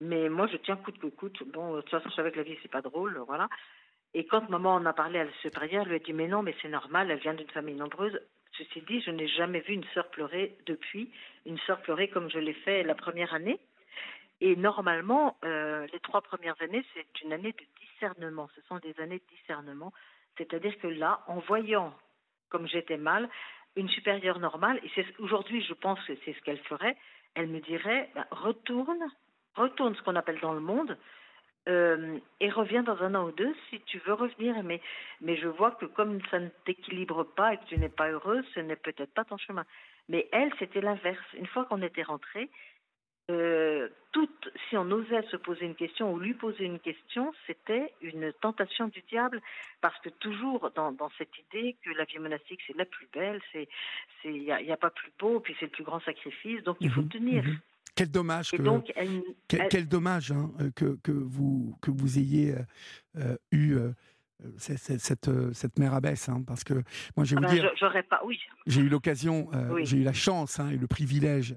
Mais 0.00 0.28
moi, 0.28 0.46
je 0.48 0.56
tiens 0.58 0.76
coûte 0.76 0.98
que 0.98 1.06
coûte. 1.06 1.42
Bon, 1.52 1.76
de 1.76 1.80
toute 1.80 1.90
façon, 1.90 2.10
je 2.10 2.14
savais 2.16 2.30
que 2.32 2.36
la 2.38 2.42
vie, 2.42 2.58
c'est 2.60 2.70
pas 2.70 2.82
drôle, 2.82 3.16
voilà. 3.26 3.48
Et 4.14 4.26
quand 4.26 4.48
maman 4.50 4.74
en 4.74 4.84
a 4.86 4.92
parlé 4.92 5.18
à 5.20 5.24
la 5.24 5.32
supérieure, 5.42 5.82
elle 5.84 5.90
lui 5.90 5.96
a 5.96 6.00
dit 6.00 6.12
Mais 6.12 6.28
non, 6.28 6.42
mais 6.42 6.54
c'est 6.60 6.68
normal, 6.68 7.10
elle 7.10 7.18
vient 7.20 7.34
d'une 7.34 7.48
famille 7.50 7.74
nombreuse. 7.76 8.18
Ceci 8.58 8.80
dit, 8.82 9.00
je 9.00 9.10
n'ai 9.10 9.28
jamais 9.28 9.60
vu 9.60 9.74
une 9.74 9.84
sœur 9.94 10.08
pleurer 10.10 10.56
depuis, 10.66 11.10
une 11.44 11.58
sœur 11.60 11.80
pleurer 11.82 12.08
comme 12.08 12.30
je 12.30 12.38
l'ai 12.38 12.54
fait 12.54 12.82
la 12.82 12.94
première 12.94 13.34
année. 13.34 13.60
Et 14.40 14.56
normalement, 14.56 15.36
euh, 15.44 15.86
les 15.92 16.00
trois 16.00 16.20
premières 16.22 16.60
années, 16.60 16.84
c'est 16.94 17.22
une 17.22 17.32
année 17.32 17.52
de 17.52 17.64
discernement. 17.80 18.48
Ce 18.54 18.60
sont 18.62 18.78
des 18.78 18.98
années 19.00 19.18
de 19.18 19.36
discernement. 19.36 19.92
C'est-à-dire 20.36 20.78
que 20.78 20.88
là, 20.88 21.22
en 21.26 21.38
voyant 21.40 21.94
comme 22.48 22.68
j'étais 22.68 22.96
mal, 22.96 23.28
une 23.76 23.88
supérieure 23.88 24.38
normale, 24.38 24.80
et 24.82 25.04
aujourd'hui, 25.18 25.62
je 25.62 25.74
pense 25.74 26.02
que 26.04 26.14
c'est 26.24 26.32
ce 26.32 26.40
qu'elle 26.42 26.60
ferait, 26.60 26.96
elle 27.34 27.48
me 27.48 27.60
dirait 27.60 28.10
ben, 28.14 28.24
retourne, 28.30 29.04
retourne 29.54 29.94
ce 29.94 30.02
qu'on 30.02 30.16
appelle 30.16 30.40
dans 30.40 30.54
le 30.54 30.60
monde, 30.60 30.96
euh, 31.68 32.18
et 32.40 32.50
reviens 32.50 32.82
dans 32.82 33.02
un 33.02 33.14
an 33.14 33.26
ou 33.28 33.32
deux 33.32 33.54
si 33.70 33.80
tu 33.82 33.98
veux 34.06 34.14
revenir. 34.14 34.62
Mais, 34.62 34.80
mais 35.20 35.36
je 35.36 35.48
vois 35.48 35.72
que 35.72 35.86
comme 35.86 36.20
ça 36.30 36.38
ne 36.38 36.48
t'équilibre 36.64 37.24
pas 37.24 37.54
et 37.54 37.58
que 37.58 37.64
tu 37.66 37.78
n'es 37.78 37.88
pas 37.88 38.08
heureuse, 38.10 38.44
ce 38.54 38.60
n'est 38.60 38.76
peut-être 38.76 39.12
pas 39.14 39.24
ton 39.24 39.36
chemin. 39.36 39.64
Mais 40.08 40.28
elle, 40.32 40.52
c'était 40.58 40.80
l'inverse. 40.80 41.24
Une 41.34 41.46
fois 41.46 41.64
qu'on 41.64 41.82
était 41.82 42.02
rentré, 42.04 42.48
euh, 43.28 43.88
toute, 44.12 44.48
si 44.68 44.76
on 44.76 44.88
osait 44.92 45.22
se 45.22 45.36
poser 45.36 45.66
une 45.66 45.74
question 45.74 46.12
ou 46.12 46.18
lui 46.20 46.32
poser 46.34 46.64
une 46.64 46.78
question, 46.78 47.34
c'était 47.48 47.92
une 48.00 48.32
tentation 48.34 48.86
du 48.86 49.02
diable, 49.02 49.42
parce 49.80 49.98
que 50.00 50.10
toujours 50.10 50.70
dans, 50.76 50.92
dans 50.92 51.10
cette 51.18 51.36
idée 51.38 51.76
que 51.84 51.90
la 51.90 52.04
vie 52.04 52.20
monastique 52.20 52.60
c'est 52.68 52.76
la 52.76 52.84
plus 52.84 53.08
belle, 53.12 53.40
c'est, 53.52 53.68
il 54.24 54.42
n'y 54.42 54.70
a 54.72 54.76
pas 54.76 54.90
plus 54.90 55.10
beau, 55.18 55.40
puis 55.40 55.56
c'est 55.58 55.66
le 55.66 55.72
plus 55.72 55.82
grand 55.82 55.98
sacrifice, 56.00 56.62
donc 56.62 56.76
il 56.80 56.90
faut 56.90 57.02
Mhm, 57.02 57.08
tenir. 57.08 57.42
mhm. 57.42 57.58
Quel 57.96 58.10
dommage 58.10 58.50
que, 58.52 58.62
donc, 58.62 58.92
elle, 58.94 59.22
quel, 59.48 59.62
elle- 59.62 59.68
quel 59.68 59.88
dommage 59.88 60.30
hein, 60.30 60.52
euh, 60.60 60.70
que, 60.76 60.98
que, 61.02 61.10
vous, 61.12 61.76
que 61.80 61.90
vous 61.90 62.18
ayez 62.18 62.52
euh, 62.54 62.62
euh, 63.16 63.36
eu 63.52 63.72
euh, 63.74 63.90
cette, 64.58 64.78
cette, 64.78 65.00
cette, 65.00 65.28
euh, 65.28 65.52
mère 65.78 65.94
abbesse, 65.94 66.28
hein, 66.28 66.42
parce 66.46 66.62
que 66.62 66.74
moi 67.16 67.24
je 67.24 67.34
vais 67.34 67.42
ah 67.42 67.48
vous 67.48 67.54
ben, 67.54 67.60
dire, 67.62 67.70
j'aurais 67.80 68.02
pas, 68.02 68.20
oui, 68.24 68.38
j'ai 68.66 68.82
eu 68.82 68.88
l'occasion, 68.90 69.48
euh, 69.54 69.72
Oui. 69.72 69.86
j'ai 69.86 69.96
eu 69.96 70.02
la 70.02 70.12
chance 70.12 70.60
hein, 70.60 70.68
et 70.68 70.76
le 70.76 70.86
privilège 70.86 71.56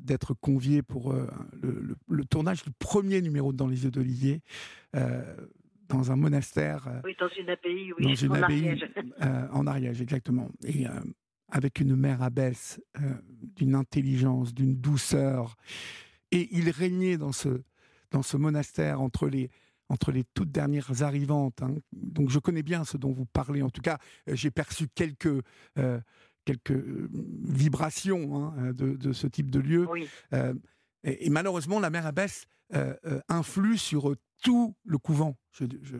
d'être 0.00 0.34
convié 0.34 0.82
pour 0.82 1.12
le, 1.12 1.28
le- 1.62 1.96
le 2.08 2.24
tournage 2.24 2.64
du 2.64 2.70
premier 2.72 3.22
numéro 3.22 3.52
de 3.52 3.56
Dans 3.56 3.68
les 3.68 3.84
yeux 3.84 3.92
d'Olivier, 3.92 4.42
dans 4.92 6.10
un 6.12 6.16
monastère. 6.16 6.88
oui, 7.04 7.16
dans 7.18 7.28
une 7.28 7.48
abbaye, 7.50 7.92
oui, 7.92 8.04
dans 8.04 8.14
une 8.14 8.32
en 8.32 8.42
abbaye 8.42 8.66
Ariège. 8.68 8.90
euh, 9.22 9.48
en 9.52 9.66
Ariège, 9.68 10.00
exactement. 10.02 10.48
Et 10.64 10.86
euh, 10.86 10.90
avec 11.50 11.80
une 11.80 11.96
mère 11.96 12.22
abbesse 12.22 12.80
euh, 13.00 13.14
d'une 13.56 13.74
intelligence, 13.74 14.54
d'une 14.54 14.76
douceur. 14.76 15.56
Et 16.30 16.48
il 16.56 16.70
régnait 16.70 17.16
dans 17.18 17.32
ce, 17.32 17.62
dans 18.10 18.22
ce 18.22 18.36
monastère 18.36 19.00
entre 19.00 19.28
les, 19.28 19.50
entre 19.88 20.12
les 20.12 20.24
toutes 20.34 20.52
dernières 20.52 21.02
arrivantes. 21.02 21.62
hein. 21.62 21.74
Donc 21.92 22.30
je 22.30 22.38
connais 22.38 22.62
bien 22.62 22.84
ce 22.84 22.96
dont 22.96 23.12
vous 23.12 23.26
parlez. 23.26 23.62
En 23.62 23.70
tout 23.70 23.82
cas, 23.82 23.98
euh, 24.28 24.36
j'ai 24.36 24.50
perçu 24.50 24.86
quelques, 24.94 25.42
euh, 25.78 26.00
quelques 26.44 26.80
vibrations 27.42 28.44
hein, 28.44 28.72
de, 28.72 28.96
de 28.96 29.12
ce 29.12 29.26
type 29.26 29.50
de 29.50 29.58
lieu. 29.60 29.86
Oui, 29.90 30.08
Euh, 30.32 30.54
et, 31.04 31.26
et 31.26 31.30
malheureusement, 31.30 31.80
la 31.80 31.90
mère 31.90 32.06
abbesse 32.06 32.44
euh, 32.74 32.94
influe 33.28 33.78
sur 33.78 34.14
tout 34.40 34.74
le 34.84 34.98
couvent. 34.98 35.36
Je- 35.52 35.64
je- 35.82 35.96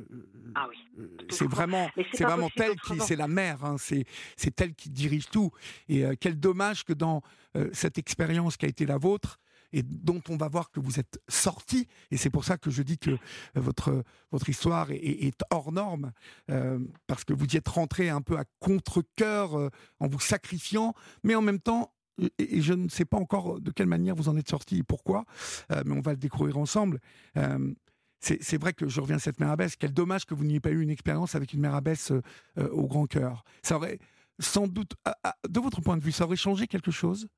ah 0.55 0.67
oui. 0.69 0.77
Tout 1.19 1.35
c'est 1.35 1.47
vraiment, 1.47 1.89
c'est 2.15 2.25
vraiment 2.25 2.49
qui, 2.49 3.01
c'est 3.01 3.17
la 3.17 3.29
mère, 3.29 3.65
hein, 3.65 3.77
c'est, 3.79 4.05
c'est 4.37 4.61
elle 4.61 4.75
qui 4.75 4.91
dirige 4.91 5.29
tout. 5.31 5.51
Et 5.89 6.05
euh, 6.05 6.15
quel 6.19 6.39
dommage 6.39 6.85
que 6.85 6.93
dans 6.93 7.23
euh, 7.57 7.69
cette 7.73 7.99
expérience 7.99 8.57
qui 8.57 8.67
a 8.67 8.69
été 8.69 8.87
la 8.87 8.97
vôtre 8.99 9.39
et 9.73 9.83
dont 9.85 10.21
on 10.29 10.37
va 10.37 10.49
voir 10.49 10.71
que 10.73 10.81
vous 10.81 10.99
êtes 10.99 11.21
sorti, 11.29 11.87
et 12.11 12.17
c'est 12.17 12.31
pour 12.31 12.45
ça 12.45 12.59
que 12.59 12.71
je 12.71 12.83
dis 12.83 12.99
que 12.99 13.11
euh, 13.11 13.19
votre 13.55 14.03
votre 14.33 14.49
histoire 14.49 14.91
est, 14.91 15.33
hors 15.51 15.71
norme, 15.71 16.13
euh, 16.51 16.81
parce 17.07 17.25
que 17.25 17.33
vous 17.33 17.47
y 17.47 17.57
êtes 17.57 17.69
rentré 17.69 18.09
un 18.09 18.21
peu 18.21 18.37
à 18.37 18.45
contre-cœur 18.59 19.57
euh, 19.57 19.69
en 20.01 20.09
vous 20.09 20.19
sacrifiant, 20.21 20.95
mais 21.23 21.35
en 21.35 21.43
même 21.43 21.61
temps. 21.61 21.93
Et 22.39 22.59
et 22.59 22.61
je 22.61 22.75
ne 22.75 22.89
sais 22.89 23.05
pas 23.07 23.17
encore 23.17 23.61
de 23.61 23.71
quelle 23.71 23.87
manière 23.87 24.15
vous 24.15 24.29
en 24.29 24.37
êtes 24.37 24.49
sorti 24.51 24.79
et 24.79 24.83
pourquoi, 24.83 25.25
euh, 25.73 25.83
mais 25.87 25.97
on 25.97 26.01
va 26.03 26.11
le 26.13 26.19
découvrir 26.19 26.59
ensemble. 26.59 27.01
Euh, 27.37 27.73
c'est 28.21 28.61
vrai 28.61 28.73
que 28.73 28.87
je 28.89 29.01
reviens 29.01 29.17
à 29.17 29.21
cette 29.21 29.41
mère 29.41 29.51
abbesse. 29.51 29.77
Quel 29.77 29.93
dommage 29.93 30.25
que 30.27 30.35
vous 30.35 30.45
n'ayez 30.45 30.61
pas 30.61 30.71
eu 30.71 30.81
une 30.83 30.91
expérience 30.91 31.35
avec 31.35 31.53
une 31.55 31.61
mère 31.61 31.75
abbesse 31.75 32.11
euh, 32.13 32.21
euh, 32.59 32.69
au 32.71 32.87
grand 32.87 33.07
cœur. 33.07 33.45
Ça 33.63 33.77
aurait 33.77 33.99
sans 34.39 34.67
doute, 34.69 34.93
à- 35.05 35.17
à- 35.25 35.35
de 35.49 35.61
votre 35.61 35.81
point 35.81 35.97
de 35.97 36.03
vue, 36.03 36.13
ça 36.13 36.25
aurait 36.25 36.37
changé 36.37 36.67
quelque 36.67 36.91
chose? 36.91 37.29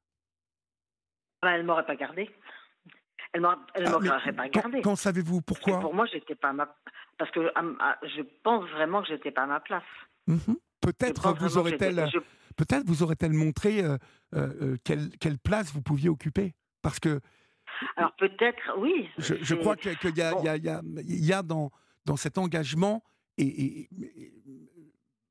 Ben, 1.42 1.50
elle 1.52 1.64
m'aurait 1.66 1.86
pas 1.86 1.96
gardé. 1.96 2.30
Elle 3.32 3.40
m'aurait 3.40 3.56
Ah, 3.76 4.32
pas 4.32 4.48
gardé. 4.48 4.80
quand 4.82 4.94
savez-vous 4.96 5.40
pourquoi? 5.40 5.80
pour 5.80 5.94
moi, 5.94 6.06
j'étais 6.12 6.34
pas 6.34 6.50
à 6.50 6.52
ma 6.52 6.76
parce 7.18 7.30
que 7.30 7.50
à 7.54 7.98
je 8.06 8.22
pense 8.42 8.68
vraiment 8.70 9.02
que 9.02 9.08
j'étais 9.08 9.30
pas 9.30 9.42
à 9.44 9.46
ma 9.46 9.60
place. 9.60 9.82
Je 10.28 10.34
Peut-être 10.80 11.32
vous 11.34 11.58
aurait-elle, 11.58 12.08
je- 12.12 12.18
peut-être 12.56 12.84
vous 12.86 13.02
aurait-elle 13.04 13.32
montré 13.32 13.82
euh, 14.34 14.76
quelle, 14.84 15.16
quelle 15.18 15.38
place 15.38 15.72
vous 15.72 15.82
pouviez 15.82 16.08
occuper. 16.08 16.54
Parce 16.82 16.98
que 16.98 17.20
Alors 17.96 18.14
peut-être, 18.16 18.60
oui. 18.78 19.08
je, 19.18 19.54
crois 19.54 19.76
que- 19.76 19.90
qu'il 19.98 20.16
y, 20.16 20.22
a- 20.22 20.32
bon. 20.32 20.42
y 20.44 21.12
y 21.12 21.32
y 21.32 21.42
dans, 21.44 21.70
dans 22.04 22.16
cet 22.16 22.38
engagement 22.38 23.02
et, 23.38 23.44
et- 23.46 23.88
et- 24.00 24.32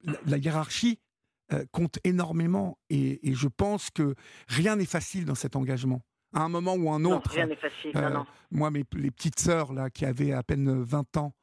la, 0.03 0.13
la 0.25 0.37
hiérarchie 0.37 0.99
euh, 1.53 1.65
compte 1.71 1.99
énormément. 2.03 2.77
Et, 2.89 3.29
et 3.29 3.33
je 3.33 3.47
pense 3.47 3.89
que 3.91 4.15
rien 4.47 4.75
n'est 4.77 4.85
facile 4.85 5.25
dans 5.25 5.35
cet 5.35 5.55
engagement. 5.55 6.01
À 6.33 6.41
un 6.43 6.49
moment 6.49 6.75
ou 6.75 6.89
un 6.91 6.99
Non, 6.99 7.17
autre, 7.17 7.31
rien 7.31 7.45
n'est 7.47 7.55
facile. 7.57 7.91
euh, 7.95 8.09
non, 8.09 8.19
non. 8.19 8.25
moi, 8.51 8.71
mes, 8.71 8.85
les 8.93 9.11
petites 9.11 9.39
sœurs 9.39 9.73
là, 9.73 9.89
qui 9.89 10.05
avaient 10.05 10.31
à 10.31 10.43
peine 10.43 10.81
20 10.81 11.17
ans 11.17 11.33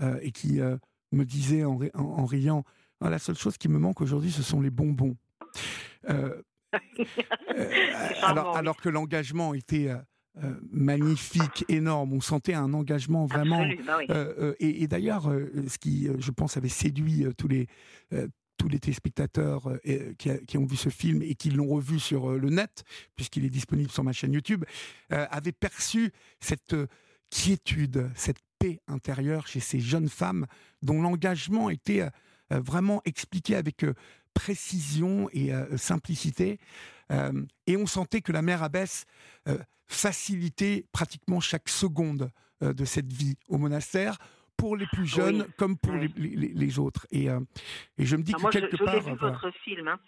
euh, 0.00 0.18
et 0.22 0.32
qui 0.32 0.60
euh, 0.60 0.76
me 1.12 1.24
disaient 1.24 1.64
en, 1.64 1.78
en- 1.94 2.00
en 2.00 2.24
riant 2.24 2.64
Ah, 3.00 3.10
La 3.10 3.18
seule 3.18 3.36
chose 3.36 3.58
qui 3.58 3.68
me 3.68 3.78
manque 3.78 4.00
aujourd'hui, 4.00 4.30
ce 4.32 4.42
sont 4.42 4.60
les 4.62 4.70
bonbons. 4.70 5.16
Charmant, 6.08 6.42
alors, 8.22 8.52
oui. 8.52 8.58
alors 8.58 8.76
que 8.76 8.88
l'engagement 8.88 9.54
était 9.54 9.88
euh, 10.42 10.54
magnifique, 10.70 11.64
énorme, 11.68 12.12
on 12.12 12.20
sentait 12.20 12.54
un 12.54 12.72
engagement 12.74 13.26
vraiment. 13.26 13.66
Bah 13.86 13.96
oui. 13.98 14.06
Euh, 14.10 14.34
euh, 14.38 14.54
et, 14.60 14.82
et 14.82 14.88
d'ailleurs, 14.88 15.30
ce 15.68 15.78
qui, 15.78 16.08
je 16.18 16.30
pense, 16.30 16.56
avait 16.56 16.68
séduit 16.68 17.26
tous 17.36 17.48
les 17.48 17.66
tous 18.56 18.68
les 18.68 18.80
téléspectateurs 18.80 19.68
euh, 19.68 20.14
qui, 20.18 20.30
a- 20.30 20.38
qui 20.38 20.58
ont 20.58 20.66
vu 20.66 20.74
ce 20.74 20.88
film 20.88 21.22
et 21.22 21.36
qui 21.36 21.50
l'ont 21.50 21.68
revu 21.68 22.00
sur 22.00 22.30
euh, 22.32 22.38
le 22.38 22.50
net, 22.50 22.82
puisqu'il 23.14 23.44
est 23.44 23.50
disponible 23.50 23.88
sur 23.88 24.02
ma 24.02 24.12
chaîne 24.12 24.32
YouTube, 24.32 24.64
euh, 25.12 25.26
avaient 25.30 25.52
perçu 25.52 26.10
cette 26.40 26.74
quiétude, 27.30 28.10
cette 28.16 28.38
paix 28.58 28.80
intérieure 28.88 29.46
chez 29.46 29.60
ces 29.60 29.78
jeunes 29.78 30.08
femmes 30.08 30.46
dont 30.82 31.00
l'engagement 31.00 31.70
était 31.70 32.02
vraiment 32.50 33.00
expliqué 33.04 33.54
avec 33.54 33.84
précision 34.34 35.28
et 35.32 35.50
simplicité. 35.76 36.58
Euh, 37.12 37.32
et 37.66 37.76
on 37.76 37.86
sentait 37.86 38.20
que 38.20 38.32
la 38.32 38.42
mère 38.42 38.62
abbesse 38.62 39.04
euh, 39.48 39.58
facilitait 39.86 40.84
pratiquement 40.92 41.40
chaque 41.40 41.68
seconde 41.68 42.30
euh, 42.62 42.72
de 42.72 42.84
cette 42.84 43.12
vie 43.12 43.36
au 43.48 43.58
monastère 43.58 44.18
pour 44.56 44.76
les 44.76 44.86
plus 44.92 45.06
jeunes 45.06 45.42
Oui, 45.42 45.52
comme 45.56 45.76
pour 45.78 45.94
oui. 45.94 46.12
les, 46.16 46.30
les- 46.30 46.48
les 46.54 46.78
autres. 46.78 47.06
Et, 47.12 47.26
et 47.26 48.04
je 48.04 48.16
me 48.16 48.22
dis 48.22 48.32
Ah, 48.34 48.36
que 48.38 48.42
moi, 48.42 48.50
je, 48.52 48.58
quelque 48.58 48.76
je 48.76 48.82
l'ai 48.82 48.86
part, 48.86 49.00
vu 49.00 49.14
voilà. 49.18 49.36
votre 49.36 49.50
film. 49.62 49.86
Hein. 49.88 50.00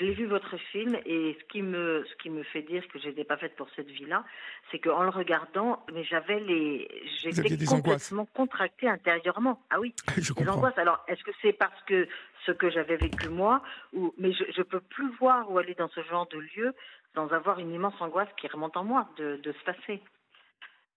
Je 0.00 0.04
l'ai 0.06 0.14
vu 0.14 0.24
votre 0.26 0.56
film 0.72 0.96
et 1.04 1.36
ce 1.38 1.44
qui 1.52 1.60
me 1.60 2.02
ce 2.10 2.22
qui 2.22 2.30
me 2.30 2.42
fait 2.44 2.62
dire 2.62 2.82
que 2.88 2.98
j'étais 2.98 3.24
pas 3.24 3.36
faite 3.36 3.54
pour 3.56 3.68
cette 3.76 3.90
vie-là, 3.90 4.24
c'est 4.70 4.78
qu'en 4.78 5.02
le 5.02 5.10
regardant, 5.10 5.84
mais 5.92 6.02
j'avais 6.04 6.40
les 6.40 6.88
j'étais 7.20 7.56
des 7.58 7.68
angoisses. 7.68 8.08
complètement 8.08 8.26
contractée 8.34 8.88
intérieurement. 8.88 9.62
Ah 9.68 9.78
oui, 9.78 9.94
je 10.16 10.32
des 10.32 10.34
comprends. 10.34 10.54
angoisses. 10.54 10.78
Alors, 10.78 11.04
est-ce 11.08 11.22
que 11.22 11.30
c'est 11.42 11.52
parce 11.52 11.78
que 11.86 12.08
ce 12.46 12.52
que 12.52 12.70
j'avais 12.70 12.96
vécu 12.96 13.28
moi, 13.28 13.62
ou 13.92 14.14
mais 14.18 14.32
je 14.32 14.44
je 14.56 14.62
peux 14.62 14.80
plus 14.80 15.10
voir 15.20 15.50
ou 15.50 15.58
aller 15.58 15.74
dans 15.74 15.88
ce 15.88 16.02
genre 16.02 16.26
de 16.28 16.38
lieu 16.38 16.74
sans 17.14 17.32
avoir 17.32 17.58
une 17.58 17.72
immense 17.72 18.00
angoisse 18.00 18.28
qui 18.36 18.48
remonte 18.48 18.76
en 18.76 18.84
moi 18.84 19.08
de 19.16 19.36
de 19.36 19.52
se 19.52 19.64
passer. 19.64 20.02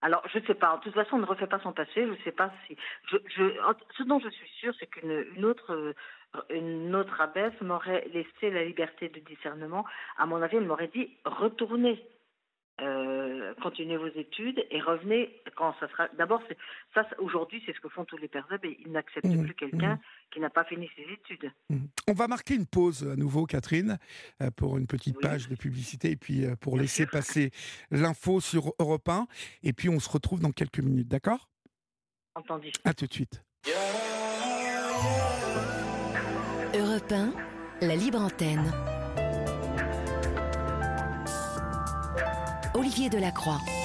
Alors, 0.02 0.22
je 0.32 0.38
ne 0.38 0.46
sais 0.46 0.54
pas. 0.54 0.78
De 0.78 0.84
toute 0.84 0.94
façon, 0.94 1.16
on 1.16 1.20
ne 1.20 1.26
refait 1.26 1.48
pas 1.48 1.60
son 1.60 1.74
passé. 1.74 1.92
Je 1.96 2.12
ne 2.12 2.18
sais 2.18 2.32
pas 2.32 2.52
si. 2.68 2.78
Je, 3.08 3.18
ce 3.98 4.04
dont 4.04 4.20
je 4.20 4.30
suis 4.30 4.50
sûre, 4.60 4.74
c'est 4.80 4.86
qu'une 4.86 5.26
une 5.36 5.46
autre, 5.46 5.74
euh, 5.74 5.94
une 6.52 6.96
autre 6.96 7.20
abbesse 7.20 7.60
m'aurait 7.62 8.08
laissé 8.14 8.52
la 8.52 8.64
liberté 8.64 9.10
de 9.10 9.20
discernement. 9.22 9.84
À 10.18 10.28
mon 10.28 10.42
avis, 10.44 10.58
elle 10.58 10.66
m'aurait 10.66 10.90
dit 10.94 11.10
retournez. 11.26 12.06
Euh, 12.82 13.54
continuez 13.62 13.96
vos 13.96 14.08
études 14.08 14.66
et 14.70 14.82
revenez 14.82 15.42
quand 15.56 15.74
ça 15.80 15.88
sera. 15.88 16.10
D'abord, 16.18 16.42
ça 16.94 17.08
aujourd'hui, 17.20 17.64
c'est 17.66 17.74
ce 17.74 17.80
que 17.80 17.88
font 17.88 18.04
tous 18.04 18.18
les 18.18 18.28
pères 18.28 18.48
et 18.64 18.78
Ils 18.86 18.92
n'acceptent 18.92 19.28
mmh, 19.28 19.46
plus 19.46 19.54
quelqu'un 19.54 19.96
mmh. 19.96 20.00
qui 20.32 20.40
n'a 20.42 20.50
pas 20.50 20.66
fini 20.66 20.90
ses 20.96 21.04
études. 21.04 21.52
Mmh. 21.70 21.86
On 22.10 22.14
va 22.14 22.28
marquer 22.28 22.56
une 22.56 22.68
pause 22.68 23.08
à 23.10 23.16
nouveau, 23.16 23.46
Catherine, 23.46 23.98
euh, 24.42 24.52
pour 24.52 24.78
une 24.78 24.88
petite 24.88 25.20
page 25.22 25.48
de 25.48 25.56
publicité 25.56 26.12
et 26.12 26.16
puis 26.18 26.46
euh, 26.46 26.56
pour 26.58 26.78
laisser 26.78 27.06
passer 27.06 27.52
l'info 27.92 28.42
sur 28.42 28.74
Europe 28.80 29.08
1. 29.08 29.28
Et 29.64 29.72
puis 29.72 29.88
on 29.88 30.00
se 30.00 30.10
retrouve 30.10 30.42
dans 30.42 30.52
quelques 30.52 30.80
minutes, 30.80 31.08
d'accord? 31.08 31.50
Entendu. 32.36 32.72
À 32.84 32.94
tout 32.94 33.08
de 33.08 33.14
suite. 33.14 33.42
Europe 36.74 37.12
1, 37.12 37.34
la 37.82 37.96
libre 37.96 38.20
antenne. 38.20 38.95
Olivier 42.76 43.10
Delacroix. 43.10 43.85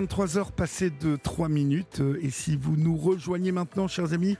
23h 0.00 0.52
passé 0.52 0.88
de 0.88 1.16
3 1.16 1.50
minutes 1.50 2.00
euh, 2.00 2.18
et 2.22 2.30
si 2.30 2.56
vous 2.56 2.74
nous 2.74 2.96
rejoignez 2.96 3.52
maintenant, 3.52 3.86
chers 3.86 4.14
amis, 4.14 4.38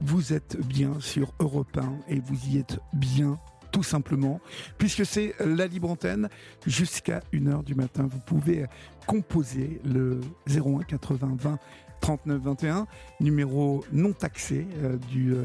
vous 0.00 0.32
êtes 0.32 0.56
bien 0.64 1.00
sur 1.00 1.32
Europe 1.40 1.76
1 1.76 2.12
et 2.14 2.20
vous 2.20 2.38
y 2.48 2.58
êtes 2.58 2.78
bien 2.92 3.36
tout 3.72 3.82
simplement, 3.82 4.40
puisque 4.78 5.04
c'est 5.04 5.34
la 5.44 5.66
libre 5.66 5.90
antenne 5.90 6.28
jusqu'à 6.64 7.22
1h 7.32 7.64
du 7.64 7.74
matin. 7.74 8.06
Vous 8.08 8.20
pouvez 8.20 8.66
composer 9.06 9.80
le 9.84 10.20
01 10.48 10.84
80 10.84 11.36
20 11.38 11.58
39 12.00 12.42
21, 12.42 12.86
numéro 13.18 13.84
non 13.92 14.12
taxé 14.12 14.64
euh, 14.76 14.96
du, 15.10 15.32
euh, 15.32 15.44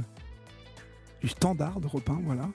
du 1.22 1.28
standard 1.28 1.80
d'Europe 1.80 2.08
1, 2.08 2.22
voilà. 2.24 2.50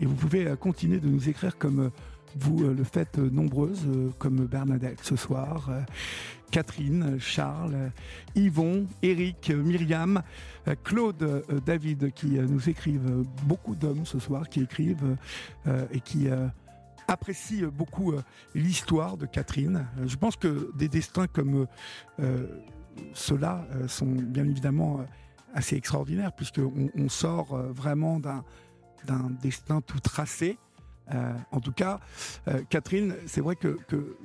Et 0.00 0.06
vous 0.06 0.14
pouvez 0.16 0.52
continuer 0.58 0.98
de 0.98 1.08
nous 1.08 1.28
écrire 1.28 1.58
comme 1.58 1.92
vous 2.38 2.58
le 2.58 2.84
faites 2.84 3.16
nombreuses, 3.16 3.86
comme 4.18 4.44
Bernadette 4.44 4.98
ce 5.02 5.16
soir, 5.16 5.70
Catherine, 6.50 7.18
Charles, 7.18 7.90
Yvon, 8.34 8.86
Eric, 9.02 9.50
Myriam, 9.50 10.22
Claude, 10.84 11.44
David, 11.64 12.12
qui 12.12 12.38
nous 12.38 12.68
écrivent, 12.68 13.24
beaucoup 13.44 13.74
d'hommes 13.74 14.06
ce 14.06 14.18
soir 14.18 14.48
qui 14.48 14.62
écrivent 14.62 15.16
euh, 15.66 15.86
et 15.90 16.00
qui 16.00 16.28
euh, 16.28 16.46
apprécient 17.08 17.68
beaucoup 17.68 18.12
euh, 18.12 18.22
l'histoire 18.54 19.16
de 19.16 19.26
Catherine. 19.26 19.86
Je 20.04 20.16
pense 20.16 20.36
que 20.36 20.72
des 20.76 20.88
destins 20.88 21.26
comme 21.26 21.66
ceux-là 23.12 23.66
sont 23.88 24.06
bien 24.06 24.44
évidemment 24.44 25.00
assez 25.54 25.76
extraordinaires, 25.76 26.32
puisqu'on 26.32 26.90
on 26.96 27.08
sort 27.08 27.56
vraiment 27.72 28.20
d'un 28.20 28.42
destin 29.42 29.80
tout 29.80 30.00
tracé. 30.00 30.58
Euh, 31.14 31.32
en 31.52 31.60
tout 31.60 31.72
cas, 31.72 32.00
euh, 32.48 32.62
Catherine, 32.68 33.16
c'est 33.26 33.40
vrai 33.40 33.56
que, 33.56 33.76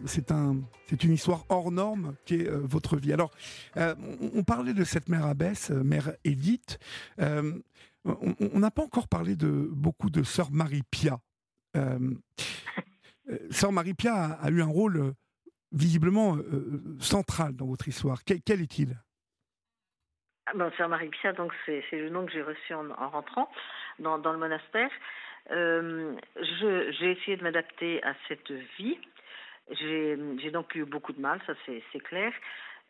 c'est 0.05 0.31
un, 0.31 0.57
c'est 0.87 1.03
une 1.03 1.13
histoire 1.13 1.45
hors 1.49 1.71
norme 1.71 2.15
qui 2.25 2.35
est 2.35 2.47
euh, 2.47 2.61
votre 2.63 2.97
vie. 2.97 3.13
Alors, 3.13 3.31
on, 3.75 4.43
parlait 4.43 4.73
de 4.73 4.83
cette 4.83 5.09
mère 5.09 5.25
abbesse, 5.25 5.69
mère 5.69 6.13
Édith. 6.23 6.79
on 7.17 8.59
n'a 8.59 8.71
pas 8.71 8.83
encore 8.83 9.07
parlé 9.07 9.35
de 9.35 9.69
beaucoup 9.71 10.09
de 10.09 10.23
sœur 10.23 10.51
Marie-Pia. 10.51 11.19
sœur 13.51 13.71
Marie-Pia 13.71 14.13
a, 14.41 14.49
eu 14.49 14.61
un 14.61 14.67
rôle 14.67 15.13
visiblement 15.71 16.37
central 16.99 17.55
dans 17.55 17.67
votre 17.67 17.87
histoire. 17.87 18.23
Quel, 18.23 18.61
est-il? 18.61 18.97
Ah 20.47 20.51
ben, 20.55 20.71
Sœur 20.77 20.89
Marie-Pia, 20.89 21.33
donc 21.33 21.53
c'est, 21.65 21.83
le 21.91 22.09
nom 22.09 22.25
que 22.25 22.31
j'ai 22.31 22.41
reçu 22.41 22.73
en, 22.73 23.09
rentrant 23.09 23.49
dans 23.99 24.17
le 24.17 24.37
monastère. 24.37 24.89
Euh, 25.49 26.15
j'ai 26.99 27.11
essayé 27.11 27.37
de 27.37 27.43
m'adapter 27.43 28.03
à 28.03 28.13
cette 28.27 28.51
vie. 28.77 28.97
J'ai 29.71 30.51
donc 30.51 30.75
eu 30.75 30.85
beaucoup 30.85 31.13
de 31.13 31.21
mal, 31.21 31.39
ça 31.47 31.53
c'est 31.65 31.99
clair. 31.99 32.33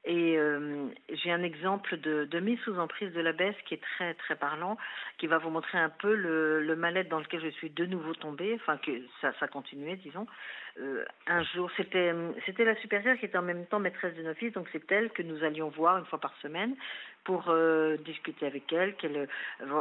Et 0.03 0.35
euh, 0.35 0.87
j'ai 1.09 1.31
un 1.31 1.43
exemple 1.43 1.95
de, 1.97 2.39
mise 2.39 2.59
sous 2.61 2.79
emprise 2.79 3.13
de 3.13 3.21
l'abbesse 3.21 3.55
qui 3.67 3.75
est 3.75 3.83
très 3.95 4.15
très 4.15 4.35
parlant, 4.35 4.77
qui 5.19 5.27
va 5.27 5.37
vous 5.37 5.51
montrer 5.51 5.77
un 5.77 5.89
peu 5.89 6.15
le, 6.15 6.63
le 6.63 6.75
mal-être 6.75 7.09
dans 7.09 7.19
lequel 7.19 7.41
je 7.41 7.49
suis 7.49 7.69
de 7.69 7.85
nouveau 7.85 8.15
tombée, 8.15 8.55
enfin 8.55 8.77
que 8.77 8.91
ça, 9.21 9.47
continuait, 9.47 9.97
disons. 9.97 10.25
Euh, 10.79 11.05
un 11.27 11.43
jour, 11.43 11.69
c'était 11.77 12.13
la 12.65 12.75
supérieure 12.77 13.17
qui 13.19 13.25
était 13.25 13.37
en 13.37 13.43
même 13.43 13.67
temps 13.67 13.79
maîtresse 13.79 14.15
de 14.15 14.23
novice, 14.23 14.53
donc 14.53 14.67
c'est 14.71 14.91
elle 14.91 15.11
que 15.11 15.21
nous 15.21 15.43
allions 15.43 15.69
voir 15.69 15.99
une 15.99 16.05
fois 16.05 16.19
par 16.19 16.35
semaine 16.41 16.75
pour 17.23 17.53
discuter 18.03 18.47
avec 18.47 18.73
elle, 18.73 18.95
qu'elle 18.95 19.27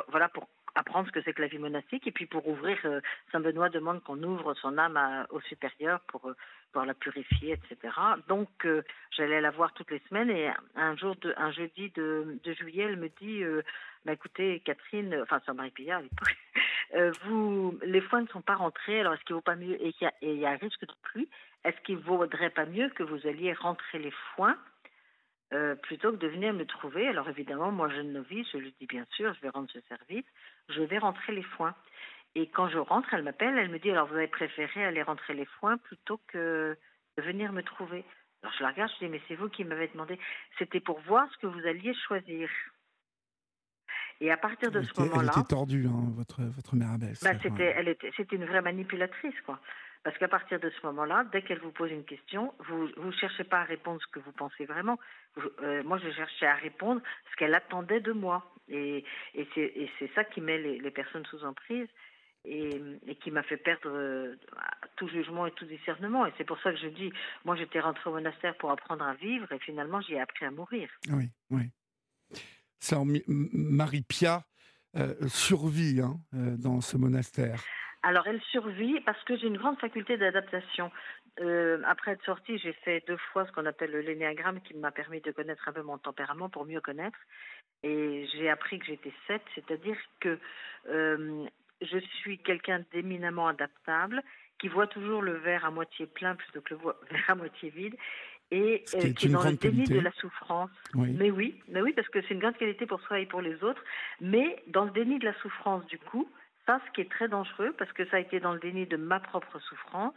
voilà 0.08 0.28
pour 0.28 0.46
apprendre 0.74 1.06
ce 1.08 1.12
que 1.12 1.22
c'est 1.22 1.32
que 1.32 1.42
la 1.42 1.48
vie 1.48 1.58
monastique. 1.58 2.06
Et 2.06 2.12
puis 2.12 2.26
pour 2.26 2.46
ouvrir, 2.48 2.78
euh, 2.84 3.00
Saint 3.32 3.40
Benoît 3.40 3.68
demande 3.68 4.02
qu'on 4.02 4.22
ouvre 4.22 4.54
son 4.54 4.78
âme 4.78 5.26
au 5.30 5.40
supérieur 5.40 6.00
pour 6.08 6.28
euh, 6.28 6.36
pour 6.72 6.84
la 6.84 6.94
purifier, 6.94 7.54
etc. 7.54 7.92
Donc 8.28 8.48
euh, 8.64 8.82
j'allais 9.10 9.40
la 9.40 9.50
voir 9.50 9.72
toutes 9.74 9.90
les 9.90 10.00
semaines 10.08 10.30
et 10.30 10.50
un 10.76 10.96
jour, 10.96 11.16
un 11.36 11.50
jeudi 11.50 11.90
de, 11.96 12.38
juillet, 12.44 12.84
elle 12.84 12.96
me 12.96 13.08
dit, 13.20 13.42
bah, 14.04 14.12
écoutez 14.12 14.60
Catherine, 14.60 15.18
enfin 15.20 15.40
Sœur 15.44 15.56
Marie 15.56 15.72
Pillard 15.72 16.00
à 16.94 17.10
vous 17.24 17.76
les 17.82 18.00
foins 18.00 18.22
ne 18.22 18.28
sont 18.28 18.40
pas 18.40 18.54
rentrés, 18.54 19.00
alors 19.00 19.14
est-ce 19.14 19.24
qu'il 19.24 19.34
vaut 19.34 19.40
pas 19.40 19.56
mieux 19.56 19.82
et 19.84 19.92
il 20.22 20.38
y, 20.38 20.46
a 20.46 20.50
un 20.50 20.56
risque 20.56 20.86
de 20.86 20.94
pluie, 21.02 21.28
est-ce 21.64 21.80
qu'il 21.80 21.96
vaudrait 21.96 22.50
pas 22.50 22.66
mieux 22.66 22.88
que 22.90 23.02
vous 23.02 23.26
alliez 23.26 23.52
rentrer 23.52 23.98
les 23.98 24.12
foins 24.36 24.56
euh, 25.52 25.74
plutôt 25.74 26.12
que 26.12 26.16
de 26.16 26.28
venir 26.28 26.52
me 26.52 26.64
trouver. 26.64 27.08
Alors 27.08 27.28
évidemment, 27.28 27.72
moi 27.72 27.88
jeune 27.88 28.12
novice, 28.12 28.46
je 28.52 28.58
lui 28.58 28.74
dis 28.80 28.86
bien 28.86 29.04
sûr, 29.12 29.34
je 29.34 29.40
vais 29.40 29.48
rendre 29.48 29.68
ce 29.72 29.80
service, 29.88 30.24
je 30.68 30.82
vais 30.82 30.98
rentrer 30.98 31.32
les 31.32 31.42
foins. 31.42 31.74
Et 32.36 32.48
quand 32.48 32.68
je 32.68 32.78
rentre, 32.78 33.12
elle 33.12 33.24
m'appelle, 33.24 33.58
elle 33.58 33.70
me 33.70 33.78
dit 33.78 33.90
alors 33.90 34.06
vous 34.06 34.14
avez 34.14 34.28
préféré 34.28 34.84
aller 34.84 35.02
rentrer 35.02 35.34
les 35.34 35.46
foins 35.46 35.78
plutôt 35.78 36.20
que 36.28 36.76
de 37.16 37.22
venir 37.22 37.52
me 37.52 37.62
trouver. 37.62 38.04
Alors 38.42 38.54
je 38.56 38.62
la 38.62 38.70
regarde, 38.70 38.90
je 38.98 39.04
dis 39.04 39.10
mais 39.10 39.20
c'est 39.26 39.34
vous 39.34 39.48
qui 39.48 39.64
m'avez 39.64 39.88
demandé. 39.88 40.18
C'était 40.58 40.80
pour 40.80 41.00
voir 41.00 41.28
ce 41.32 41.38
que 41.38 41.46
vous 41.46 41.66
alliez 41.66 41.94
choisir. 42.06 42.48
Et 44.20 44.30
à 44.30 44.36
partir 44.36 44.70
de 44.70 44.82
ce 44.82 45.00
moment-là, 45.00 45.32
elle 45.34 45.40
était 45.40 45.48
tordue, 45.48 45.86
hein, 45.86 46.12
votre 46.14 46.42
votre 46.42 46.76
mère 46.76 46.90
abbesse. 46.90 47.24
Bah, 47.24 47.32
c'était, 47.42 47.74
elle 47.76 47.88
était, 47.88 48.12
c'était 48.16 48.36
une 48.36 48.44
vraie 48.44 48.60
manipulatrice, 48.60 49.40
quoi. 49.46 49.58
Parce 50.02 50.16
qu'à 50.16 50.28
partir 50.28 50.58
de 50.58 50.70
ce 50.70 50.86
moment-là, 50.86 51.26
dès 51.30 51.42
qu'elle 51.42 51.58
vous 51.58 51.72
pose 51.72 51.90
une 51.90 52.04
question, 52.04 52.54
vous 52.68 52.88
ne 52.96 53.12
cherchez 53.12 53.44
pas 53.44 53.60
à 53.60 53.64
répondre 53.64 54.00
ce 54.00 54.06
que 54.10 54.20
vous 54.20 54.32
pensez 54.32 54.64
vraiment. 54.64 54.98
Euh, 55.62 55.82
moi, 55.82 55.98
je 55.98 56.10
cherchais 56.10 56.46
à 56.46 56.54
répondre 56.54 57.02
ce 57.30 57.36
qu'elle 57.36 57.54
attendait 57.54 58.00
de 58.00 58.12
moi. 58.12 58.50
Et, 58.68 59.04
c'est 59.54 60.10
ça 60.14 60.24
qui 60.24 60.40
met 60.40 60.58
les, 60.58 60.90
personnes 60.90 61.26
sous 61.26 61.44
emprise 61.44 61.88
et, 62.46 62.80
qui 63.22 63.30
m'a 63.30 63.42
fait 63.42 63.58
perdre 63.58 63.90
euh, 63.90 64.36
tout 64.96 65.08
jugement 65.08 65.46
et 65.46 65.52
tout 65.52 65.66
discernement. 65.66 66.24
Et 66.24 66.32
c'est 66.38 66.44
pour 66.44 66.58
ça 66.62 66.72
que 66.72 66.78
je 66.78 66.88
dis, 66.88 67.12
moi, 67.44 67.54
j'étais 67.56 67.80
rentrée 67.80 68.08
au 68.08 68.14
monastère 68.14 68.56
pour 68.56 68.70
apprendre 68.70 69.04
à 69.04 69.12
vivre 69.14 69.52
et 69.52 69.58
finalement, 69.58 70.00
j'y 70.00 70.14
ai 70.14 70.20
appris 70.20 70.46
à 70.46 70.50
mourir. 70.50 70.88
Oui, 71.10 71.28
oui. 71.50 71.70
Ça, 72.78 73.02
Marie-Pia 73.26 74.44
euh, 74.96 75.14
survit 75.28 76.00
hein, 76.00 76.18
dans 76.32 76.80
ce 76.80 76.96
monastère. 76.96 77.62
Alors, 78.02 78.26
elle 78.26 78.40
survit 78.50 79.00
parce 79.00 79.22
que 79.24 79.36
j'ai 79.36 79.46
une 79.46 79.58
grande 79.58 79.78
faculté 79.78 80.16
d'adaptation. 80.16 80.90
Euh, 81.40 81.82
après 81.86 82.12
être 82.12 82.24
sortie, 82.24 82.58
j'ai 82.58 82.72
fait 82.72 83.04
deux 83.06 83.18
fois 83.32 83.46
ce 83.46 83.52
qu'on 83.52 83.66
appelle 83.66 83.90
le 83.90 84.00
l'énéagramme 84.00 84.60
qui 84.62 84.74
m'a 84.74 84.90
permis 84.90 85.20
de 85.20 85.30
connaître 85.32 85.68
un 85.68 85.72
peu 85.72 85.82
mon 85.82 85.98
tempérament 85.98 86.48
pour 86.48 86.64
mieux 86.64 86.80
connaître. 86.80 87.18
Et 87.82 88.26
j'ai 88.32 88.48
appris 88.50 88.78
que 88.78 88.86
j'étais 88.86 89.12
7, 89.26 89.42
c'est-à-dire 89.54 89.96
que 90.20 90.38
euh, 90.88 91.46
je 91.82 91.98
suis 91.98 92.38
quelqu'un 92.38 92.84
d'éminemment 92.92 93.48
adaptable, 93.48 94.22
qui 94.58 94.68
voit 94.68 94.86
toujours 94.86 95.22
le 95.22 95.34
verre 95.34 95.64
à 95.64 95.70
moitié 95.70 96.06
plein 96.06 96.34
plutôt 96.36 96.60
que 96.60 96.74
le 96.74 96.80
verre 97.10 97.24
à 97.28 97.34
moitié 97.34 97.70
vide, 97.70 97.96
et 98.50 98.82
qui, 98.84 98.96
euh, 98.96 99.00
est, 99.00 99.28
dans 99.28 99.44
le 99.44 99.56
déni 99.56 99.84
de 99.84 100.00
la 100.00 100.12
souffrance. 100.12 100.70
Mais 100.94 101.30
oui, 101.30 101.60
mais 101.68 101.80
oui, 101.82 101.92
parce 101.92 102.08
que 102.08 102.20
c'est 102.22 102.34
une 102.34 102.40
grande 102.40 102.56
qualité 102.56 102.86
pour 102.86 103.00
soi 103.02 103.20
et 103.20 103.26
pour 103.26 103.40
les 103.42 103.62
autres, 103.62 103.82
mais 104.20 104.62
dans 104.66 104.84
le 104.84 104.90
déni 104.90 105.18
de 105.18 105.24
la 105.24 105.34
souffrance 105.34 105.86
du 105.86 105.98
coup, 105.98 106.28
ça, 106.70 106.80
ce 106.86 106.92
qui 106.92 107.00
est 107.00 107.10
très 107.10 107.28
dangereux, 107.28 107.74
parce 107.76 107.92
que 107.92 108.04
ça 108.06 108.16
a 108.16 108.20
été 108.20 108.38
dans 108.38 108.52
le 108.52 108.60
déni 108.60 108.86
de 108.86 108.96
ma 108.96 109.18
propre 109.18 109.58
souffrance 109.58 110.14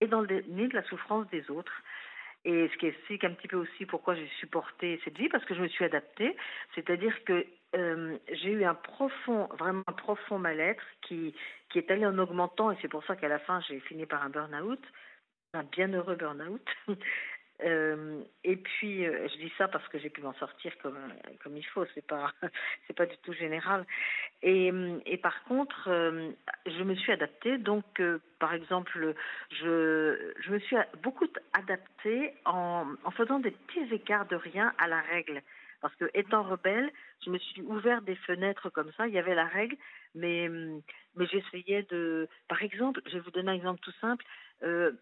et 0.00 0.08
dans 0.08 0.20
le 0.20 0.26
déni 0.26 0.66
de 0.66 0.74
la 0.74 0.82
souffrance 0.82 1.28
des 1.28 1.48
autres. 1.50 1.72
Et 2.44 2.68
ce 2.68 2.76
qui 2.78 2.86
explique 2.86 3.24
un 3.24 3.32
petit 3.32 3.48
peu 3.48 3.56
aussi 3.56 3.86
pourquoi 3.86 4.14
j'ai 4.14 4.28
supporté 4.40 5.00
cette 5.04 5.16
vie, 5.16 5.28
parce 5.28 5.44
que 5.44 5.54
je 5.54 5.60
me 5.60 5.68
suis 5.68 5.84
adaptée. 5.84 6.36
C'est-à-dire 6.74 7.14
que 7.24 7.46
euh, 7.76 8.16
j'ai 8.32 8.50
eu 8.50 8.64
un 8.64 8.74
profond, 8.74 9.48
vraiment 9.58 9.82
un 9.86 9.92
profond 9.92 10.38
mal-être 10.38 10.82
qui, 11.02 11.34
qui 11.68 11.78
est 11.78 11.90
allé 11.90 12.06
en 12.06 12.18
augmentant, 12.18 12.72
et 12.72 12.76
c'est 12.80 12.88
pour 12.88 13.04
ça 13.04 13.14
qu'à 13.14 13.28
la 13.28 13.38
fin, 13.38 13.60
j'ai 13.68 13.80
fini 13.80 14.06
par 14.06 14.22
un 14.24 14.30
burn-out, 14.30 14.82
un 15.54 15.64
bienheureux 15.64 16.16
burn-out. 16.16 16.66
Euh, 17.64 18.22
et 18.44 18.56
puis, 18.56 19.06
euh, 19.06 19.26
je 19.28 19.36
dis 19.38 19.52
ça 19.58 19.66
parce 19.68 19.86
que 19.88 19.98
j'ai 19.98 20.10
pu 20.10 20.20
m'en 20.20 20.34
sortir 20.34 20.72
comme 20.82 20.98
comme 21.42 21.56
il 21.56 21.66
faut. 21.66 21.84
C'est 21.94 22.06
pas 22.06 22.32
c'est 22.86 22.94
pas 22.94 23.06
du 23.06 23.16
tout 23.18 23.32
général. 23.32 23.84
Et, 24.42 24.72
et 25.06 25.16
par 25.16 25.42
contre, 25.44 25.88
euh, 25.88 26.30
je 26.66 26.82
me 26.84 26.94
suis 26.94 27.12
adaptée. 27.12 27.58
Donc, 27.58 28.00
par 28.38 28.54
exemple, 28.54 29.14
je 29.50 30.32
je 30.40 30.50
me 30.50 30.58
suis 30.60 30.76
beaucoup 31.02 31.26
adaptée 31.52 32.32
en 32.44 32.86
en 33.04 33.10
faisant 33.10 33.40
des 33.40 33.50
petits 33.50 33.92
écarts 33.92 34.26
de 34.26 34.36
rien 34.36 34.72
à 34.78 34.86
la 34.86 35.00
règle. 35.00 35.42
Parce 35.80 35.94
que 35.94 36.10
étant 36.14 36.42
rebelle, 36.42 36.90
je 37.24 37.30
me 37.30 37.38
suis 37.38 37.62
ouvert 37.62 38.02
des 38.02 38.16
fenêtres 38.16 38.68
comme 38.70 38.90
ça. 38.96 39.06
Il 39.06 39.14
y 39.14 39.18
avait 39.18 39.34
la 39.34 39.46
règle, 39.46 39.76
mais 40.14 40.48
mais 41.16 41.26
j'essayais 41.26 41.82
de. 41.90 42.28
Par 42.48 42.62
exemple, 42.62 43.00
je 43.06 43.14
vais 43.14 43.20
vous 43.20 43.30
donner 43.30 43.50
un 43.50 43.54
exemple 43.54 43.80
tout 43.80 43.94
simple. 44.00 44.24
Euh, 44.62 44.92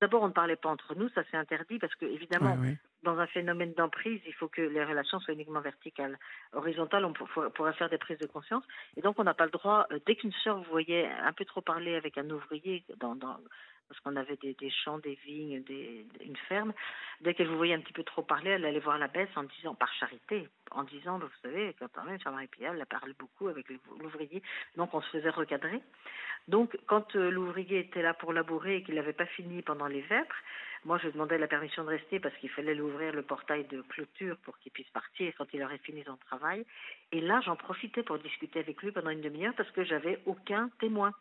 D'abord, 0.00 0.22
on 0.22 0.28
ne 0.28 0.32
parlait 0.32 0.56
pas 0.56 0.68
entre 0.68 0.94
nous, 0.94 1.08
ça 1.10 1.22
c'est 1.30 1.36
interdit 1.36 1.78
parce 1.78 1.94
que 1.94 2.06
évidemment, 2.06 2.56
dans 3.02 3.18
un 3.18 3.26
phénomène 3.26 3.72
d'emprise, 3.74 4.20
il 4.26 4.34
faut 4.34 4.48
que 4.48 4.62
les 4.62 4.84
relations 4.84 5.18
soient 5.20 5.34
uniquement 5.34 5.60
verticales. 5.60 6.18
Horizontales, 6.52 7.04
on 7.04 7.12
pourrait 7.12 7.72
faire 7.74 7.88
des 7.88 7.98
prises 7.98 8.18
de 8.18 8.26
conscience. 8.26 8.64
Et 8.96 9.00
donc, 9.00 9.18
on 9.18 9.24
n'a 9.24 9.34
pas 9.34 9.44
le 9.44 9.50
droit, 9.50 9.86
euh, 9.92 9.98
dès 10.06 10.14
qu'une 10.16 10.32
sœur 10.44 10.58
vous 10.58 10.70
voyez 10.70 11.06
un 11.06 11.32
peu 11.32 11.44
trop 11.44 11.60
parler 11.60 11.94
avec 11.96 12.18
un 12.18 12.28
ouvrier 12.30 12.84
dans, 12.98 13.14
dans 13.14 13.38
parce 13.92 14.00
qu'on 14.00 14.16
avait 14.16 14.36
des, 14.36 14.70
champs, 14.70 14.96
des 14.98 15.18
vignes, 15.26 15.62
une 16.24 16.36
ferme. 16.48 16.72
Dès 17.20 17.34
qu'elle 17.34 17.48
vous 17.48 17.58
voyait 17.58 17.74
un 17.74 17.80
petit 17.80 17.92
peu 17.92 18.04
trop 18.04 18.22
parler, 18.22 18.52
elle 18.52 18.64
allait 18.64 18.80
voir 18.80 18.96
la 18.98 19.08
baisse 19.08 19.28
en 19.36 19.42
disant, 19.42 19.74
par 19.74 19.92
charité, 19.92 20.48
en 20.70 20.84
disant, 20.84 21.18
vous 21.18 21.28
savez, 21.42 21.76
quand 21.78 22.04
même, 22.04 22.18
Jean-Marie 22.24 22.48
elle 22.60 22.86
parle 22.86 23.12
beaucoup 23.18 23.48
avec 23.48 23.66
l'ouvrier, 24.00 24.42
donc 24.76 24.94
on 24.94 25.02
se 25.02 25.10
faisait 25.10 25.28
recadrer. 25.28 25.82
Donc, 26.48 26.76
quand 26.86 27.14
euh, 27.16 27.30
l'ouvrier 27.30 27.80
était 27.80 28.00
là 28.00 28.14
pour 28.14 28.32
labourer 28.32 28.76
et 28.76 28.82
qu'il 28.82 28.94
n'avait 28.94 29.12
pas 29.12 29.26
fini 29.26 29.60
pendant 29.60 29.86
les 29.86 30.00
vêpres, 30.00 30.34
moi, 30.86 30.98
je 30.98 31.08
demandais 31.08 31.36
la 31.36 31.46
permission 31.46 31.84
de 31.84 31.90
rester 31.90 32.18
parce 32.18 32.34
qu'il 32.38 32.48
fallait 32.48 32.74
lui 32.74 32.80
ouvrir 32.80 33.12
le 33.12 33.22
portail 33.22 33.64
de 33.66 33.82
clôture 33.82 34.38
pour 34.38 34.58
qu'il 34.58 34.72
puisse 34.72 34.90
partir 34.90 35.34
quand 35.36 35.46
il 35.52 35.62
aurait 35.62 35.78
fini 35.78 36.02
son 36.04 36.16
travail. 36.16 36.64
Et 37.12 37.20
là, 37.20 37.42
j'en 37.44 37.56
profitais 37.56 38.02
pour 38.02 38.18
discuter 38.18 38.58
avec 38.58 38.82
lui 38.82 38.90
pendant 38.90 39.10
une 39.10 39.20
demi-heure 39.20 39.54
parce 39.54 39.70
que 39.70 39.84
j'avais 39.84 40.18
aucun 40.24 40.70
témoin. 40.80 41.12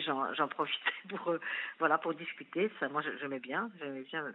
J'en 0.00 0.48
profitais 0.48 0.90
pour, 1.08 1.28
euh, 1.28 1.40
voilà, 1.78 1.98
pour 1.98 2.14
discuter. 2.14 2.70
Ça, 2.80 2.88
moi, 2.88 3.02
j'aimais 3.20 3.40
bien. 3.40 3.70
Bien 4.10 4.32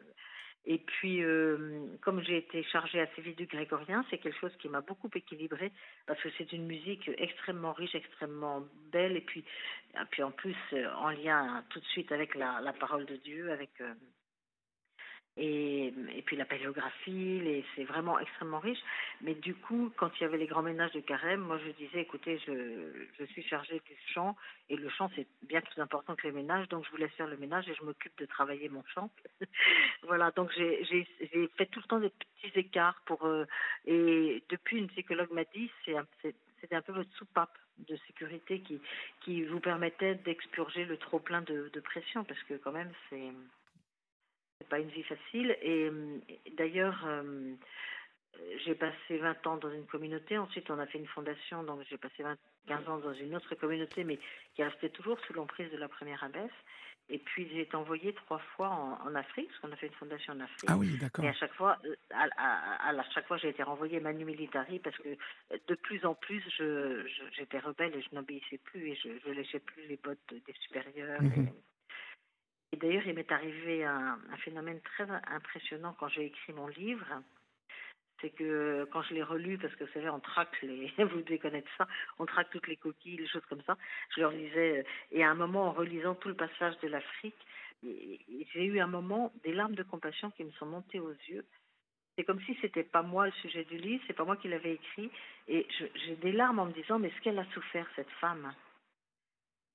et 0.70 0.80
puis, 0.80 1.24
euh, 1.24 1.88
comme 2.02 2.22
j'ai 2.22 2.38
été 2.38 2.62
chargée 2.64 3.00
assez 3.00 3.22
vite 3.22 3.38
du 3.38 3.46
grégorien, 3.46 4.04
c'est 4.10 4.18
quelque 4.18 4.38
chose 4.38 4.56
qui 4.58 4.68
m'a 4.68 4.82
beaucoup 4.82 5.10
équilibré 5.16 5.72
parce 6.06 6.22
que 6.22 6.28
c'est 6.38 6.52
une 6.52 6.66
musique 6.66 7.10
extrêmement 7.18 7.72
riche, 7.72 7.96
extrêmement 7.96 8.66
belle, 8.92 9.16
et 9.16 9.22
puis, 9.22 9.46
et 9.96 10.06
puis 10.12 10.24
en 10.24 10.32
plus 10.32 10.58
euh, 10.74 10.94
en 10.96 11.12
lien 11.12 11.64
tout 11.70 11.80
de 11.80 11.86
suite 11.86 12.12
avec 12.12 12.36
la, 12.36 12.74
parole 12.82 13.06
de 13.06 13.16
Dieu, 13.16 13.50
avec 13.50 13.82
et, 15.38 15.94
puis 16.26 16.36
la 16.36 16.46
paléographie, 16.46 17.64
c'est 17.76 17.84
vraiment 17.84 18.20
extrêmement 18.20 18.60
riche. 18.60 18.80
Mais 19.22 19.36
du 19.36 19.54
coup, 19.54 19.92
quand 19.96 20.10
il 20.18 20.24
y 20.24 20.26
avait 20.26 20.38
les 20.38 20.48
grands 20.48 20.64
ménages 20.64 20.92
de 20.94 21.00
carême, 21.00 21.42
moi 21.42 21.60
je 21.64 21.72
disais, 21.72 22.02
écoutez, 22.02 22.40
je, 22.46 23.26
suis 23.26 23.44
chargée 23.44 23.82
du 23.86 23.96
chant, 24.14 24.36
et 24.70 24.76
le 24.76 24.90
chant 24.90 25.12
c'est 25.16 25.28
bien 25.44 25.62
plus 25.62 25.80
important 25.82 26.16
que 26.16 26.26
les 26.26 26.34
ménages, 26.34 26.68
donc 26.70 26.86
je 26.86 26.92
vous 26.92 26.98
laisse 26.98 27.12
faire 27.12 27.28
le 27.28 27.38
ménage 27.38 27.70
et 27.70 27.76
je 27.76 27.84
m'occupe 27.84 28.18
de 28.18 28.26
travailler 28.26 28.68
mon 28.70 28.84
chant. 28.94 29.12
voilà, 30.04 30.32
donc 30.32 30.52
j'ai 30.56 31.08
fait 31.58 31.66
tout 31.68 31.80
le 31.80 31.88
temps 31.88 32.00
des 32.00 32.10
petits 32.10 32.60
écarts 32.60 33.02
pour... 33.06 33.26
Euh, 33.26 33.46
et 33.86 34.44
depuis, 34.50 34.78
une 34.78 34.88
psychologue 34.88 35.32
m'a 35.32 35.44
dit, 35.54 35.70
c'était 35.86 36.76
un 36.76 36.82
peu 36.82 36.94
votre 36.94 37.14
soupape 37.14 37.56
de 37.88 37.96
sécurité 38.08 38.64
qui, 39.22 39.44
vous 39.44 39.60
permettait 39.60 40.16
d'expurger 40.16 40.86
le 40.86 40.98
trop 40.98 41.20
plein 41.20 41.42
de 41.42 41.80
pression, 41.82 42.24
parce 42.24 42.42
que 42.44 42.56
quand 42.56 42.72
même 42.72 42.92
c'est 43.10 43.32
c'est 44.60 44.70
pas 44.70 44.80
une 44.80 44.90
vie 44.90 45.04
facile. 45.04 45.56
Et, 45.62 45.92
d'ailleurs, 46.58 47.04
euh, 47.06 47.54
j'ai 48.66 48.76
passé 48.76 49.18
20 49.18 49.48
ans 49.48 49.58
dans 49.58 49.72
une 49.72 49.86
communauté. 49.86 50.38
Ensuite, 50.38 50.70
on 50.70 50.80
a 50.80 50.86
fait 50.88 50.98
une 50.98 51.08
fondation. 51.08 51.64
Donc, 51.64 51.82
j'ai 51.90 51.98
passé 51.98 52.24
20, 52.24 52.38
15 52.68 52.90
ans 52.90 52.98
dans 52.98 53.14
une 53.14 53.36
autre 53.36 53.54
communauté, 53.56 54.04
mais 54.04 54.20
qui 54.56 54.64
restait 54.64 54.90
toujours 54.90 55.20
sous 55.22 55.34
l'emprise 55.34 55.72
de 55.72 55.78
la 55.78 55.88
première 55.88 56.24
abbesse. 56.24 56.52
Et 57.10 57.20
puis, 57.20 57.48
j'ai 57.50 57.62
été 57.62 57.76
envoyée 57.76 58.12
trois 58.14 58.40
fois 58.56 58.68
en, 58.68 59.16
Afrique, 59.16 59.48
parce 59.48 59.60
qu'on 59.60 59.72
a 59.72 59.78
fait 59.78 59.88
une 59.88 59.94
fondation 59.94 60.34
en 60.34 60.42
Afrique. 60.42 60.70
Ah 60.70 60.76
oui, 60.76 60.98
d'accord. 60.98 61.24
Et 61.24 61.30
à 61.30 61.34
chaque 61.34 61.54
fois, 61.54 61.78
euh, 61.86 61.96
à, 62.12 62.90
à, 62.90 63.04
chaque 63.12 63.28
fois, 63.28 63.38
j'ai 63.38 63.48
été 63.48 63.64
renvoyée 63.64 64.02
manu 64.02 64.26
militari 64.26 64.80
parce 64.80 64.98
que 64.98 65.16
de 65.68 65.76
plus 65.76 66.06
en 66.06 66.16
plus, 66.16 66.44
je, 66.58 67.08
j'étais 67.32 67.60
rebelle 67.60 67.96
et 67.96 68.02
je 68.02 68.14
n'obéissais 68.14 68.58
plus 68.58 68.90
et 68.90 68.96
je, 68.96 69.08
je 69.26 69.32
léchais 69.32 69.60
plus 69.60 69.88
les 69.88 69.96
bottes 69.96 70.20
des 70.34 70.54
supérieurs. 70.60 71.22
Mhm. 71.22 71.48
Et 71.48 71.54
d'ailleurs, 72.78 73.06
il 73.06 73.14
m'est 73.14 73.32
arrivé 73.32 73.84
un, 73.84 74.18
phénomène 74.44 74.80
très 74.82 75.08
impressionnant 75.10 75.96
quand 76.00 76.08
j'ai 76.10 76.26
écrit 76.26 76.54
mon 76.54 76.68
livre. 76.68 77.08
C'est 78.22 78.32
que 78.32 78.88
quand 78.92 79.04
je 79.04 79.14
l'ai 79.14 79.24
relu, 79.24 79.58
parce 79.60 79.76
que 79.76 79.84
vous 79.84 79.92
savez, 79.94 80.10
on 80.10 80.20
traque 80.20 80.60
les, 80.64 80.92
vous 80.98 81.22
devez 81.22 81.38
connaître 81.38 81.70
ça, 81.78 81.88
on 82.18 82.26
traque 82.26 82.50
toutes 82.50 82.68
les 82.68 82.78
coquilles, 82.78 83.18
les 83.18 83.28
choses 83.28 83.46
comme 83.48 83.62
ça. 83.64 83.78
Je 84.16 84.22
leur 84.22 84.32
lisais, 84.32 84.86
et 85.12 85.24
à 85.24 85.30
un 85.30 85.36
moment, 85.36 85.66
en 85.68 85.72
relisant 85.72 86.16
tout 86.16 86.30
le 86.30 86.36
passage 86.36 86.78
de 86.80 86.88
l'Afrique, 86.88 87.38
j'ai 87.84 88.66
eu 88.66 88.80
un 88.80 88.88
moment 88.88 89.32
des 89.44 89.54
larmes 89.54 89.76
de 89.76 89.84
compassion 89.84 90.32
qui 90.32 90.44
me 90.44 90.52
sont 90.52 90.66
montées 90.66 91.00
aux 91.00 91.14
yeux. 91.30 91.46
C'est 92.16 92.24
comme 92.24 92.42
si 92.42 92.58
c'était 92.62 92.84
pas 92.84 93.04
moi 93.04 93.28
le 93.28 93.32
sujet 93.34 93.64
du 93.66 93.78
livre, 93.78 94.04
c'est 94.08 94.14
pas 94.14 94.26
moi 94.26 94.38
qui 94.38 94.48
l'avais 94.48 94.74
écrit, 94.74 95.12
et 95.48 95.68
j'ai 95.70 96.16
des 96.16 96.32
larmes 96.32 96.58
en 96.58 96.66
me 96.66 96.74
disant, 96.74 96.98
mais 96.98 97.12
ce 97.16 97.22
qu'elle 97.22 97.38
a 97.38 97.46
souffert 97.54 97.88
cette 97.96 98.10
femme? 98.20 98.52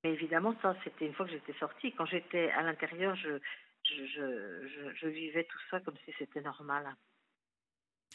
Mais 0.04 0.12
évidemment, 0.12 0.54
ça, 0.62 0.76
c'était 0.84 1.06
une 1.06 1.14
fois 1.14 1.26
que 1.26 1.32
j'étais 1.32 1.54
sortie. 1.54 1.92
Quand 1.92 2.06
j'étais 2.06 2.50
à 2.50 2.62
l'intérieur, 2.62 3.14
je, 3.16 3.38
je, 3.84 4.04
je, 4.06 4.94
je, 4.94 5.06
vivais 5.06 5.44
tout 5.44 5.58
ça 5.70 5.80
comme 5.80 5.96
si 6.04 6.12
c'était 6.18 6.40
normal. 6.40 6.94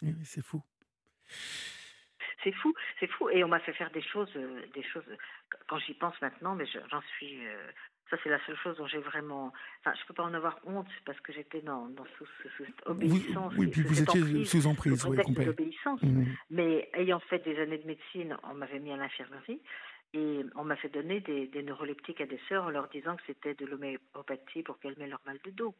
Oui, 0.02 0.16
c'est 0.24 0.44
fou. 0.44 0.62
C'est 2.44 2.52
fou, 2.54 2.74
c'est 3.00 3.08
fou. 3.08 3.30
Et 3.30 3.44
on 3.44 3.48
m'a 3.48 3.60
fait 3.60 3.74
faire 3.74 3.92
des 3.92 4.02
choses, 4.02 4.32
euh, 4.36 4.66
des 4.74 4.84
choses. 4.84 5.04
Quand 5.68 5.80
j'y 5.80 5.94
pense 5.94 6.20
maintenant, 6.22 6.56
mais 6.56 6.66
j'en 6.66 7.02
suis. 7.18 7.46
Euh, 7.46 7.72
ça, 8.10 8.18
c'est 8.24 8.30
la 8.30 8.40
seule 8.46 8.56
chose 8.58 8.78
dont 8.78 8.88
j'ai 8.88 9.00
vraiment. 9.00 9.52
Enfin, 9.80 9.94
je 10.00 10.06
peux 10.08 10.14
pas 10.14 10.24
en 10.24 10.34
avoir 10.34 10.60
honte 10.66 10.88
parce 11.06 11.20
que 11.22 11.34
j'étais 11.34 11.62
dans, 11.62 11.88
dans 11.90 12.06
sous, 12.18 12.26
sous, 12.26 12.66
obéissance. 12.86 13.54
Oui, 13.58 13.68
puis 13.68 13.82
vous 13.82 14.02
étiez 14.02 14.46
sous 14.46 14.68
emprise, 14.68 15.04
oui, 15.06 15.18
d'obéissance. 15.46 16.02
Mmh. 16.02 16.26
Mais 16.52 16.90
ayant 16.94 17.20
fait 17.20 17.40
des 17.40 17.60
années 17.60 17.80
de 17.80 17.88
médecine, 17.88 18.38
on 18.44 18.54
m'avait 18.54 18.80
mis 18.80 18.92
à 18.92 18.98
l'infirmerie. 18.98 19.62
Et 20.14 20.45
on 20.55 20.64
m'a 20.64 20.78
fait 20.78 20.89
donner 20.89 21.20
des, 21.20 21.47
des, 21.47 21.64
neuroleptiques 21.64 22.22
à 22.22 22.26
des 22.26 22.39
sœurs 22.47 22.66
en 22.66 22.70
leur 22.70 22.88
disant 22.89 23.16
que 23.18 23.24
c'était 23.28 23.53
de 23.55 23.66
l'homéopathie 23.66 24.64
pour 24.64 24.80
calmer 24.80 25.08
leur 25.08 25.22
mal 25.26 25.38
de 25.43 25.51
dos. 25.51 25.76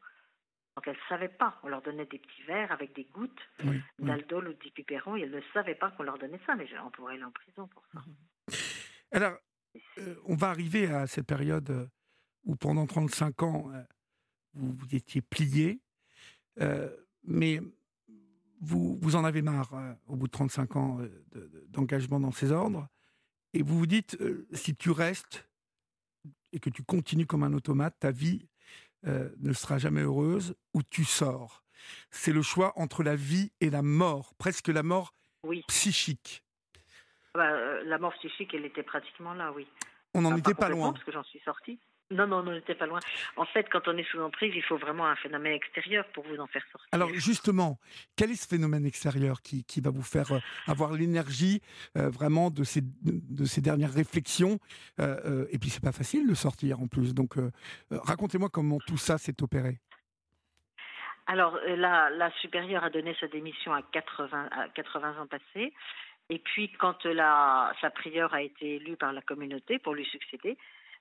Donc 0.76 0.88
elles 0.88 0.94
ne 0.94 1.10
savaient 1.10 1.28
pas. 1.28 1.60
On 1.64 1.70
leur 1.70 1.82
donnait 1.82 2.06
des 2.06 2.20
petits 2.20 2.44
verres 2.44 2.72
avec 2.72 2.94
des 2.96 3.06
gouttes 3.06 3.42
d'aldol 3.98 4.50
ou 4.50 4.54
d'ipiperon 4.54 5.16
et 5.16 5.22
elles 5.22 5.32
ne 5.32 5.42
savaient 5.54 5.76
pas 5.76 5.90
qu'on 5.92 6.04
leur 6.04 6.20
donnait 6.20 6.40
ça. 6.46 6.56
Mais 6.56 6.68
on 6.86 6.92
pourrait 6.92 7.16
aller 7.16 7.24
en 7.24 7.32
prison 7.32 7.68
pour 7.68 7.84
ça. 7.92 8.04
Alors, 9.12 9.38
euh, 9.98 10.16
on 10.26 10.36
va 10.36 10.50
arriver 10.50 10.88
à 10.88 11.08
cette 11.08 11.26
période 11.26 11.70
euh, 11.70 11.88
où 12.44 12.56
pendant 12.56 12.86
35 12.86 13.42
ans, 13.44 13.72
euh, 13.74 13.82
vous, 14.54 14.72
vous, 14.72 14.96
étiez 14.96 15.22
plié. 15.22 15.82
mais 17.24 17.60
vous, 18.62 18.98
vous 19.02 19.16
en 19.16 19.24
avez 19.24 19.42
marre 19.42 19.72
au 20.08 20.16
bout 20.16 20.28
de 20.28 20.32
35 20.32 20.76
ans 20.76 21.00
d'engagement 21.70 22.20
dans 22.20 22.32
ces 22.32 22.52
ordres. 22.52 22.88
Et 23.54 23.64
vous 23.64 23.78
vous 23.78 23.88
dites, 23.88 24.18
euh, 24.22 24.48
si 24.54 24.76
tu 24.76 24.92
restes 24.92 25.48
et 26.54 26.60
que 26.60 26.70
tu 26.70 26.84
continues 26.84 27.26
comme 27.26 27.44
un 27.44 27.54
automate, 27.54 27.96
ta 28.00 28.12
vie 28.12 28.48
euh, 29.06 29.30
ne 29.40 29.54
sera 29.54 29.78
jamais 29.78 30.02
heureuse 30.02 30.56
ou 30.74 30.84
tu 30.84 31.06
sors. 31.06 31.64
C'est 32.10 32.34
le 32.34 32.42
choix 32.42 32.74
entre 32.76 33.04
la 33.04 33.16
vie 33.16 33.52
et 33.62 33.70
la 33.70 33.82
mort, 33.82 34.34
presque 34.38 34.68
la 34.68 34.84
mort 34.84 35.14
psychique. 35.68 36.44
Bah, 37.34 37.52
euh, 37.52 37.84
la 37.86 37.98
mort 38.00 38.14
psychique, 38.16 38.54
elle 38.54 38.66
était 38.66 38.84
pratiquement 38.84 39.34
là, 39.34 39.52
oui. 39.52 39.68
On 40.14 40.22
n'en 40.22 40.36
était 40.36 40.56
pas 40.56 40.70
loin. 40.70 40.94
Parce 40.94 41.04
que 41.04 41.12
j'en 41.12 41.24
suis 41.24 41.40
sortie. 41.42 41.80
Non, 42.10 42.26
non, 42.26 42.38
on 42.38 42.52
n'était 42.52 42.76
pas 42.76 42.86
loin. 42.86 43.00
En 43.36 43.46
fait, 43.46 43.68
quand 43.70 43.88
on 43.88 43.98
est 43.98 44.10
sous 44.10 44.20
emprise, 44.22 44.54
il 44.56 44.64
faut 44.64 44.78
vraiment 44.78 45.08
un 45.08 45.16
phénomène 45.18 45.54
extérieur 45.54 46.06
pour 46.14 46.24
vous 46.26 46.38
en 46.38 46.48
faire 46.48 46.64
sortir. 46.72 46.88
Alors 46.94 47.10
justement, 47.14 47.80
quel 48.16 48.32
est 48.32 48.42
ce 48.42 48.48
phénomène 48.48 48.86
extérieur 48.86 49.42
qui, 49.42 49.66
qui 49.66 49.82
va 49.82 49.90
vous 49.90 50.04
faire 50.04 50.32
euh, 50.32 50.40
avoir 50.68 50.94
l'énergie 50.94 51.62
euh, 51.98 52.10
vraiment 52.10 52.50
de 52.50 52.64
ces, 52.64 52.82
de 52.82 53.44
ces 53.44 53.60
dernières 53.60 53.94
réflexions? 53.94 54.60
Euh, 55.00 55.46
Et 55.52 55.60
puis 55.60 55.70
c'est 55.70 55.84
pas 55.84 55.92
facile 55.92 56.28
de 56.28 56.34
sortir 56.34 56.80
en 56.80 56.88
plus. 56.88 57.14
Donc 57.14 57.36
racontez-moi 57.92 58.50
comment 58.50 58.78
tout 58.80 58.98
ça 58.98 59.18
s'est 59.18 59.44
opéré. 59.44 59.80
Alors 61.26 61.60
la, 61.66 62.10
la 62.10 62.32
supérieure 62.40 62.86
a 62.86 62.90
donné 62.90 63.16
sa 63.20 63.28
démission 63.28 63.74
à 63.74 63.82
80, 63.82 64.50
à 64.52 64.70
80 64.70 65.22
ans 65.22 65.28
passés. 65.28 65.74
Et 66.30 66.40
puis 66.40 66.72
quand 66.80 67.04
la, 67.06 67.74
sa 67.82 67.90
prieure 67.90 68.34
a 68.34 68.42
été 68.42 68.76
élue 68.76 68.96
par 68.96 69.12
la 69.12 69.22
communauté 69.22 69.78
pour 69.80 69.94
lui 69.94 70.06
succéder, 70.06 70.58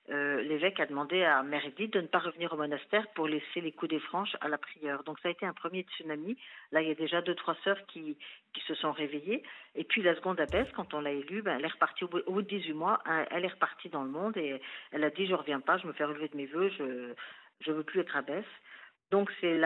euh, 0.09 0.41
l'évêque 0.41 0.79
a 0.79 0.85
demandé 0.85 1.23
à 1.23 1.43
Edith 1.65 1.93
de 1.93 2.01
ne 2.01 2.07
pas 2.07 2.19
revenir 2.19 2.53
au 2.53 2.57
monastère 2.57 3.07
pour 3.15 3.27
laisser 3.27 3.61
les 3.61 3.71
coups 3.71 3.89
des 3.89 3.99
franches 3.99 4.35
à 4.41 4.47
la 4.47 4.57
prieure. 4.57 5.03
Donc 5.03 5.19
ça 5.19 5.27
a 5.27 5.31
été 5.31 5.45
un 5.45 5.53
premier 5.53 5.81
tsunami. 5.83 6.37
Là, 6.71 6.81
il 6.81 6.87
y 6.87 6.91
a 6.91 6.95
déjà 6.95 7.21
deux, 7.21 7.35
trois 7.35 7.55
sœurs 7.63 7.85
qui, 7.87 8.17
qui 8.53 8.61
se 8.61 8.75
sont 8.75 8.91
réveillées. 8.91 9.43
Et 9.75 9.83
puis 9.83 10.01
la 10.01 10.15
seconde 10.15 10.39
abbesse, 10.39 10.67
quand 10.75 10.93
on 10.93 11.01
l'a 11.01 11.11
élue, 11.11 11.41
ben, 11.41 11.57
elle 11.57 11.65
est 11.65 11.73
repartie 11.73 12.05
au 12.05 12.07
bout, 12.07 12.41
de 12.41 12.47
18 12.47 12.73
mois, 12.73 13.01
hein, 13.05 13.25
elle 13.31 13.45
est 13.45 13.49
repartie 13.49 13.89
dans 13.89 14.03
le 14.03 14.09
monde 14.09 14.37
et 14.37 14.61
elle 14.91 15.03
a 15.03 15.09
dit, 15.09 15.27
je 15.27 15.33
reviens 15.33 15.59
pas, 15.59 15.77
je 15.77 15.87
me 15.87 15.93
fais 15.93 16.05
relever 16.05 16.29
de 16.29 16.37
mes 16.37 16.45
voeux, 16.45 16.69
je 16.77 17.13
je 17.61 17.71
veux 17.71 17.83
plus 17.83 18.01
être 18.01 18.15
abbesse. 18.15 18.45
Donc 19.11 19.31
c'est 19.39 19.59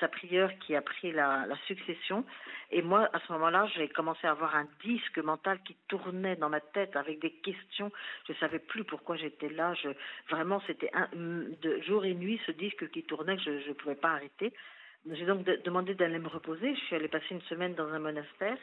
sa 0.00 0.08
prière 0.08 0.50
qui 0.58 0.74
a 0.74 0.82
pris 0.82 1.12
la, 1.12 1.46
succession. 1.66 2.24
Et 2.70 2.82
moi, 2.82 3.08
à 3.12 3.20
ce 3.20 3.32
moment-là, 3.32 3.66
j'ai 3.76 3.88
commencé 3.88 4.26
à 4.26 4.32
avoir 4.32 4.56
un 4.56 4.66
disque 4.84 5.18
mental 5.18 5.60
qui 5.62 5.76
tournait 5.86 6.36
dans 6.36 6.48
ma 6.48 6.60
tête 6.60 6.96
avec 6.96 7.20
des 7.20 7.30
questions. 7.30 7.92
Je 8.26 8.32
ne 8.32 8.38
savais 8.38 8.58
plus 8.58 8.84
pourquoi 8.84 9.16
j'étais 9.16 9.48
là. 9.50 9.72
Vraiment, 10.28 10.60
c'était 10.66 10.90
jour 11.86 12.04
et 12.04 12.14
nuit 12.14 12.40
ce 12.46 12.52
disque 12.52 12.90
qui 12.90 13.04
tournait 13.04 13.38
je 13.38 13.68
ne 13.68 13.72
pouvais 13.74 13.94
pas 13.94 14.10
arrêter. 14.10 14.52
J'ai 15.10 15.26
donc 15.26 15.44
demandé 15.44 15.94
d'aller 15.94 16.18
me 16.18 16.28
reposer. 16.28 16.74
Je 16.74 16.80
suis 16.80 16.96
allée 16.96 17.08
passer 17.08 17.30
une 17.30 17.42
semaine 17.42 17.74
dans 17.74 17.88
un 17.88 18.00
monastère. 18.00 18.58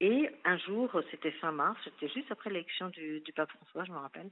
Et 0.00 0.28
un 0.44 0.58
jour, 0.58 0.90
c'était 1.10 1.30
fin 1.32 1.52
mars, 1.52 1.78
c'était 1.84 2.12
juste 2.12 2.30
après 2.30 2.50
l'élection 2.50 2.88
du, 2.88 3.20
du 3.20 3.32
pape 3.32 3.50
François, 3.50 3.84
je 3.84 3.92
me 3.92 3.96
rappelle. 3.96 4.28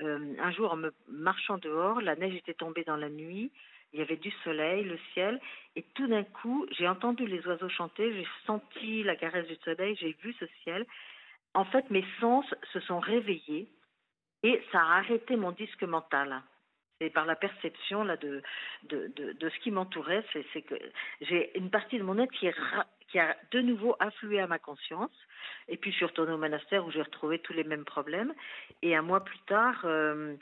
Euh, 0.00 0.34
un 0.40 0.50
jour, 0.50 0.72
en 0.72 0.76
me 0.76 0.92
marchant 1.08 1.58
dehors, 1.58 2.00
la 2.00 2.16
neige 2.16 2.34
était 2.34 2.54
tombée 2.54 2.84
dans 2.84 2.96
la 2.96 3.08
nuit 3.08 3.52
il 3.92 4.00
y 4.00 4.02
avait 4.02 4.16
du 4.16 4.30
soleil, 4.44 4.84
le 4.84 4.98
ciel, 5.14 5.40
et 5.76 5.82
tout 5.94 6.06
d'un 6.06 6.24
coup, 6.24 6.66
j'ai 6.70 6.88
entendu 6.88 7.26
les 7.26 7.46
oiseaux 7.46 7.68
chanter, 7.68 8.12
j'ai 8.12 8.26
senti 8.46 9.02
la 9.02 9.16
caresse 9.16 9.46
du 9.46 9.56
soleil, 9.64 9.96
j'ai 10.00 10.16
vu 10.22 10.34
ce 10.38 10.46
ciel. 10.62 10.86
En 11.54 11.64
fait, 11.64 11.88
mes 11.90 12.04
sens 12.20 12.44
se 12.72 12.80
sont 12.80 13.00
réveillés 13.00 13.68
et 14.42 14.62
ça 14.72 14.80
a 14.80 14.98
arrêté 14.98 15.36
mon 15.36 15.52
disque 15.52 15.82
mental. 15.84 16.42
C'est 17.00 17.10
par 17.10 17.26
la 17.26 17.36
perception 17.36 18.02
là 18.02 18.16
de 18.16 18.42
de, 18.84 19.12
de, 19.16 19.48
ce 19.48 19.58
qui 19.60 19.70
m'entourait, 19.70 20.24
c'est 20.32 20.62
que 20.62 20.74
j'ai 21.20 21.56
une 21.56 21.70
partie 21.70 21.98
de 21.98 22.02
mon 22.02 22.18
être 22.18 22.32
qui, 22.32 22.48
a 23.18 23.36
de 23.52 23.60
nouveau 23.60 23.96
afflué 24.00 24.40
à 24.40 24.48
ma 24.48 24.58
conscience. 24.58 25.12
Et 25.68 25.76
puis 25.76 25.92
je 25.92 25.96
suis 25.96 26.04
retournée 26.04 26.32
au 26.32 26.38
monastère 26.38 26.84
où 26.84 26.90
j'ai 26.90 27.02
retrouvé 27.02 27.38
tous 27.38 27.52
les 27.52 27.64
mêmes 27.64 27.84
problèmes. 27.84 28.34
Et 28.82 28.96
un 28.96 29.02
mois 29.02 29.24
plus 29.24 29.38
tard, 29.46 29.80
euh, 29.84 30.34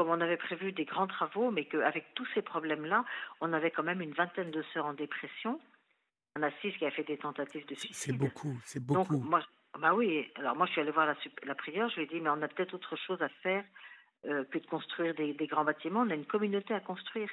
comme 0.00 0.08
on 0.08 0.20
avait 0.22 0.38
prévu 0.38 0.72
des 0.72 0.86
grands 0.86 1.06
travaux, 1.06 1.50
mais 1.50 1.66
qu'avec 1.66 2.06
tous 2.14 2.26
ces 2.32 2.40
problèmes-là, 2.40 3.04
on 3.42 3.52
avait 3.52 3.70
quand 3.70 3.82
même 3.82 4.00
une 4.00 4.14
vingtaine 4.14 4.50
de 4.50 4.62
sœurs 4.72 4.86
en 4.86 4.94
dépression. 4.94 5.60
On 6.36 6.42
a 6.42 6.50
six 6.62 6.72
qui 6.78 6.86
a 6.86 6.90
fait 6.90 7.02
des 7.02 7.18
tentatives 7.18 7.66
de 7.66 7.74
suicide. 7.74 7.94
C'est 7.94 8.16
beaucoup, 8.16 8.58
c'est 8.64 8.82
beaucoup. 8.82 9.12
Donc, 9.12 9.24
moi, 9.24 9.42
bah 9.78 9.92
oui, 9.92 10.26
alors 10.36 10.56
moi 10.56 10.64
je 10.64 10.72
suis 10.72 10.80
allée 10.80 10.90
voir 10.90 11.04
la, 11.04 11.14
la 11.42 11.54
prière, 11.54 11.90
je 11.90 11.96
lui 11.96 12.04
ai 12.04 12.06
dit, 12.06 12.18
mais 12.18 12.30
on 12.30 12.40
a 12.40 12.48
peut-être 12.48 12.72
autre 12.72 12.96
chose 12.96 13.20
à 13.20 13.28
faire 13.42 13.62
euh, 14.24 14.42
que 14.44 14.56
de 14.56 14.66
construire 14.68 15.14
des, 15.14 15.34
grands 15.46 15.66
bâtiments. 15.66 16.00
On 16.00 16.08
a 16.08 16.14
une 16.14 16.24
communauté 16.24 16.72
à 16.72 16.80
construire. 16.80 17.28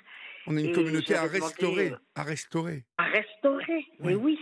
On 0.45 0.57
a 0.57 0.59
une 0.59 0.75
communauté 0.75 1.15
à 1.15 1.23
restaurer, 1.23 1.91
euh, 1.93 1.97
à 2.15 2.23
restaurer. 2.23 2.83
À 2.97 3.05
restaurer, 3.05 3.87
oui. 4.01 4.15
oui. 4.15 4.39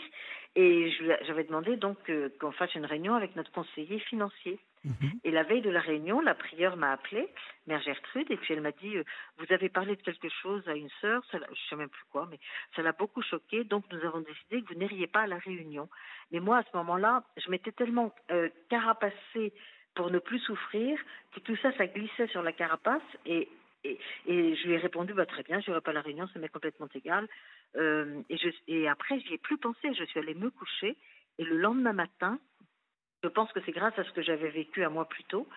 Et 0.56 0.92
j'avais 1.28 1.44
demandé 1.44 1.78
donc 1.78 2.00
qu'on 2.40 2.52
fasse 2.54 2.74
une 2.74 2.86
réunion 2.86 3.14
avec 3.14 3.36
notre 3.36 3.52
conseiller 3.52 4.00
financier. 4.00 4.58
Mhm. 4.86 5.20
Et 5.24 5.32
la 5.32 5.42
veille 5.44 5.62
de 5.62 5.70
la 5.72 5.80
réunion, 5.80 6.22
la 6.22 6.36
prieure 6.36 6.78
m'a 6.78 6.92
appelée, 6.92 7.28
Mère 7.66 7.82
Gertrude, 7.82 8.30
et 8.30 8.38
puis 8.38 8.54
elle 8.54 8.62
m'a 8.62 8.72
dit 8.72 8.98
euh, 8.98 9.04
Vous 9.38 9.52
avez 9.52 9.68
parlé 9.68 9.96
de 9.96 10.02
quelque 10.02 10.30
chose 10.30 10.66
à 10.68 10.76
une 10.76 10.90
sœur, 11.02 11.24
je 11.32 11.38
ne 11.38 11.44
sais 11.70 11.76
même 11.76 11.90
plus 11.90 12.06
quoi, 12.12 12.28
mais 12.30 12.40
ça 12.76 12.84
l'a 12.84 12.92
beaucoup 12.92 13.24
choquée, 13.24 13.64
donc 13.64 13.84
nous 13.92 14.00
avons 14.06 14.20
décidé 14.20 14.62
que 14.62 14.74
vous 14.74 14.80
n'iriez 14.80 15.08
pas 15.08 15.22
à 15.22 15.28
la 15.28 15.40
réunion. 15.40 15.90
Mais 16.32 16.40
moi, 16.40 16.60
à 16.60 16.64
ce 16.64 16.78
moment-là, 16.78 17.24
je 17.38 17.50
m'étais 17.50 17.72
tellement 17.72 18.14
euh, 18.32 18.50
carapacée 18.70 19.54
pour 19.96 20.12
ne 20.12 20.20
plus 20.20 20.40
souffrir 20.40 21.00
que 21.34 21.40
tout 21.40 21.56
ça, 21.58 21.72
ça 21.78 21.88
glissait 21.88 22.28
sur 22.28 22.44
la 22.44 22.52
carapace, 22.52 23.02
et, 23.26 23.50
je 23.84 24.68
lui 24.68 24.74
ai 24.74 24.78
répondu 24.78 25.14
bah, 25.14 25.26
Très 25.26 25.44
bien, 25.44 25.60
je 25.62 25.70
n'irai 25.70 25.82
pas 25.82 25.92
à 25.92 25.96
la 25.96 26.02
réunion, 26.02 26.28
ça 26.28 26.40
m'est 26.40 26.50
complètement 26.50 26.90
égal. 26.94 27.28
Euh, 27.76 28.22
et, 28.30 28.38
je, 28.38 28.50
et 28.68 28.88
après, 28.88 29.20
j'y 29.20 29.34
ai 29.34 29.38
plus 29.38 29.58
pensé, 29.58 29.94
je 29.94 30.04
suis 30.06 30.20
allée 30.20 30.36
me 30.36 30.50
coucher, 30.50 30.96
et 31.38 31.44
le 31.44 31.58
lendemain 31.58 31.94
matin, 31.94 32.40
je 33.26 33.30
pense 33.30 33.52
que 33.54 33.60
c'est 33.66 33.72
grâce 33.72 33.98
à 33.98 34.04
ce 34.04 34.12
que 34.12 34.22
j'avais 34.22 34.50
vécu 34.50 34.84
un 34.84 34.90
mois 34.90 35.10
plus 35.10 35.24
tôt. 35.24 35.48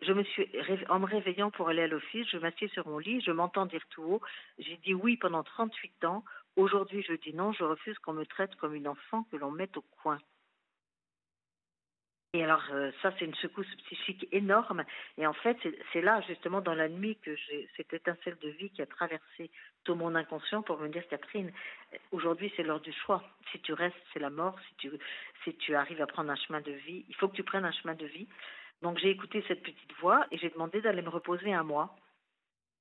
Je 0.00 0.12
me 0.14 0.22
suis, 0.22 0.48
en 0.88 0.98
me 1.00 1.04
réveillant 1.04 1.50
pour 1.50 1.68
aller 1.68 1.82
à 1.82 1.86
l'office, 1.86 2.26
je 2.30 2.38
m'assieds 2.38 2.68
sur 2.68 2.88
mon 2.88 2.96
lit, 2.96 3.20
je 3.20 3.30
m'entends 3.30 3.66
dire 3.66 3.84
tout 3.90 4.02
haut, 4.02 4.20
j'ai 4.58 4.78
dit 4.78 4.94
oui 4.94 5.18
pendant 5.18 5.42
38 5.42 6.04
ans, 6.06 6.24
aujourd'hui 6.56 7.04
je 7.06 7.12
dis 7.12 7.34
non, 7.34 7.52
je 7.52 7.64
refuse 7.64 7.98
qu'on 7.98 8.14
me 8.14 8.24
traite 8.24 8.54
comme 8.56 8.74
une 8.74 8.88
enfant 8.88 9.24
que 9.24 9.36
l'on 9.36 9.50
mette 9.50 9.76
au 9.76 9.84
coin. 10.02 10.18
Et 12.32 12.44
alors, 12.44 12.62
euh, 12.72 12.92
ça, 13.02 13.12
c'est 13.18 13.24
une 13.24 13.34
secousse 13.34 13.74
psychique 13.86 14.28
énorme. 14.30 14.84
Et 15.18 15.26
en 15.26 15.32
fait, 15.32 15.56
c'est 15.92 16.00
là, 16.00 16.20
justement, 16.28 16.60
dans 16.60 16.74
la 16.74 16.88
nuit, 16.88 17.16
que 17.22 17.34
j'ai 17.34 17.68
cette 17.76 17.92
étincelle 17.92 18.36
de 18.40 18.50
vie 18.50 18.70
qui 18.70 18.82
a 18.82 18.86
traversé 18.86 19.50
tout 19.82 19.96
mon 19.96 20.14
inconscient 20.14 20.62
pour 20.62 20.78
me 20.78 20.88
dire, 20.88 21.02
Catherine, 21.08 21.50
aujourd'hui, 22.12 22.52
c'est 22.56 22.62
l'heure 22.62 22.80
du 22.80 22.92
choix. 22.92 23.24
Si 23.50 23.58
tu 23.60 23.72
restes, 23.72 23.96
c'est 24.12 24.20
la 24.20 24.30
mort. 24.30 24.56
Si 24.68 24.74
tu, 24.76 24.90
si 25.42 25.54
tu 25.56 25.74
arrives 25.74 26.00
à 26.00 26.06
prendre 26.06 26.30
un 26.30 26.36
chemin 26.36 26.60
de 26.60 26.70
vie, 26.70 27.04
il 27.08 27.14
faut 27.16 27.26
que 27.26 27.34
tu 27.34 27.42
prennes 27.42 27.64
un 27.64 27.72
chemin 27.72 27.94
de 27.94 28.06
vie. 28.06 28.28
Donc, 28.82 28.98
j'ai 28.98 29.10
écouté 29.10 29.44
cette 29.48 29.62
petite 29.62 29.92
voix 30.00 30.24
et 30.30 30.38
j'ai 30.38 30.50
demandé 30.50 30.80
d'aller 30.80 31.02
me 31.02 31.10
reposer 31.10 31.52
un 31.52 31.64
mois 31.64 31.96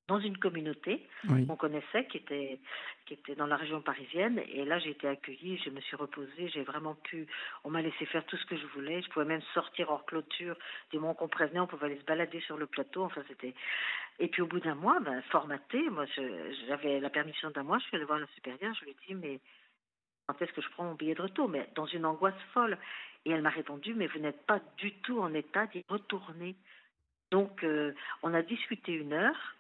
dans 0.09 0.19
une 0.19 0.37
communauté 0.37 1.07
qu'on 1.27 1.55
connaissait, 1.55 2.05
qui 2.07 2.17
était, 2.17 2.59
qui 3.05 3.13
était 3.13 3.35
dans 3.35 3.45
la 3.45 3.55
région 3.55 3.79
parisienne. 3.81 4.41
Et 4.51 4.65
là, 4.65 4.79
j'ai 4.79 4.89
été 4.89 5.07
accueillie, 5.07 5.61
je 5.63 5.69
me 5.69 5.79
suis 5.81 5.95
reposée, 5.95 6.49
j'ai 6.49 6.63
vraiment 6.63 6.95
pu. 6.95 7.27
On 7.63 7.69
m'a 7.69 7.83
laissé 7.83 8.05
faire 8.07 8.25
tout 8.25 8.35
ce 8.35 8.45
que 8.47 8.57
je 8.57 8.65
voulais. 8.73 9.03
Je 9.03 9.09
pouvais 9.09 9.25
même 9.25 9.43
sortir 9.53 9.91
hors 9.91 10.05
clôture. 10.05 10.57
Du 10.91 10.97
moment 10.97 11.13
qu'on 11.13 11.27
prévenait, 11.27 11.59
on 11.59 11.67
pouvait 11.67 11.85
aller 11.85 11.99
se 11.99 12.05
balader 12.05 12.41
sur 12.41 12.57
le 12.57 12.65
plateau. 12.65 13.03
Enfin, 13.03 13.21
c'était. 13.27 13.53
Et 14.17 14.27
puis, 14.27 14.41
au 14.41 14.47
bout 14.47 14.59
d'un 14.59 14.75
mois, 14.75 14.99
ben, 14.99 15.21
formaté, 15.29 15.89
moi, 15.91 16.05
j'avais 16.67 16.99
la 16.99 17.11
permission 17.11 17.51
d'un 17.51 17.63
mois. 17.63 17.77
Je 17.77 17.85
suis 17.85 17.95
allée 17.95 18.05
voir 18.05 18.19
la 18.19 18.27
supérieure. 18.33 18.73
Je 18.79 18.85
lui 18.85 18.91
ai 18.91 18.95
dit, 19.07 19.13
mais 19.13 19.39
quand 20.25 20.41
est-ce 20.41 20.51
que 20.53 20.61
je 20.61 20.69
prends 20.71 20.85
mon 20.85 20.95
billet 20.95 21.13
de 21.13 21.21
retour? 21.21 21.47
Mais 21.47 21.69
dans 21.75 21.85
une 21.85 22.05
angoisse 22.05 22.41
folle. 22.53 22.77
Et 23.25 23.31
elle 23.31 23.43
m'a 23.43 23.49
répondu, 23.49 23.93
mais 23.93 24.07
vous 24.07 24.19
n'êtes 24.19 24.43
pas 24.47 24.59
du 24.77 24.91
tout 25.01 25.19
en 25.19 25.33
état 25.35 25.67
d'y 25.67 25.85
retourner. 25.87 26.55
Donc, 27.31 27.63
euh, 27.63 27.93
on 28.23 28.33
a 28.33 28.41
discuté 28.41 28.93
une 28.93 29.13
heure. 29.13 29.55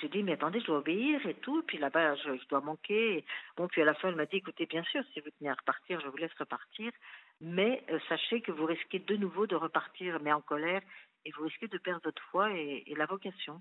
J'ai 0.00 0.08
dit, 0.08 0.22
mais 0.22 0.32
attendez, 0.32 0.60
je 0.60 0.66
dois 0.66 0.78
obéir 0.78 1.24
et 1.26 1.34
tout. 1.34 1.62
Puis 1.66 1.78
là-bas, 1.78 2.16
je, 2.16 2.48
dois 2.48 2.60
manquer. 2.60 3.24
Bon, 3.56 3.68
puis 3.68 3.82
à 3.82 3.84
la 3.84 3.94
fin, 3.94 4.08
elle 4.08 4.16
m'a 4.16 4.26
dit, 4.26 4.36
écoutez, 4.36 4.66
bien 4.66 4.82
sûr, 4.84 5.02
si 5.12 5.20
vous 5.20 5.30
tenez 5.38 5.50
à 5.50 5.54
repartir, 5.54 6.00
je 6.00 6.08
vous 6.08 6.16
laisse 6.16 6.32
repartir. 6.38 6.92
Mais 7.40 7.82
euh, 7.90 7.98
sachez 8.08 8.40
que 8.40 8.52
vous 8.52 8.64
risquez 8.64 9.00
de 9.00 9.16
nouveau 9.16 9.46
de 9.46 9.54
repartir, 9.54 10.18
mais 10.20 10.32
en 10.32 10.40
colère, 10.40 10.80
et 11.24 11.30
vous 11.32 11.44
risquez 11.44 11.68
de 11.68 11.78
perdre 11.78 12.02
votre 12.04 12.22
foi 12.30 12.52
et, 12.52 12.94
la 12.96 13.06
vocation. 13.06 13.60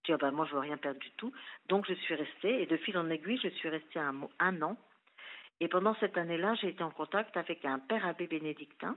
Je 0.00 0.06
dis, 0.06 0.12
ah 0.12 0.16
ben, 0.16 0.32
moi, 0.32 0.46
je 0.46 0.54
veux 0.54 0.60
rien 0.60 0.76
perdre 0.76 0.98
du 0.98 1.10
tout. 1.12 1.32
Donc, 1.68 1.86
je 1.88 1.94
suis 1.94 2.14
restée, 2.14 2.62
et 2.62 2.66
de 2.66 2.76
fil 2.78 2.98
en 2.98 3.08
aiguille, 3.08 3.40
je 3.42 3.48
suis 3.50 3.68
restée 3.68 4.00
un, 4.00 4.28
un 4.40 4.62
an. 4.62 4.76
Et 5.60 5.68
pendant 5.68 5.94
cette 6.00 6.18
année-là, 6.18 6.54
j'ai 6.54 6.70
été 6.70 6.82
en 6.82 6.90
contact 6.90 7.36
avec 7.36 7.64
un 7.64 7.78
père 7.78 8.04
abbé 8.04 8.26
bénédictin 8.26 8.96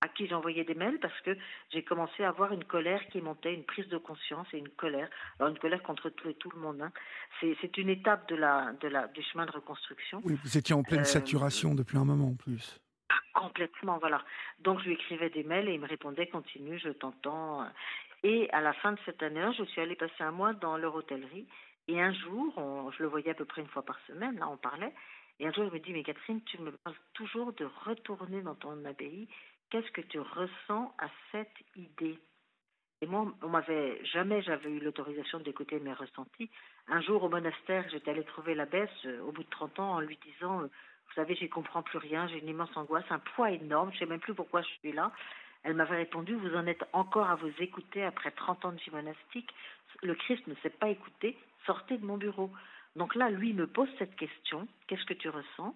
à 0.00 0.08
qui 0.08 0.26
j'envoyais 0.26 0.64
des 0.64 0.74
mails 0.74 0.98
parce 0.98 1.18
que 1.20 1.36
j'ai 1.70 1.82
commencé 1.82 2.24
à 2.24 2.28
avoir 2.28 2.52
une 2.52 2.64
colère 2.64 3.06
qui 3.08 3.20
montait, 3.20 3.52
une 3.54 3.64
prise 3.64 3.88
de 3.88 3.98
conscience 3.98 4.46
et 4.52 4.58
une 4.58 4.70
colère. 4.70 5.08
Alors 5.38 5.52
une 5.52 5.58
colère 5.58 5.82
contre 5.82 6.08
tout 6.08 6.28
et 6.28 6.34
tout 6.34 6.50
le 6.50 6.60
monde. 6.60 6.80
Hein. 6.80 6.92
C'est 7.40 7.76
une 7.76 7.90
étape 7.90 8.28
de 8.28 8.36
la, 8.36 8.72
de 8.80 8.88
la, 8.88 9.08
du 9.08 9.22
chemin 9.22 9.46
de 9.46 9.52
reconstruction. 9.52 10.20
Oui, 10.24 10.38
vous 10.42 10.56
étiez 10.56 10.74
en 10.74 10.82
pleine 10.82 11.00
euh, 11.00 11.04
saturation 11.04 11.74
depuis 11.74 11.98
un 11.98 12.04
moment 12.04 12.28
en 12.28 12.34
plus. 12.34 12.80
Ah, 13.10 13.40
complètement, 13.40 13.98
voilà. 13.98 14.24
Donc 14.60 14.80
je 14.80 14.86
lui 14.86 14.94
écrivais 14.94 15.28
des 15.28 15.42
mails 15.42 15.68
et 15.68 15.74
il 15.74 15.80
me 15.80 15.88
répondait 15.88 16.28
continue, 16.28 16.78
je 16.78 16.90
t'entends. 16.90 17.66
Et 18.22 18.48
à 18.52 18.60
la 18.60 18.72
fin 18.72 18.92
de 18.92 18.98
cette 19.04 19.22
année-là, 19.22 19.52
je 19.52 19.64
suis 19.64 19.80
allée 19.82 19.96
passer 19.96 20.22
un 20.22 20.30
mois 20.30 20.54
dans 20.54 20.78
leur 20.78 20.94
hôtellerie. 20.94 21.46
Et 21.88 22.00
un 22.00 22.12
jour, 22.12 22.92
je 22.96 23.02
le 23.02 23.08
voyais 23.08 23.30
à 23.30 23.34
peu 23.34 23.44
près 23.44 23.62
une 23.62 23.68
fois 23.68 23.82
par 23.82 23.98
semaine, 24.06 24.38
là 24.38 24.48
on 24.48 24.56
parlait. 24.56 24.94
Et 25.40 25.46
un 25.46 25.52
jour, 25.52 25.64
il 25.64 25.72
me 25.72 25.78
dit, 25.78 25.92
mais 25.92 26.02
Catherine, 26.02 26.42
tu 26.44 26.58
me 26.58 26.70
parles 26.70 26.96
toujours 27.14 27.54
de 27.54 27.66
retourner 27.86 28.42
dans 28.42 28.54
ton 28.54 28.84
abbaye 28.84 29.26
qu'est-ce 29.70 29.90
que 29.92 30.00
tu 30.02 30.20
ressens 30.20 30.94
à 30.98 31.08
cette 31.32 31.56
idée? 31.76 32.18
Et 33.02 33.06
moi, 33.06 33.32
on 33.42 33.48
m'avait 33.48 34.04
jamais, 34.04 34.42
j'avais 34.42 34.70
eu 34.70 34.80
l'autorisation 34.80 35.40
d'écouter 35.40 35.80
mes 35.80 35.94
ressentis. 35.94 36.50
Un 36.88 37.00
jour 37.00 37.22
au 37.22 37.28
monastère, 37.30 37.88
j'étais 37.90 38.10
allée 38.10 38.24
trouver 38.24 38.54
l'abbesse 38.54 38.90
euh, 39.06 39.22
au 39.22 39.32
bout 39.32 39.42
de 39.42 39.48
30 39.48 39.80
ans 39.80 39.94
en 39.94 40.00
lui 40.00 40.18
disant, 40.22 40.60
euh, 40.60 40.66
vous 40.66 41.14
savez, 41.14 41.34
j'y 41.34 41.48
comprends 41.48 41.82
plus 41.82 41.98
rien, 41.98 42.28
j'ai 42.28 42.38
une 42.40 42.48
immense 42.48 42.76
angoisse, 42.76 43.04
un 43.08 43.18
poids 43.18 43.50
énorme, 43.50 43.90
je 43.94 44.00
sais 44.00 44.06
même 44.06 44.20
plus 44.20 44.34
pourquoi 44.34 44.60
je 44.60 44.68
suis 44.80 44.92
là. 44.92 45.12
Elle 45.62 45.74
m'avait 45.74 45.96
répondu, 45.96 46.34
vous 46.34 46.54
en 46.54 46.66
êtes 46.66 46.84
encore 46.92 47.30
à 47.30 47.36
vous 47.36 47.52
écouter 47.58 48.04
après 48.04 48.30
30 48.32 48.64
ans 48.66 48.72
de 48.72 48.80
vie 48.80 48.90
monastique. 48.90 49.48
Le 50.02 50.14
Christ 50.14 50.46
ne 50.46 50.54
s'est 50.56 50.70
pas 50.70 50.88
écouté, 50.88 51.38
sortez 51.66 51.96
de 51.96 52.04
mon 52.04 52.18
bureau. 52.18 52.50
Donc 52.96 53.14
là, 53.14 53.30
lui 53.30 53.54
me 53.54 53.66
pose 53.66 53.88
cette 53.98 54.16
question, 54.16 54.68
qu'est-ce 54.86 55.04
que 55.04 55.14
tu 55.14 55.28
ressens? 55.28 55.74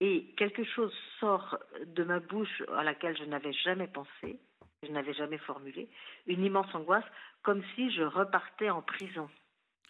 Et 0.00 0.34
quelque 0.36 0.64
chose 0.64 0.94
sort 1.20 1.58
de 1.84 2.04
ma 2.04 2.20
bouche 2.20 2.62
à 2.74 2.82
laquelle 2.82 3.16
je 3.16 3.24
n'avais 3.24 3.52
jamais 3.52 3.88
pensé, 3.88 4.38
je 4.82 4.90
n'avais 4.90 5.14
jamais 5.14 5.38
formulé, 5.38 5.88
une 6.26 6.44
immense 6.44 6.72
angoisse, 6.74 7.04
comme 7.42 7.62
si 7.74 7.90
je 7.92 8.02
repartais 8.02 8.70
en 8.70 8.82
prison. 8.82 9.28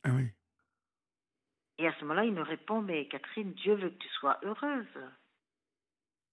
Ah 0.05 0.11
oui. 0.13 0.29
Et 1.79 1.87
à 1.87 1.93
ce 1.95 2.01
moment-là, 2.03 2.25
il 2.25 2.33
me 2.33 2.43
répond, 2.43 2.81
mais 2.81 3.07
Catherine, 3.07 3.53
Dieu 3.55 3.75
veut 3.75 3.91
que 3.91 3.99
tu 3.99 4.09
sois 4.09 4.39
heureuse. 4.43 4.87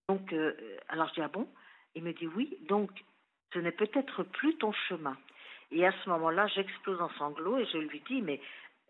Donc, 0.08 0.32
euh, 0.34 0.54
alors 0.90 1.08
je 1.10 1.16
dis, 1.16 1.22
ah 1.22 1.28
bon? 1.28 1.48
Il 1.96 2.04
me 2.04 2.14
dit, 2.14 2.28
oui, 2.28 2.58
donc 2.70 2.92
ce 3.54 3.60
n'est 3.60 3.72
peut-être 3.72 4.24
plus 4.24 4.56
ton 4.58 4.72
chemin. 4.72 5.18
Et 5.72 5.86
à 5.86 5.92
ce 6.04 6.10
moment-là, 6.10 6.48
j'explose 6.48 7.02
en 7.02 7.10
sanglots 7.18 7.58
et 7.58 7.66
je 7.66 7.78
lui 7.78 8.02
dis, 8.08 8.22
mais, 8.22 8.40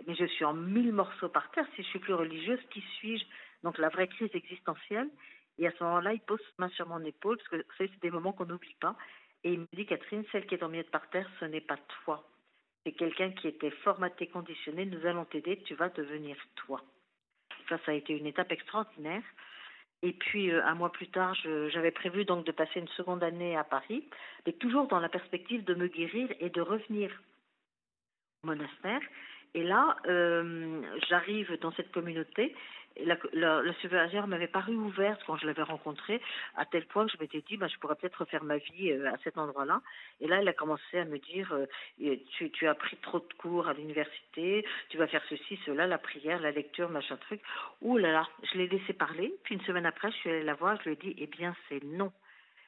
mais 0.06 0.16
je 0.16 0.26
suis 0.26 0.46
en 0.46 0.54
mille 0.54 0.92
morceaux 0.92 1.30
par 1.30 1.50
terre, 1.52 1.66
si 1.76 1.84
je 1.84 1.88
suis 1.88 2.00
plus 2.00 2.14
religieuse, 2.14 2.60
qui 2.70 2.82
suis-je? 2.98 3.26
Donc 3.64 3.78
la 3.78 3.89
vraie 3.89 4.07
crise 4.07 4.30
existentielle. 4.34 5.09
Et 5.57 5.68
à 5.68 5.72
ce 5.72 5.84
moment-là, 5.84 6.14
il 6.14 6.22
pose 6.22 6.39
sa 6.39 6.66
main 6.66 6.70
sur 6.70 6.88
mon 6.88 7.03
épaule, 7.03 7.38
parce 7.38 7.49
que 7.49 7.66
c'est 7.78 7.99
des 8.01 8.11
moments 8.11 8.34
qu'on 8.34 8.45
n'oublie 8.45 8.76
pas. 8.80 8.95
Et 9.43 9.53
il 9.53 9.59
me 9.59 9.68
dit, 9.74 9.86
Catherine, 9.86 10.24
celle 10.32 10.45
qui 10.45 10.55
est 10.55 10.64
en 10.64 10.70
miettes 10.70 10.91
par 10.91 11.09
terre, 11.09 11.30
ce 11.39 11.45
n'est 11.45 11.61
pas 11.61 11.78
toi. 12.03 12.28
C'est 12.86 12.93
quelqu'un 12.93 13.32
qui 13.32 13.47
était 13.47 13.72
formaté, 13.72 14.28
conditionné. 14.28 14.86
Nous 14.86 15.05
allons 15.05 15.26
t'aider, 15.26 15.61
tu 15.64 15.76
vas 15.76 15.89
devenir 15.89 16.38
toi. 16.55 16.82
ça, 17.70 17.78
ça 17.86 17.91
a 17.91 17.95
été 17.95 18.18
une 18.18 18.26
étape 18.26 18.51
extraordinaire. 18.51 19.24
Et 20.01 20.11
puis, 20.11 20.51
euh, 20.51 20.64
un 20.66 20.76
mois 20.76 20.91
plus 20.91 21.07
tard, 21.07 21.34
j'avais 21.43 21.91
prévu 21.91 22.26
donc 22.26 22.45
de 22.45 22.51
passer 22.51 22.80
une 22.80 22.89
seconde 22.89 23.24
année 23.24 23.55
à 23.55 23.64
Paris, 23.64 24.03
mais 24.45 24.51
toujours 24.51 24.88
dans 24.88 24.99
la 24.99 25.07
perspective 25.07 25.64
de 25.64 25.76
me 25.76 25.88
guérir 25.88 26.30
et 26.41 26.49
de 26.49 26.61
revenir 26.61 27.09
au 28.43 28.47
monastère. 28.47 29.01
Et 29.53 29.64
là, 29.64 29.95
euh, 30.07 30.82
j'arrive 31.07 31.57
dans 31.61 31.72
cette 31.74 31.91
communauté 31.91 32.53
la, 33.02 33.18
la, 33.34 34.28
m'avait 34.28 34.48
paru 34.48 34.76
ouverte 34.76 35.22
quand 35.26 35.38
je 35.38 35.46
l'avais 35.46 35.64
rencontrée, 35.64 36.22
à 36.56 36.66
tel 36.66 36.86
point 36.86 37.06
que 37.06 37.12
je 37.12 37.18
m'étais 37.20 37.41
dit, 37.41 37.58
bah, 37.58 37.68
je 37.68 37.78
pourrais 37.80 37.96
peut-être 37.96 38.20
refaire 38.22 38.44
ma 38.44 38.58
vie 38.58 38.91
euh, 38.91 39.12
à 39.12 39.18
cet 39.24 39.38
endroit-là. 39.38 39.82
Et 40.22 40.28
là, 40.28 40.38
elle 40.41 40.48
a 40.48 40.54
commencé 40.54 40.98
à 40.98 41.06
me 41.06 41.18
dire, 41.18 41.54
euh, 41.54 42.16
tu, 42.38 42.52
tu, 42.52 42.68
as 42.68 42.76
pris 42.76 42.98
trop 42.98 43.20
de 43.20 43.34
cours 43.38 43.68
à 43.68 43.74
l'université, 43.74 44.66
tu 44.89 44.98
vas 44.98 45.08
faire 45.08 45.24
ceci, 45.30 45.60
cela, 45.66 45.88
la 45.88 45.98
prière, 45.98 46.39
la 46.39 46.52
lecture, 46.52 46.89
machin 46.89 47.18
truc. 47.18 47.41
Ouh 47.82 47.98
là 47.98 48.12
là, 48.12 48.28
je 48.44 48.58
l'ai 48.58 48.68
laissé 48.68 48.94
parler. 48.94 49.34
Puis 49.44 49.56
une 49.56 49.62
semaine 49.62 49.86
après, 49.86 50.12
je 50.12 50.18
suis 50.18 50.30
allée 50.30 50.44
la 50.44 50.54
voir, 50.54 50.78
je 50.78 50.89
lui 50.89 50.94
ai 50.94 50.96
dit, 50.96 51.16
eh 51.18 51.28
bien, 51.28 51.56
c'est 51.70 51.84
non. 51.84 52.12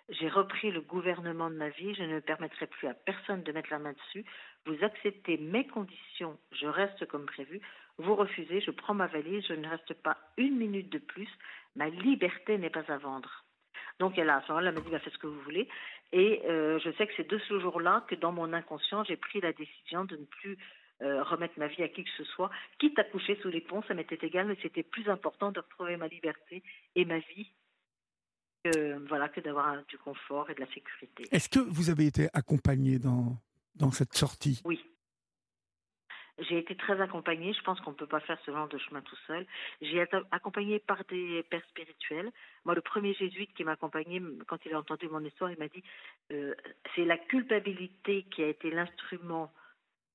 J'ai 0.09 0.29
repris 0.29 0.71
le 0.71 0.81
gouvernement 0.81 1.49
de 1.49 1.55
ma 1.55 1.69
vie, 1.69 1.95
je 1.95 2.03
ne 2.03 2.19
permettrai 2.19 2.67
plus 2.67 2.87
à 2.87 2.93
personne 2.93 3.41
de 3.41 3.51
mettre 3.51 3.71
la 3.71 3.79
main 3.79 3.93
dessus. 3.93 4.23
Vous 4.67 4.77
acceptez 4.83 5.37
mes 5.37 5.65
conditions, 5.65 6.37
je 6.51 6.67
reste 6.67 7.07
comme 7.07 7.25
prévu. 7.25 7.59
Vous 7.97 8.15
refusez, 8.15 8.59
je 8.61 8.71
prends 8.71 8.93
ma 8.93 9.07
valise, 9.07 9.45
je 9.47 9.53
ne 9.53 9.67
reste 9.67 9.93
pas 9.93 10.17
une 10.37 10.57
minute 10.57 10.91
de 10.91 10.97
plus. 10.97 11.29
Ma 11.75 11.89
liberté 11.89 12.57
n'est 12.57 12.69
pas 12.69 12.83
à 12.91 12.97
vendre. 12.97 13.45
Donc 13.99 14.17
elle 14.17 14.29
a, 14.29 14.37
à 14.37 14.41
ce 14.41 14.49
moment-là, 14.49 14.71
m'a 14.71 14.81
dit, 14.81 14.89
bah, 14.89 14.99
faites 14.99 15.13
ce 15.13 15.17
que 15.17 15.27
vous 15.27 15.41
voulez. 15.41 15.69
Et 16.11 16.41
euh, 16.45 16.79
je 16.79 16.91
sais 16.93 17.07
que 17.07 17.13
c'est 17.15 17.29
de 17.29 17.37
ce 17.39 17.59
jour-là 17.59 18.05
que 18.09 18.15
dans 18.15 18.31
mon 18.31 18.51
inconscient, 18.53 19.03
j'ai 19.05 19.15
pris 19.15 19.39
la 19.41 19.53
décision 19.53 20.05
de 20.05 20.17
ne 20.17 20.25
plus 20.25 20.57
euh, 21.01 21.23
remettre 21.23 21.57
ma 21.57 21.67
vie 21.67 21.83
à 21.83 21.89
qui 21.89 22.03
que 22.03 22.09
ce 22.17 22.23
soit, 22.23 22.49
quitte 22.79 22.97
à 22.99 23.03
coucher 23.03 23.37
sous 23.41 23.49
les 23.49 23.61
ponts, 23.61 23.83
ça 23.87 23.93
m'était 23.93 24.25
égal, 24.25 24.47
mais 24.47 24.57
c'était 24.61 24.83
plus 24.83 25.09
important 25.09 25.51
de 25.51 25.59
retrouver 25.59 25.97
ma 25.97 26.07
liberté 26.07 26.63
et 26.95 27.05
ma 27.05 27.19
vie 27.19 27.51
que, 28.63 29.07
voilà, 29.07 29.29
que 29.29 29.41
d'avoir 29.41 29.83
du 29.87 29.97
confort 29.97 30.49
et 30.49 30.55
de 30.55 30.61
la 30.61 30.67
sécurité. 30.67 31.25
Est-ce 31.31 31.49
que 31.49 31.59
vous 31.59 31.89
avez 31.89 32.05
été 32.07 32.27
accompagné 32.33 32.97
dans, 32.99 33.37
dans 33.75 33.91
cette 33.91 34.13
sortie? 34.13 34.61
Oui. 34.65 34.81
J'ai 36.39 36.57
été 36.57 36.75
très 36.75 36.99
accompagnée. 36.99 37.53
Je 37.53 37.61
pense 37.61 37.79
qu'on 37.81 37.91
ne 37.91 37.95
peut 37.95 38.07
pas 38.07 38.19
faire 38.19 38.37
ce 38.45 38.51
genre 38.51 38.67
de 38.67 38.77
chemin 38.77 39.01
tout 39.01 39.15
seul. 39.27 39.45
J'ai 39.81 40.01
été 40.01 40.17
accompagnée 40.31 40.79
par 40.79 41.03
des 41.05 41.43
pères 41.43 41.63
spirituels. 41.69 42.29
Moi, 42.65 42.75
le 42.75 42.81
premier 42.81 43.13
jésuite 43.13 43.53
qui 43.53 43.63
m'a 43.63 43.71
accompagnée, 43.73 44.21
quand 44.47 44.65
il 44.65 44.73
a 44.73 44.79
entendu 44.79 45.07
mon 45.07 45.23
histoire, 45.23 45.51
il 45.51 45.57
m'a 45.57 45.69
dit 45.69 45.83
euh, 46.31 46.53
c'est 46.95 47.05
la 47.05 47.17
culpabilité 47.17 48.23
qui 48.31 48.43
a 48.43 48.47
été 48.47 48.69
l'instrument 48.69 49.53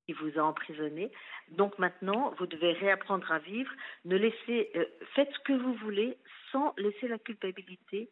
qui 0.07 0.13
vous 0.13 0.39
a 0.39 0.43
emprisonné. 0.43 1.11
Donc 1.53 1.79
maintenant, 1.79 2.35
vous 2.39 2.47
devez 2.47 2.73
réapprendre 2.73 3.31
à 3.33 3.39
vivre. 3.39 3.71
Ne 4.05 4.17
laissez, 4.17 4.71
euh, 4.77 4.85
faites 5.15 5.33
ce 5.33 5.39
que 5.41 5.53
vous 5.53 5.75
voulez 5.75 6.19
sans 6.53 6.75
laisser 6.77 7.09
la 7.09 7.19
culpabilité 7.19 8.11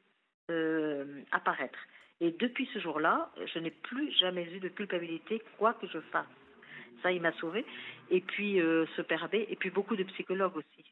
euh, 0.50 1.22
apparaître. 1.32 1.78
Et 2.20 2.30
depuis 2.32 2.68
ce 2.72 2.78
jour-là, 2.78 3.30
je 3.52 3.58
n'ai 3.58 3.70
plus 3.70 4.10
jamais 4.12 4.44
eu 4.44 4.60
de 4.60 4.68
culpabilité, 4.68 5.42
quoi 5.58 5.74
que 5.74 5.86
je 5.86 6.00
fasse. 6.00 6.26
Ça, 7.02 7.12
il 7.12 7.20
m'a 7.20 7.32
sauvé. 7.32 7.64
Et 8.10 8.20
puis, 8.20 8.60
euh, 8.60 8.86
ce 8.96 9.02
père 9.02 9.28
et 9.32 9.56
puis 9.56 9.70
beaucoup 9.70 9.96
de 9.96 10.04
psychologues 10.04 10.56
aussi. 10.56 10.84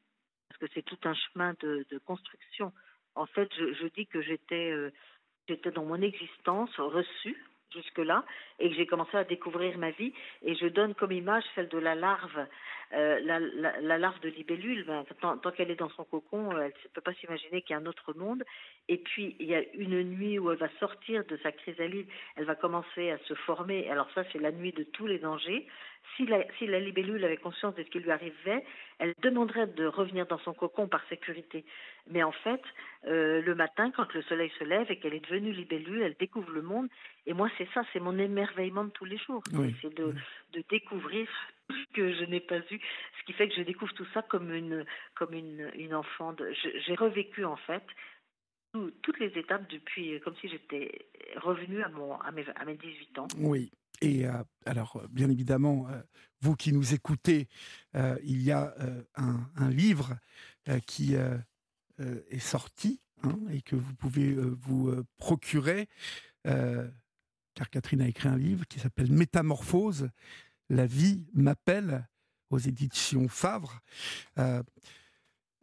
Parce 0.48 0.60
que 0.60 0.66
c'est 0.74 0.84
tout 0.84 0.98
un 1.04 1.14
chemin 1.14 1.54
de, 1.60 1.84
construction. 2.04 2.72
En 3.14 3.26
fait, 3.26 3.48
je, 3.56 3.86
dis 3.88 4.06
que 4.06 4.20
j'étais 4.22 4.70
euh, 4.70 4.90
j'étais 5.48 5.70
dans 5.70 5.84
mon 5.84 6.00
existence 6.02 6.74
reçue 6.78 7.36
jusque-là 7.72 8.24
et 8.58 8.70
que 8.70 8.74
j'ai 8.74 8.86
commencé 8.86 9.16
à 9.16 9.24
découvrir 9.24 9.76
ma 9.78 9.90
vie. 9.90 10.12
Et 10.42 10.54
je 10.54 10.66
donne 10.66 10.94
comme 10.94 11.12
image 11.12 11.44
celle 11.54 11.68
de 11.68 11.78
la 11.78 11.94
larve, 11.94 12.46
euh, 12.92 13.20
la, 13.20 13.98
larve 13.98 14.18
de 14.20 14.28
libellule. 14.28 14.84
Ben, 14.84 15.04
tant, 15.20 15.38
qu'elle 15.50 15.70
est 15.70 15.76
dans 15.76 15.90
son 15.90 16.04
cocon, 16.04 16.52
elle 16.52 16.66
ne 16.66 16.88
peut 16.94 17.00
pas 17.00 17.14
s'imaginer 17.14 17.62
qu'il 17.62 17.74
y 17.74 17.78
a 17.78 17.82
un 17.82 17.86
autre 17.86 18.14
monde. 18.14 18.44
Et 18.88 18.98
puis, 18.98 19.36
il 19.40 19.46
y 19.46 19.54
a 19.54 19.62
une 19.74 20.02
nuit 20.04 20.38
où 20.38 20.50
elle 20.50 20.58
va 20.58 20.70
sortir 20.78 21.24
de 21.26 21.36
sa 21.38 21.52
chrysalide, 21.52 22.08
elle 22.36 22.44
va 22.44 22.54
commencer 22.54 23.10
à 23.10 23.18
se 23.18 23.34
former. 23.34 23.90
Alors 23.90 24.08
ça, 24.14 24.24
c'est 24.32 24.38
la 24.40 24.52
nuit 24.52 24.72
de 24.72 24.84
tous 24.84 25.06
les 25.06 25.18
dangers. 25.18 25.66
Si 26.16 26.26
la, 26.26 26.44
si 26.58 26.66
la 26.66 26.80
libellule 26.80 27.24
avait 27.24 27.36
conscience 27.36 27.74
de 27.74 27.82
ce 27.82 27.88
qui 27.88 27.98
lui 27.98 28.10
arrivait, 28.10 28.64
elle 28.98 29.14
demanderait 29.22 29.66
de 29.66 29.86
revenir 29.86 30.26
dans 30.26 30.38
son 30.38 30.54
cocon 30.54 30.88
par 30.88 31.06
sécurité. 31.08 31.64
Mais 32.08 32.22
en 32.22 32.32
fait, 32.32 32.62
euh, 33.06 33.42
le 33.42 33.54
matin, 33.54 33.90
quand 33.90 34.12
le 34.14 34.22
soleil 34.22 34.50
se 34.58 34.64
lève 34.64 34.90
et 34.90 34.98
qu'elle 34.98 35.14
est 35.14 35.24
devenue 35.28 35.52
libellule, 35.52 36.02
elle 36.02 36.16
découvre 36.18 36.50
le 36.50 36.62
monde. 36.62 36.88
Et 37.26 37.32
moi, 37.34 37.50
c'est 37.58 37.68
ça, 37.74 37.82
c'est 37.92 38.00
mon 38.00 38.18
émerveillement 38.18 38.84
de 38.84 38.90
tous 38.90 39.04
les 39.04 39.18
jours. 39.18 39.42
C'est 39.82 39.94
de, 39.94 40.14
de 40.52 40.64
découvrir 40.70 41.28
ce 41.68 41.74
que 41.94 42.12
je 42.14 42.24
n'ai 42.24 42.40
pas 42.40 42.58
vu, 42.58 42.80
ce 43.18 43.24
qui 43.24 43.32
fait 43.32 43.48
que 43.48 43.54
je 43.54 43.62
découvre 43.62 43.92
tout 43.94 44.06
ça 44.14 44.22
comme 44.22 44.52
une, 44.54 44.84
comme 45.14 45.34
une, 45.34 45.70
une 45.74 45.94
enfant. 45.94 46.34
J'ai 46.86 46.94
revécu 46.94 47.44
en 47.44 47.56
fait 47.56 47.82
toutes 49.02 49.18
les 49.20 49.38
étapes 49.38 49.68
depuis, 49.70 50.20
comme 50.20 50.34
si 50.36 50.48
j'étais 50.48 51.06
revenue 51.36 51.82
à, 51.82 51.88
mon, 51.88 52.14
à, 52.20 52.30
mes, 52.30 52.44
à 52.56 52.64
mes 52.64 52.76
18 52.76 53.18
ans. 53.18 53.28
Oui. 53.38 53.70
Et 54.00 54.26
euh, 54.26 54.32
alors, 54.64 55.02
bien 55.10 55.30
évidemment, 55.30 55.88
euh, 55.88 56.00
vous 56.40 56.54
qui 56.54 56.72
nous 56.72 56.94
écoutez, 56.94 57.48
euh, 57.94 58.18
il 58.24 58.42
y 58.42 58.52
a 58.52 58.74
un, 59.16 59.50
un, 59.56 59.70
livre 59.70 60.16
qui 60.86 61.14
est 61.14 62.38
sorti 62.38 63.00
hein, 63.22 63.38
et 63.50 63.62
que 63.62 63.76
vous 63.76 63.94
pouvez 63.94 64.34
vous 64.34 64.92
procurer, 65.16 65.88
car 66.44 67.70
Catherine 67.70 68.02
a 68.02 68.08
écrit 68.08 68.28
un 68.28 68.36
livre 68.36 68.66
qui 68.66 68.80
s'appelle 68.80 69.10
Métamorphose, 69.10 70.10
La 70.68 70.86
vie 70.86 71.26
m'appelle 71.32 72.08
aux 72.50 72.58
éditions 72.58 73.28
Favre. 73.28 73.80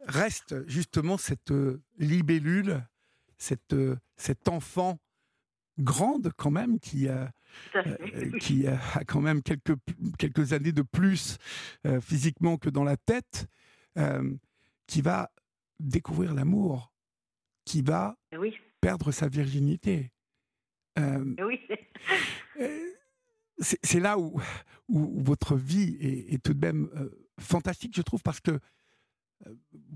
reste 0.00 0.66
justement 0.66 1.18
cette 1.18 1.52
libellule, 1.98 2.86
cette, 3.38 3.76
cet 4.16 4.48
enfant 4.48 4.98
grande 5.78 6.32
quand 6.36 6.50
même, 6.50 6.78
qui, 6.78 7.08
a, 7.08 7.30
euh, 7.76 8.38
qui 8.38 8.66
a 8.66 8.78
quand 9.06 9.20
même 9.20 9.42
quelques, 9.42 9.76
quelques 10.18 10.52
années 10.52 10.72
de 10.72 10.82
plus 10.82 11.38
euh, 11.86 12.00
physiquement 12.00 12.56
que 12.56 12.70
dans 12.70 12.84
la 12.84 12.96
tête, 12.96 13.46
euh, 13.98 14.34
qui 14.86 15.00
va 15.00 15.30
découvrir 15.80 16.34
l'amour, 16.34 16.92
qui 17.64 17.82
va 17.82 18.16
oui. 18.38 18.56
perdre 18.80 19.12
sa 19.12 19.28
virginité. 19.28 20.10
oui. 20.96 21.60
c'est 23.58 24.00
là 24.00 24.18
où, 24.18 24.40
où, 24.88 25.22
votre 25.22 25.56
vie 25.56 25.96
est, 26.00 26.34
est 26.34 26.42
tout 26.42 26.54
de 26.54 26.64
même 26.64 26.88
fantastique, 27.40 27.96
je 27.96 28.02
trouve, 28.02 28.22
parce 28.22 28.40
que 28.40 28.58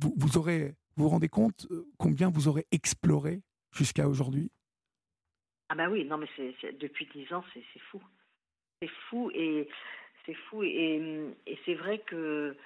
vous, 0.00 0.14
vous 0.16 0.36
aurez, 0.36 0.74
vous 0.96 1.04
vous 1.04 1.10
rendez 1.10 1.28
compte 1.28 1.66
combien 1.98 2.30
vous 2.30 2.48
aurez 2.48 2.66
exploré 2.72 3.42
jusqu'à 3.72 4.08
aujourd'hui 4.08 4.50
ah 5.68 5.74
bah 5.74 5.88
oui, 5.90 6.04
non 6.04 6.18
mais 6.18 6.28
c'est 6.36 6.78
depuis 6.78 7.06
dix 7.14 7.32
ans, 7.32 7.44
c'est 7.52 7.80
fou. 7.90 8.02
C'est 8.80 8.90
fou 9.08 9.30
et 9.34 9.68
c'est 10.24 10.34
fou 10.34 10.62
et 10.62 11.34
c'est 11.64 11.74
vrai 11.74 11.98
que 12.00 12.56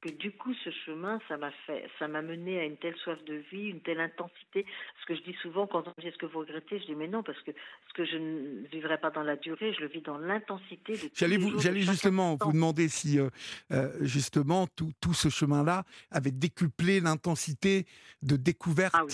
que 0.00 0.08
du 0.08 0.32
coup 0.32 0.52
ce 0.64 0.70
chemin 0.84 1.18
ça 1.28 1.36
m'a 1.36 1.50
fait 1.66 1.88
ça 1.98 2.08
m'a 2.08 2.22
mené 2.22 2.58
à 2.60 2.64
une 2.64 2.76
telle 2.76 2.96
soif 2.96 3.22
de 3.24 3.34
vie 3.50 3.68
une 3.68 3.80
telle 3.80 4.00
intensité. 4.00 4.64
Ce 5.00 5.06
que 5.06 5.14
je 5.14 5.22
dis 5.22 5.36
souvent 5.42 5.66
quand 5.66 5.86
on 5.86 5.90
me 5.90 6.00
dit 6.00 6.08
est-ce 6.08 6.16
que 6.16 6.26
vous 6.26 6.40
regrettez 6.40 6.78
je 6.80 6.86
dis 6.86 6.94
mais 6.94 7.08
non 7.08 7.22
parce 7.22 7.40
que 7.42 7.50
ce 7.88 7.92
que 7.94 8.04
je 8.04 8.16
ne 8.16 8.66
vivrai 8.68 8.98
pas 8.98 9.10
dans 9.10 9.22
la 9.22 9.36
durée 9.36 9.72
je 9.74 9.80
le 9.80 9.88
vis 9.88 10.00
dans 10.00 10.18
l'intensité 10.18 10.94
j'allais 11.14 11.36
vous 11.36 11.58
j'allais 11.60 11.80
justement 11.80 12.36
vous 12.40 12.52
demander 12.52 12.88
si 12.88 13.18
euh, 13.18 13.28
euh, 13.72 13.92
justement 14.00 14.66
tout, 14.68 14.92
tout 15.00 15.14
ce 15.14 15.28
chemin 15.28 15.62
là 15.62 15.84
avait 16.10 16.30
décuplé 16.30 17.00
l'intensité 17.00 17.86
de 18.22 18.36
découverte 18.36 18.94
ah 18.94 19.04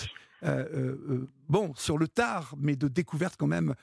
euh, 0.43 1.27
bon 1.49 1.73
sur 1.75 1.97
le 1.97 2.07
tard 2.07 2.53
mais 2.57 2.75
de 2.75 2.87
découverte 2.87 3.35
quand 3.37 3.47
même 3.47 3.73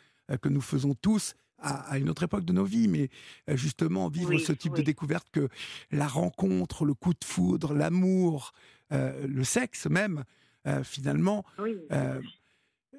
que 0.41 0.49
nous 0.49 0.63
faisons 0.63 0.95
tous 0.95 1.35
à, 1.65 1.99
une 1.99 2.11
autre 2.11 2.25
époque 2.25 2.45
de 2.45 2.53
nos 2.53 2.65
vies, 2.65 2.89
mais 2.89 3.09
euh, 3.49 3.57
justement 3.57 4.09
vivre 4.09 4.37
ce 4.39 4.53
type 4.53 4.75
de 4.75 4.83
découverte 4.83 5.29
que 5.31 5.49
la 5.91 6.07
rencontre, 6.07 6.85
le 6.85 6.95
coup 6.95 7.13
de 7.13 7.25
foudre, 7.25 7.75
l'amour, 7.75 8.53
euh, 8.93 9.27
le 9.27 9.45
sexe 9.45 9.87
même, 9.87 10.25
euh, 10.67 10.83
finalement, 10.85 11.45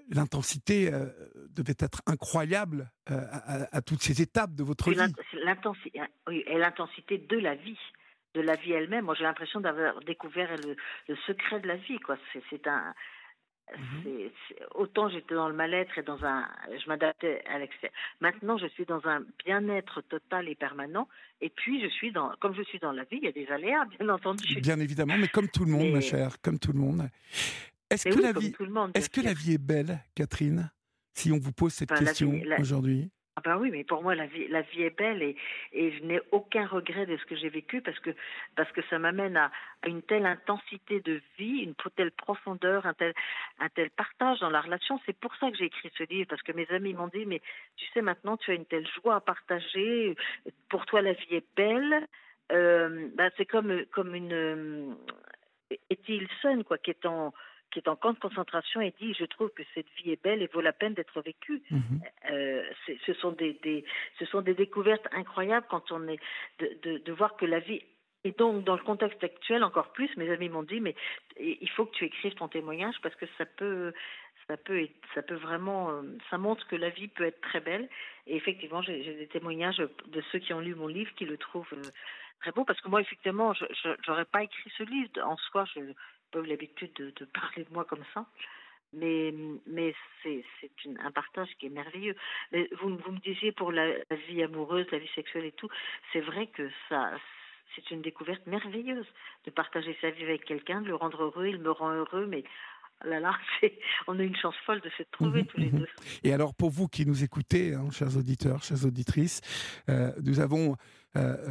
l'intensité 0.09 0.91
devait 1.49 1.75
être 1.79 2.01
incroyable 2.05 2.91
à, 3.07 3.81
toutes 3.81 4.03
ces 4.03 4.21
étapes 4.21 4.53
de 4.53 4.63
votre 4.63 4.91
vie. 4.91 5.13
et 6.31 6.57
l'intensité 6.57 7.17
de 7.17 7.37
la 7.37 7.55
vie 7.55 7.79
de 8.35 8.41
la 8.41 8.55
vie 8.55 8.73
elle-même. 8.73 9.05
Moi, 9.05 9.15
j'ai 9.15 9.23
l'impression 9.23 9.61
d'avoir 9.61 10.01
découvert 10.01 10.53
le, 10.57 10.75
le, 11.07 11.15
secret 11.25 11.61
de 11.61 11.67
la 11.67 11.77
vie. 11.77 11.99
Quoi. 11.99 12.17
C'est, 12.49 12.67
un, 12.67 12.93
Mhm. 13.73 14.29
autant 14.75 15.09
j'étais 15.09 15.33
dans 15.33 15.49
le 15.49 15.55
mal-être 15.55 15.97
et 15.97 16.03
dans 16.03 16.23
un, 16.23 16.47
je 16.69 16.87
m'adaptais 16.87 17.43
à 17.45 17.57
l'extérieur. 17.57 17.93
Maintenant, 18.21 18.57
je 18.57 18.67
suis 18.67 18.85
dans 18.85 19.01
un 19.05 19.23
bien-être 19.43 20.01
total 20.01 20.47
et 20.47 20.55
permanent. 20.55 21.07
Et 21.41 21.49
puis, 21.49 21.81
je 21.81 21.87
suis 21.87 22.11
dans, 22.11 22.31
comme 22.39 22.55
je 22.55 22.61
suis 22.63 22.79
dans 22.79 22.91
la 22.91 23.03
vie, 23.05 23.17
il 23.17 23.23
y 23.23 23.27
a 23.27 23.31
des 23.31 23.47
aléas, 23.47 23.85
bien 23.99 24.09
entendu. 24.09 24.61
Bien 24.61 24.79
évidemment, 24.79 25.17
mais 25.17 25.27
comme 25.27 25.49
tout 25.49 25.65
le 25.65 25.71
monde, 25.71 25.91
ma 25.91 26.01
chère, 26.01 26.39
comme 26.41 26.59
tout 26.59 26.73
le 26.73 26.79
monde. 26.79 27.09
Est-ce 27.89 28.09
que, 28.09 28.19
la 28.19 28.33
vie, 28.33 28.53
est-ce 28.95 29.09
que 29.09 29.21
la 29.21 29.33
vie 29.33 29.53
est 29.53 29.63
belle, 29.63 29.99
Catherine 30.15 30.71
Si 31.13 31.31
on 31.31 31.37
vous 31.37 31.51
pose 31.51 31.73
cette 31.73 31.93
question 31.93 32.39
aujourd'hui? 32.59 33.09
Ah 33.37 33.41
ben 33.43 33.57
oui, 33.57 33.69
mais 33.69 33.83
pour 33.83 34.01
moi 34.01 34.15
la 34.15 34.27
vie, 34.27 34.47
la 34.47 34.61
vie 34.61 34.83
est 34.83 34.97
belle 34.97 35.21
et, 35.21 35.35
je 35.73 36.03
n'ai 36.05 36.21
aucun 36.31 36.65
regret 36.65 37.05
de 37.05 37.17
ce 37.17 37.25
que 37.25 37.35
j'ai 37.35 37.49
vécu 37.49 37.81
parce 37.81 37.99
que 37.99 38.11
parce 38.55 38.71
que 38.71 38.81
ça 38.89 38.97
m'amène 38.97 39.35
à, 39.35 39.51
une 39.85 40.01
telle 40.03 40.25
intensité 40.25 41.01
de 41.01 41.21
vie, 41.37 41.63
une 41.63 41.75
telle 41.97 42.11
profondeur, 42.11 42.85
un 42.85 42.93
tel 42.93 43.13
un 43.59 43.67
tel 43.67 43.89
partage 43.89 44.39
dans 44.39 44.49
la 44.49 44.61
relation. 44.61 45.01
C'est 45.05 45.19
pour 45.19 45.35
ça 45.35 45.51
que 45.51 45.57
j'ai 45.57 45.65
écrit 45.65 45.91
ce 45.97 46.03
livre 46.03 46.29
parce 46.29 46.43
que 46.43 46.53
mes 46.53 46.67
amis 46.69 46.93
m'ont 46.93 47.09
dit 47.09 47.25
mais 47.25 47.41
tu 47.75 47.85
sais 47.93 48.01
maintenant 48.01 48.37
tu 48.37 48.51
as 48.51 48.53
une 48.53 48.65
telle 48.65 48.87
joie 49.03 49.15
à 49.15 49.19
partager. 49.19 50.15
Pour 50.69 50.85
toi 50.85 51.01
la 51.01 51.11
vie 51.11 51.35
est 51.35 51.55
belle. 51.57 52.07
Ben, 52.49 53.31
c'est 53.35 53.45
comme 53.45 53.85
comme 53.87 54.15
une 54.15 54.33
euh, 54.33 54.95
Hilson 56.07 56.63
quoi 56.63 56.77
qui 56.77 56.91
est 56.91 57.05
en 57.05 57.33
qui 57.71 57.79
est 57.79 57.87
en 57.87 57.95
camp 57.95 58.13
de 58.13 58.19
concentration 58.19 58.81
et 58.81 58.93
dit 58.99 59.13
je 59.13 59.25
trouve 59.25 59.49
que 59.49 59.63
cette 59.73 59.89
vie 59.97 60.11
est 60.11 60.23
belle 60.23 60.41
et 60.41 60.47
vaut 60.47 60.61
la 60.61 60.73
peine 60.73 60.93
d'être 60.93 61.21
vécue. 61.21 61.61
Mmh. 61.69 61.79
Euh, 62.31 62.63
ce 63.05 63.13
sont 63.15 63.31
des, 63.31 63.53
des, 63.63 63.83
ce 64.19 64.25
sont 64.25 64.41
des 64.41 64.53
découvertes 64.53 65.07
incroyables 65.11 65.65
quand 65.69 65.91
on 65.91 66.07
est 66.07 66.19
de, 66.59 66.77
de, 66.83 66.97
de, 66.99 67.11
voir 67.11 67.35
que 67.35 67.45
la 67.45 67.59
vie 67.59 67.81
et 68.23 68.31
donc 68.31 68.63
dans 68.63 68.75
le 68.75 68.83
contexte 68.83 69.23
actuel 69.23 69.63
encore 69.63 69.91
plus. 69.91 70.09
Mes 70.17 70.29
amis 70.31 70.49
m'ont 70.49 70.63
dit 70.63 70.79
mais 70.79 70.95
il 71.39 71.69
faut 71.71 71.85
que 71.85 71.95
tu 71.95 72.05
écrives 72.05 72.33
ton 72.35 72.47
témoignage 72.47 72.95
parce 73.01 73.15
que 73.15 73.25
ça 73.37 73.45
peut 73.45 73.93
ça 74.47 74.57
peut 74.57 74.87
ça 75.13 75.21
peut 75.21 75.35
vraiment 75.35 75.91
euh, 75.91 76.01
ça 76.29 76.37
montre 76.37 76.67
que 76.67 76.75
la 76.75 76.89
vie 76.89 77.07
peut 77.07 77.25
être 77.25 77.41
très 77.41 77.59
belle 77.59 77.89
et 78.27 78.35
effectivement 78.35 78.81
j'ai 78.81 79.15
des 79.15 79.27
témoignages 79.27 79.77
de 79.77 80.21
ceux 80.31 80.39
qui 80.39 80.53
ont 80.53 80.59
lu 80.59 80.75
mon 80.75 80.87
livre 80.87 81.11
qui 81.15 81.25
le 81.25 81.37
trouvent 81.37 81.73
euh, 81.73 81.81
très 82.41 82.51
beau 82.51 82.63
parce 82.63 82.79
que 82.81 82.89
moi 82.89 83.01
effectivement 83.01 83.53
je 83.53 83.65
j'aurais 84.05 84.25
pas 84.25 84.43
écrit 84.43 84.71
ce 84.77 84.83
livre 84.83 85.09
en 85.23 85.37
soi 85.37 85.65
je 85.73 85.81
pas 86.31 86.39
eu 86.39 86.45
l'habitude 86.45 86.91
de, 86.93 87.25
parler 87.25 87.63
de 87.63 87.73
moi 87.73 87.85
comme 87.85 88.03
ça. 88.13 88.25
Mais, 88.93 89.33
c'est 90.23 90.43
un 90.99 91.11
partage 91.11 91.49
qui 91.59 91.65
est 91.65 91.69
merveilleux. 91.69 92.15
Vous, 92.81 92.89
me 92.89 93.19
disiez 93.19 93.51
pour 93.51 93.71
la, 93.71 93.93
vie 94.29 94.43
amoureuse, 94.43 94.87
la 94.91 94.99
vie 94.99 95.09
sexuelle 95.15 95.45
et 95.45 95.51
tout, 95.51 95.69
c'est 96.13 96.21
vrai 96.21 96.47
que 96.47 96.69
c'est 97.75 97.91
une 97.91 98.01
découverte 98.01 98.45
merveilleuse 98.47 99.07
de 99.45 99.51
partager 99.51 99.97
sa 100.01 100.11
vie 100.11 100.23
avec 100.23 100.45
quelqu'un, 100.45 100.81
de 100.81 100.87
le 100.87 100.95
rendre 100.95 101.23
heureux, 101.23 101.47
il 101.47 101.59
me 101.59 101.71
rend 101.71 101.91
heureux, 101.91 102.25
mais 102.25 102.43
là 103.03 103.19
là, 103.19 103.37
on 104.07 104.17
a 104.19 104.23
une 104.23 104.35
chance 104.35 104.55
folle 104.65 104.81
de 104.81 104.89
se 104.97 105.03
trouver 105.11 105.45
tous 105.45 105.57
les 105.57 105.69
deux. 105.69 105.87
Et 106.23 106.33
alors 106.33 106.53
pour 106.53 106.69
vous 106.69 106.87
qui 106.87 107.05
nous 107.05 107.23
écoutez, 107.23 107.73
hein, 107.73 107.89
chers 107.91 108.15
auditeurs, 108.15 108.63
chères 108.63 108.85
auditrices, 108.85 109.41
euh, 109.89 110.11
nous 110.23 110.39
avons 110.39 110.77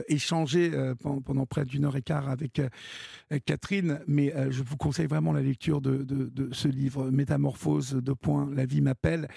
échangé 0.09 0.71
euh, 0.73 0.95
pendant 0.95 1.47
près 1.47 1.65
d'une 1.65 1.85
heure 1.85 1.97
et 1.97 2.03
quart 2.03 2.29
avec 2.29 2.59
euh, 2.59 2.69
Catherine, 3.45 4.01
mais 4.07 4.33
je 4.51 4.63
vous 4.63 4.77
conseille 4.77 5.07
vraiment 5.07 5.33
la 5.33 5.41
lecture 5.41 5.81
de, 5.81 5.99
de, 5.99 6.27
de 6.27 6.53
ce 6.53 6.69
livre, 6.69 7.11
Métamorphose 7.11 7.93
de 7.93 8.13
point, 8.13 8.51
la 8.55 8.67
vie 8.67 8.81
m'appelle, 8.81 9.29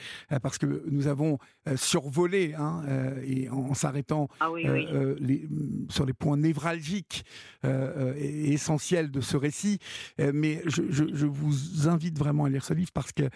parce 0.41 0.57
que 0.57 0.83
nous 0.89 1.07
avons 1.07 1.37
survolé, 1.75 2.53
hein, 2.57 2.83
et 3.25 3.49
en, 3.49 3.73
s'arrêtant 3.73 4.27
ah 4.39 4.51
oui, 4.51 4.67
oui. 4.69 4.87
les, 5.19 5.47
sur 5.89 6.05
les 6.05 6.13
points 6.13 6.37
névralgiques 6.37 7.23
et 7.63 8.53
essentiels 8.53 9.09
de 9.09 9.21
ce 9.21 9.37
récit, 9.37 9.79
mais 10.19 10.61
je, 10.65 10.83
je, 10.89 11.05
je, 11.13 11.25
vous 11.25 11.87
invite 11.87 12.17
vraiment 12.17 12.45
à 12.45 12.49
lire 12.49 12.63
ce 12.63 12.73
livre 12.73 12.91
parce 12.93 13.11
que 13.11 13.29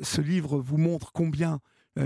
ce 0.00 0.20
livre 0.20 0.58
vous 0.58 0.78
montre 0.78 1.12
combien 1.12 1.30
euh, 1.54 1.56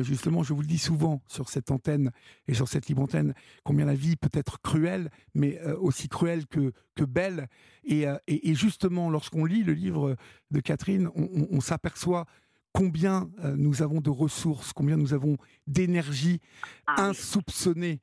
justement, 0.03 0.43
je 0.43 0.53
vous 0.53 0.62
le 0.62 0.66
dis 0.66 0.78
souvent 0.78 1.22
sur 1.26 1.49
cette 1.49 1.70
antenne 1.70 2.11
et 2.49 2.55
sur 2.55 2.68
cette 2.68 2.89
libre 2.89 3.03
antenne, 3.03 3.35
combien 3.64 3.85
la 3.85 3.95
vie 3.95 4.16
peut 4.16 4.30
être 4.32 4.61
cruelle, 4.61 5.11
mais 5.35 5.61
euh, 5.61 5.76
aussi 5.76 6.09
cruelle 6.09 6.47
que, 6.47 6.72
que 6.95 7.05
belle. 7.05 7.49
Euh, 7.91 8.18
et, 8.26 8.51
et, 8.51 8.55
justement, 8.55 9.11
lorsqu'on 9.11 9.45
lit 9.45 9.62
le 9.62 9.74
livre 9.74 10.16
de 10.51 10.61
Catherine, 10.61 11.11
on, 11.14 11.61
s'aperçoit 11.61 12.26
combien 12.72 13.30
nous 13.57 13.82
avons 13.82 14.01
de 14.01 14.11
ressources, 14.11 14.72
combien 14.72 14.97
nous 14.97 15.12
avons 15.12 15.37
d'énergie 15.66 16.41
ah 16.87 17.07
insoupçonnée, 17.07 18.01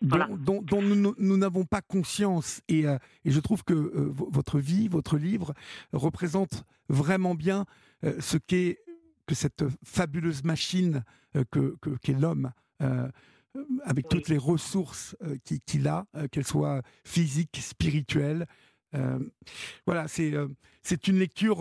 dont, 0.00 0.36
dont, 0.36 0.62
dont, 0.62 0.82
nous 0.82 1.36
n'avons 1.36 1.64
pas 1.64 1.80
conscience. 1.82 2.60
Et, 2.68 2.84
et, 2.84 3.30
je 3.30 3.40
trouve 3.40 3.62
que 3.62 3.74
votre 3.74 4.58
vie, 4.58 4.88
votre 4.88 5.16
livre, 5.16 5.54
représente 5.92 6.64
vraiment 6.88 7.34
bien 7.34 7.66
ce 8.02 8.36
qu'est 8.36 8.78
que 9.26 9.34
cette 9.34 9.64
fabuleuse 9.82 10.44
machine 10.44 11.04
euh, 11.36 11.44
que 11.50 11.76
qu'est 12.02 12.12
l'homme, 12.12 12.52
euh, 12.82 13.08
avec 13.82 14.08
toutes 14.08 14.28
les 14.28 14.38
ressources 14.38 15.16
euh, 15.22 15.36
qu'il 15.66 15.88
a, 15.88 16.06
qu'elles 16.30 16.46
soient 16.46 16.82
physiques, 17.04 17.58
spirituelles. 17.60 18.46
voilà, 19.86 20.06
c'est 20.06 20.32
c'est 20.82 21.08
une 21.08 21.18
lecture 21.18 21.58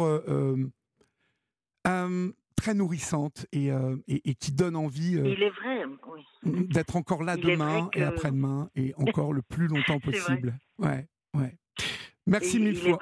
très 1.84 2.74
nourrissante 2.76 3.48
et, 3.52 3.70
et, 3.70 4.30
et, 4.30 4.36
qui 4.36 4.52
donne 4.52 4.76
envie 4.76 5.20
d'être 6.44 6.96
encore 6.96 7.24
là 7.24 7.36
demain 7.36 7.90
et 7.94 8.04
après-demain 8.04 8.70
et 8.76 8.94
encore 8.98 9.34
le 9.34 9.42
plus 9.42 9.68
longtemps 9.74 10.00
possible. 10.00 10.58
Ouais, 10.78 11.08
ouais. 11.36 11.58
Merci 12.28 12.60
mille 12.60 12.78
fois. 12.78 13.00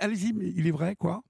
Allez-y, 0.00 0.32
il 0.56 0.66
est 0.66 0.72
vrai 0.72 0.96
quoi 0.96 1.22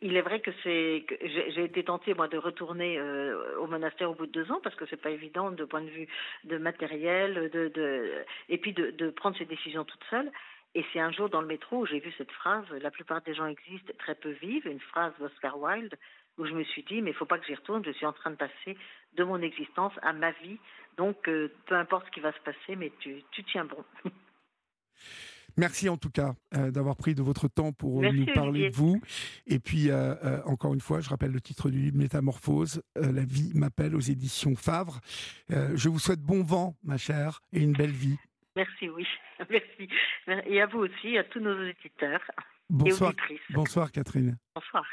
il 0.00 0.16
est 0.16 0.22
vrai 0.22 0.40
que 0.40 0.50
c'est 0.62 1.04
j'ai 1.24 1.64
été 1.64 1.84
tentée 1.84 2.14
moi 2.14 2.28
de 2.28 2.38
retourner 2.38 2.98
euh, 2.98 3.58
au 3.58 3.66
monastère 3.66 4.10
au 4.10 4.14
bout 4.14 4.26
de 4.26 4.32
deux 4.32 4.50
ans 4.50 4.60
parce 4.62 4.74
que 4.76 4.86
c'est 4.86 5.00
pas 5.00 5.10
évident 5.10 5.50
de 5.50 5.64
point 5.64 5.82
de 5.82 5.90
vue 5.90 6.08
de 6.44 6.58
matériel 6.58 7.50
de, 7.50 7.68
de 7.68 8.24
et 8.48 8.58
puis 8.58 8.72
de, 8.72 9.10
prendre 9.10 9.36
ses 9.36 9.44
décisions 9.44 9.84
toute 9.84 10.04
seule. 10.10 10.30
Et 10.74 10.84
c'est 10.92 11.00
un 11.00 11.12
jour 11.12 11.28
dans 11.28 11.42
le 11.42 11.46
métro 11.46 11.80
où 11.80 11.86
j'ai 11.86 12.00
vu 12.00 12.12
cette 12.16 12.30
phrase 12.32 12.64
la 12.70 12.90
plupart 12.90 13.20
des 13.22 13.34
gens 13.34 13.46
existent 13.46 13.92
très 13.98 14.14
peu 14.14 14.30
vivent 14.30 14.66
une 14.66 14.80
phrase 14.80 15.12
d'Oscar 15.18 15.58
Wilde 15.58 15.94
où 16.38 16.46
je 16.46 16.52
me 16.52 16.64
suis 16.64 16.82
dit 16.84 17.02
mais 17.02 17.10
il 17.10 17.16
faut 17.16 17.26
pas 17.26 17.38
que 17.38 17.46
j'y 17.46 17.54
retourne 17.54 17.84
je 17.84 17.92
suis 17.92 18.06
en 18.06 18.12
train 18.12 18.30
de 18.30 18.36
passer 18.36 18.76
de 19.14 19.24
mon 19.24 19.40
existence 19.42 19.92
à 20.02 20.12
ma 20.12 20.30
vie. 20.32 20.58
Donc 20.96 21.28
euh, 21.28 21.52
peu 21.66 21.74
importe 21.74 22.06
ce 22.06 22.10
qui 22.12 22.20
va 22.20 22.32
se 22.32 22.40
passer 22.40 22.76
mais 22.76 22.92
tu 23.00 23.22
tiens 23.44 23.64
bon 23.64 23.84
Merci 25.56 25.88
en 25.88 25.96
tout 25.96 26.10
cas 26.10 26.34
euh, 26.56 26.70
d'avoir 26.70 26.96
pris 26.96 27.14
de 27.14 27.22
votre 27.22 27.48
temps 27.48 27.72
pour 27.72 28.02
euh, 28.02 28.10
nous 28.10 28.26
parler 28.26 28.70
de 28.70 28.74
vous. 28.74 29.00
Et 29.46 29.58
puis, 29.58 29.90
euh, 29.90 30.42
encore 30.44 30.74
une 30.74 30.80
fois, 30.80 31.00
je 31.00 31.08
rappelle 31.08 31.32
le 31.32 31.40
titre 31.40 31.70
du 31.70 31.78
livre 31.78 31.96
Métamorphose, 31.96 32.82
La 32.96 33.24
vie 33.24 33.52
m'appelle 33.54 33.94
aux 33.94 34.00
éditions 34.00 34.54
Favre. 34.54 35.00
je 35.48 35.88
vous 35.88 35.98
souhaite 35.98 36.20
bon 36.20 36.42
vent, 36.42 36.76
ma 36.82 36.96
chère, 36.96 37.40
et 37.52 37.60
une 37.60 37.72
belle 37.72 37.90
vie. 37.90 38.16
Merci, 38.56 38.88
oui. 38.90 39.06
Merci. 39.50 39.88
Et 40.46 40.60
à 40.60 40.66
vous 40.66 40.80
aussi, 40.80 41.16
à 41.16 41.24
tous 41.24 41.40
nos 41.40 41.54
auditeurs 41.54 42.20
bonsoir, 42.68 43.12
Bonsoir, 43.50 43.92
Catherine. 43.92 44.36
Bonsoir. 44.54 44.84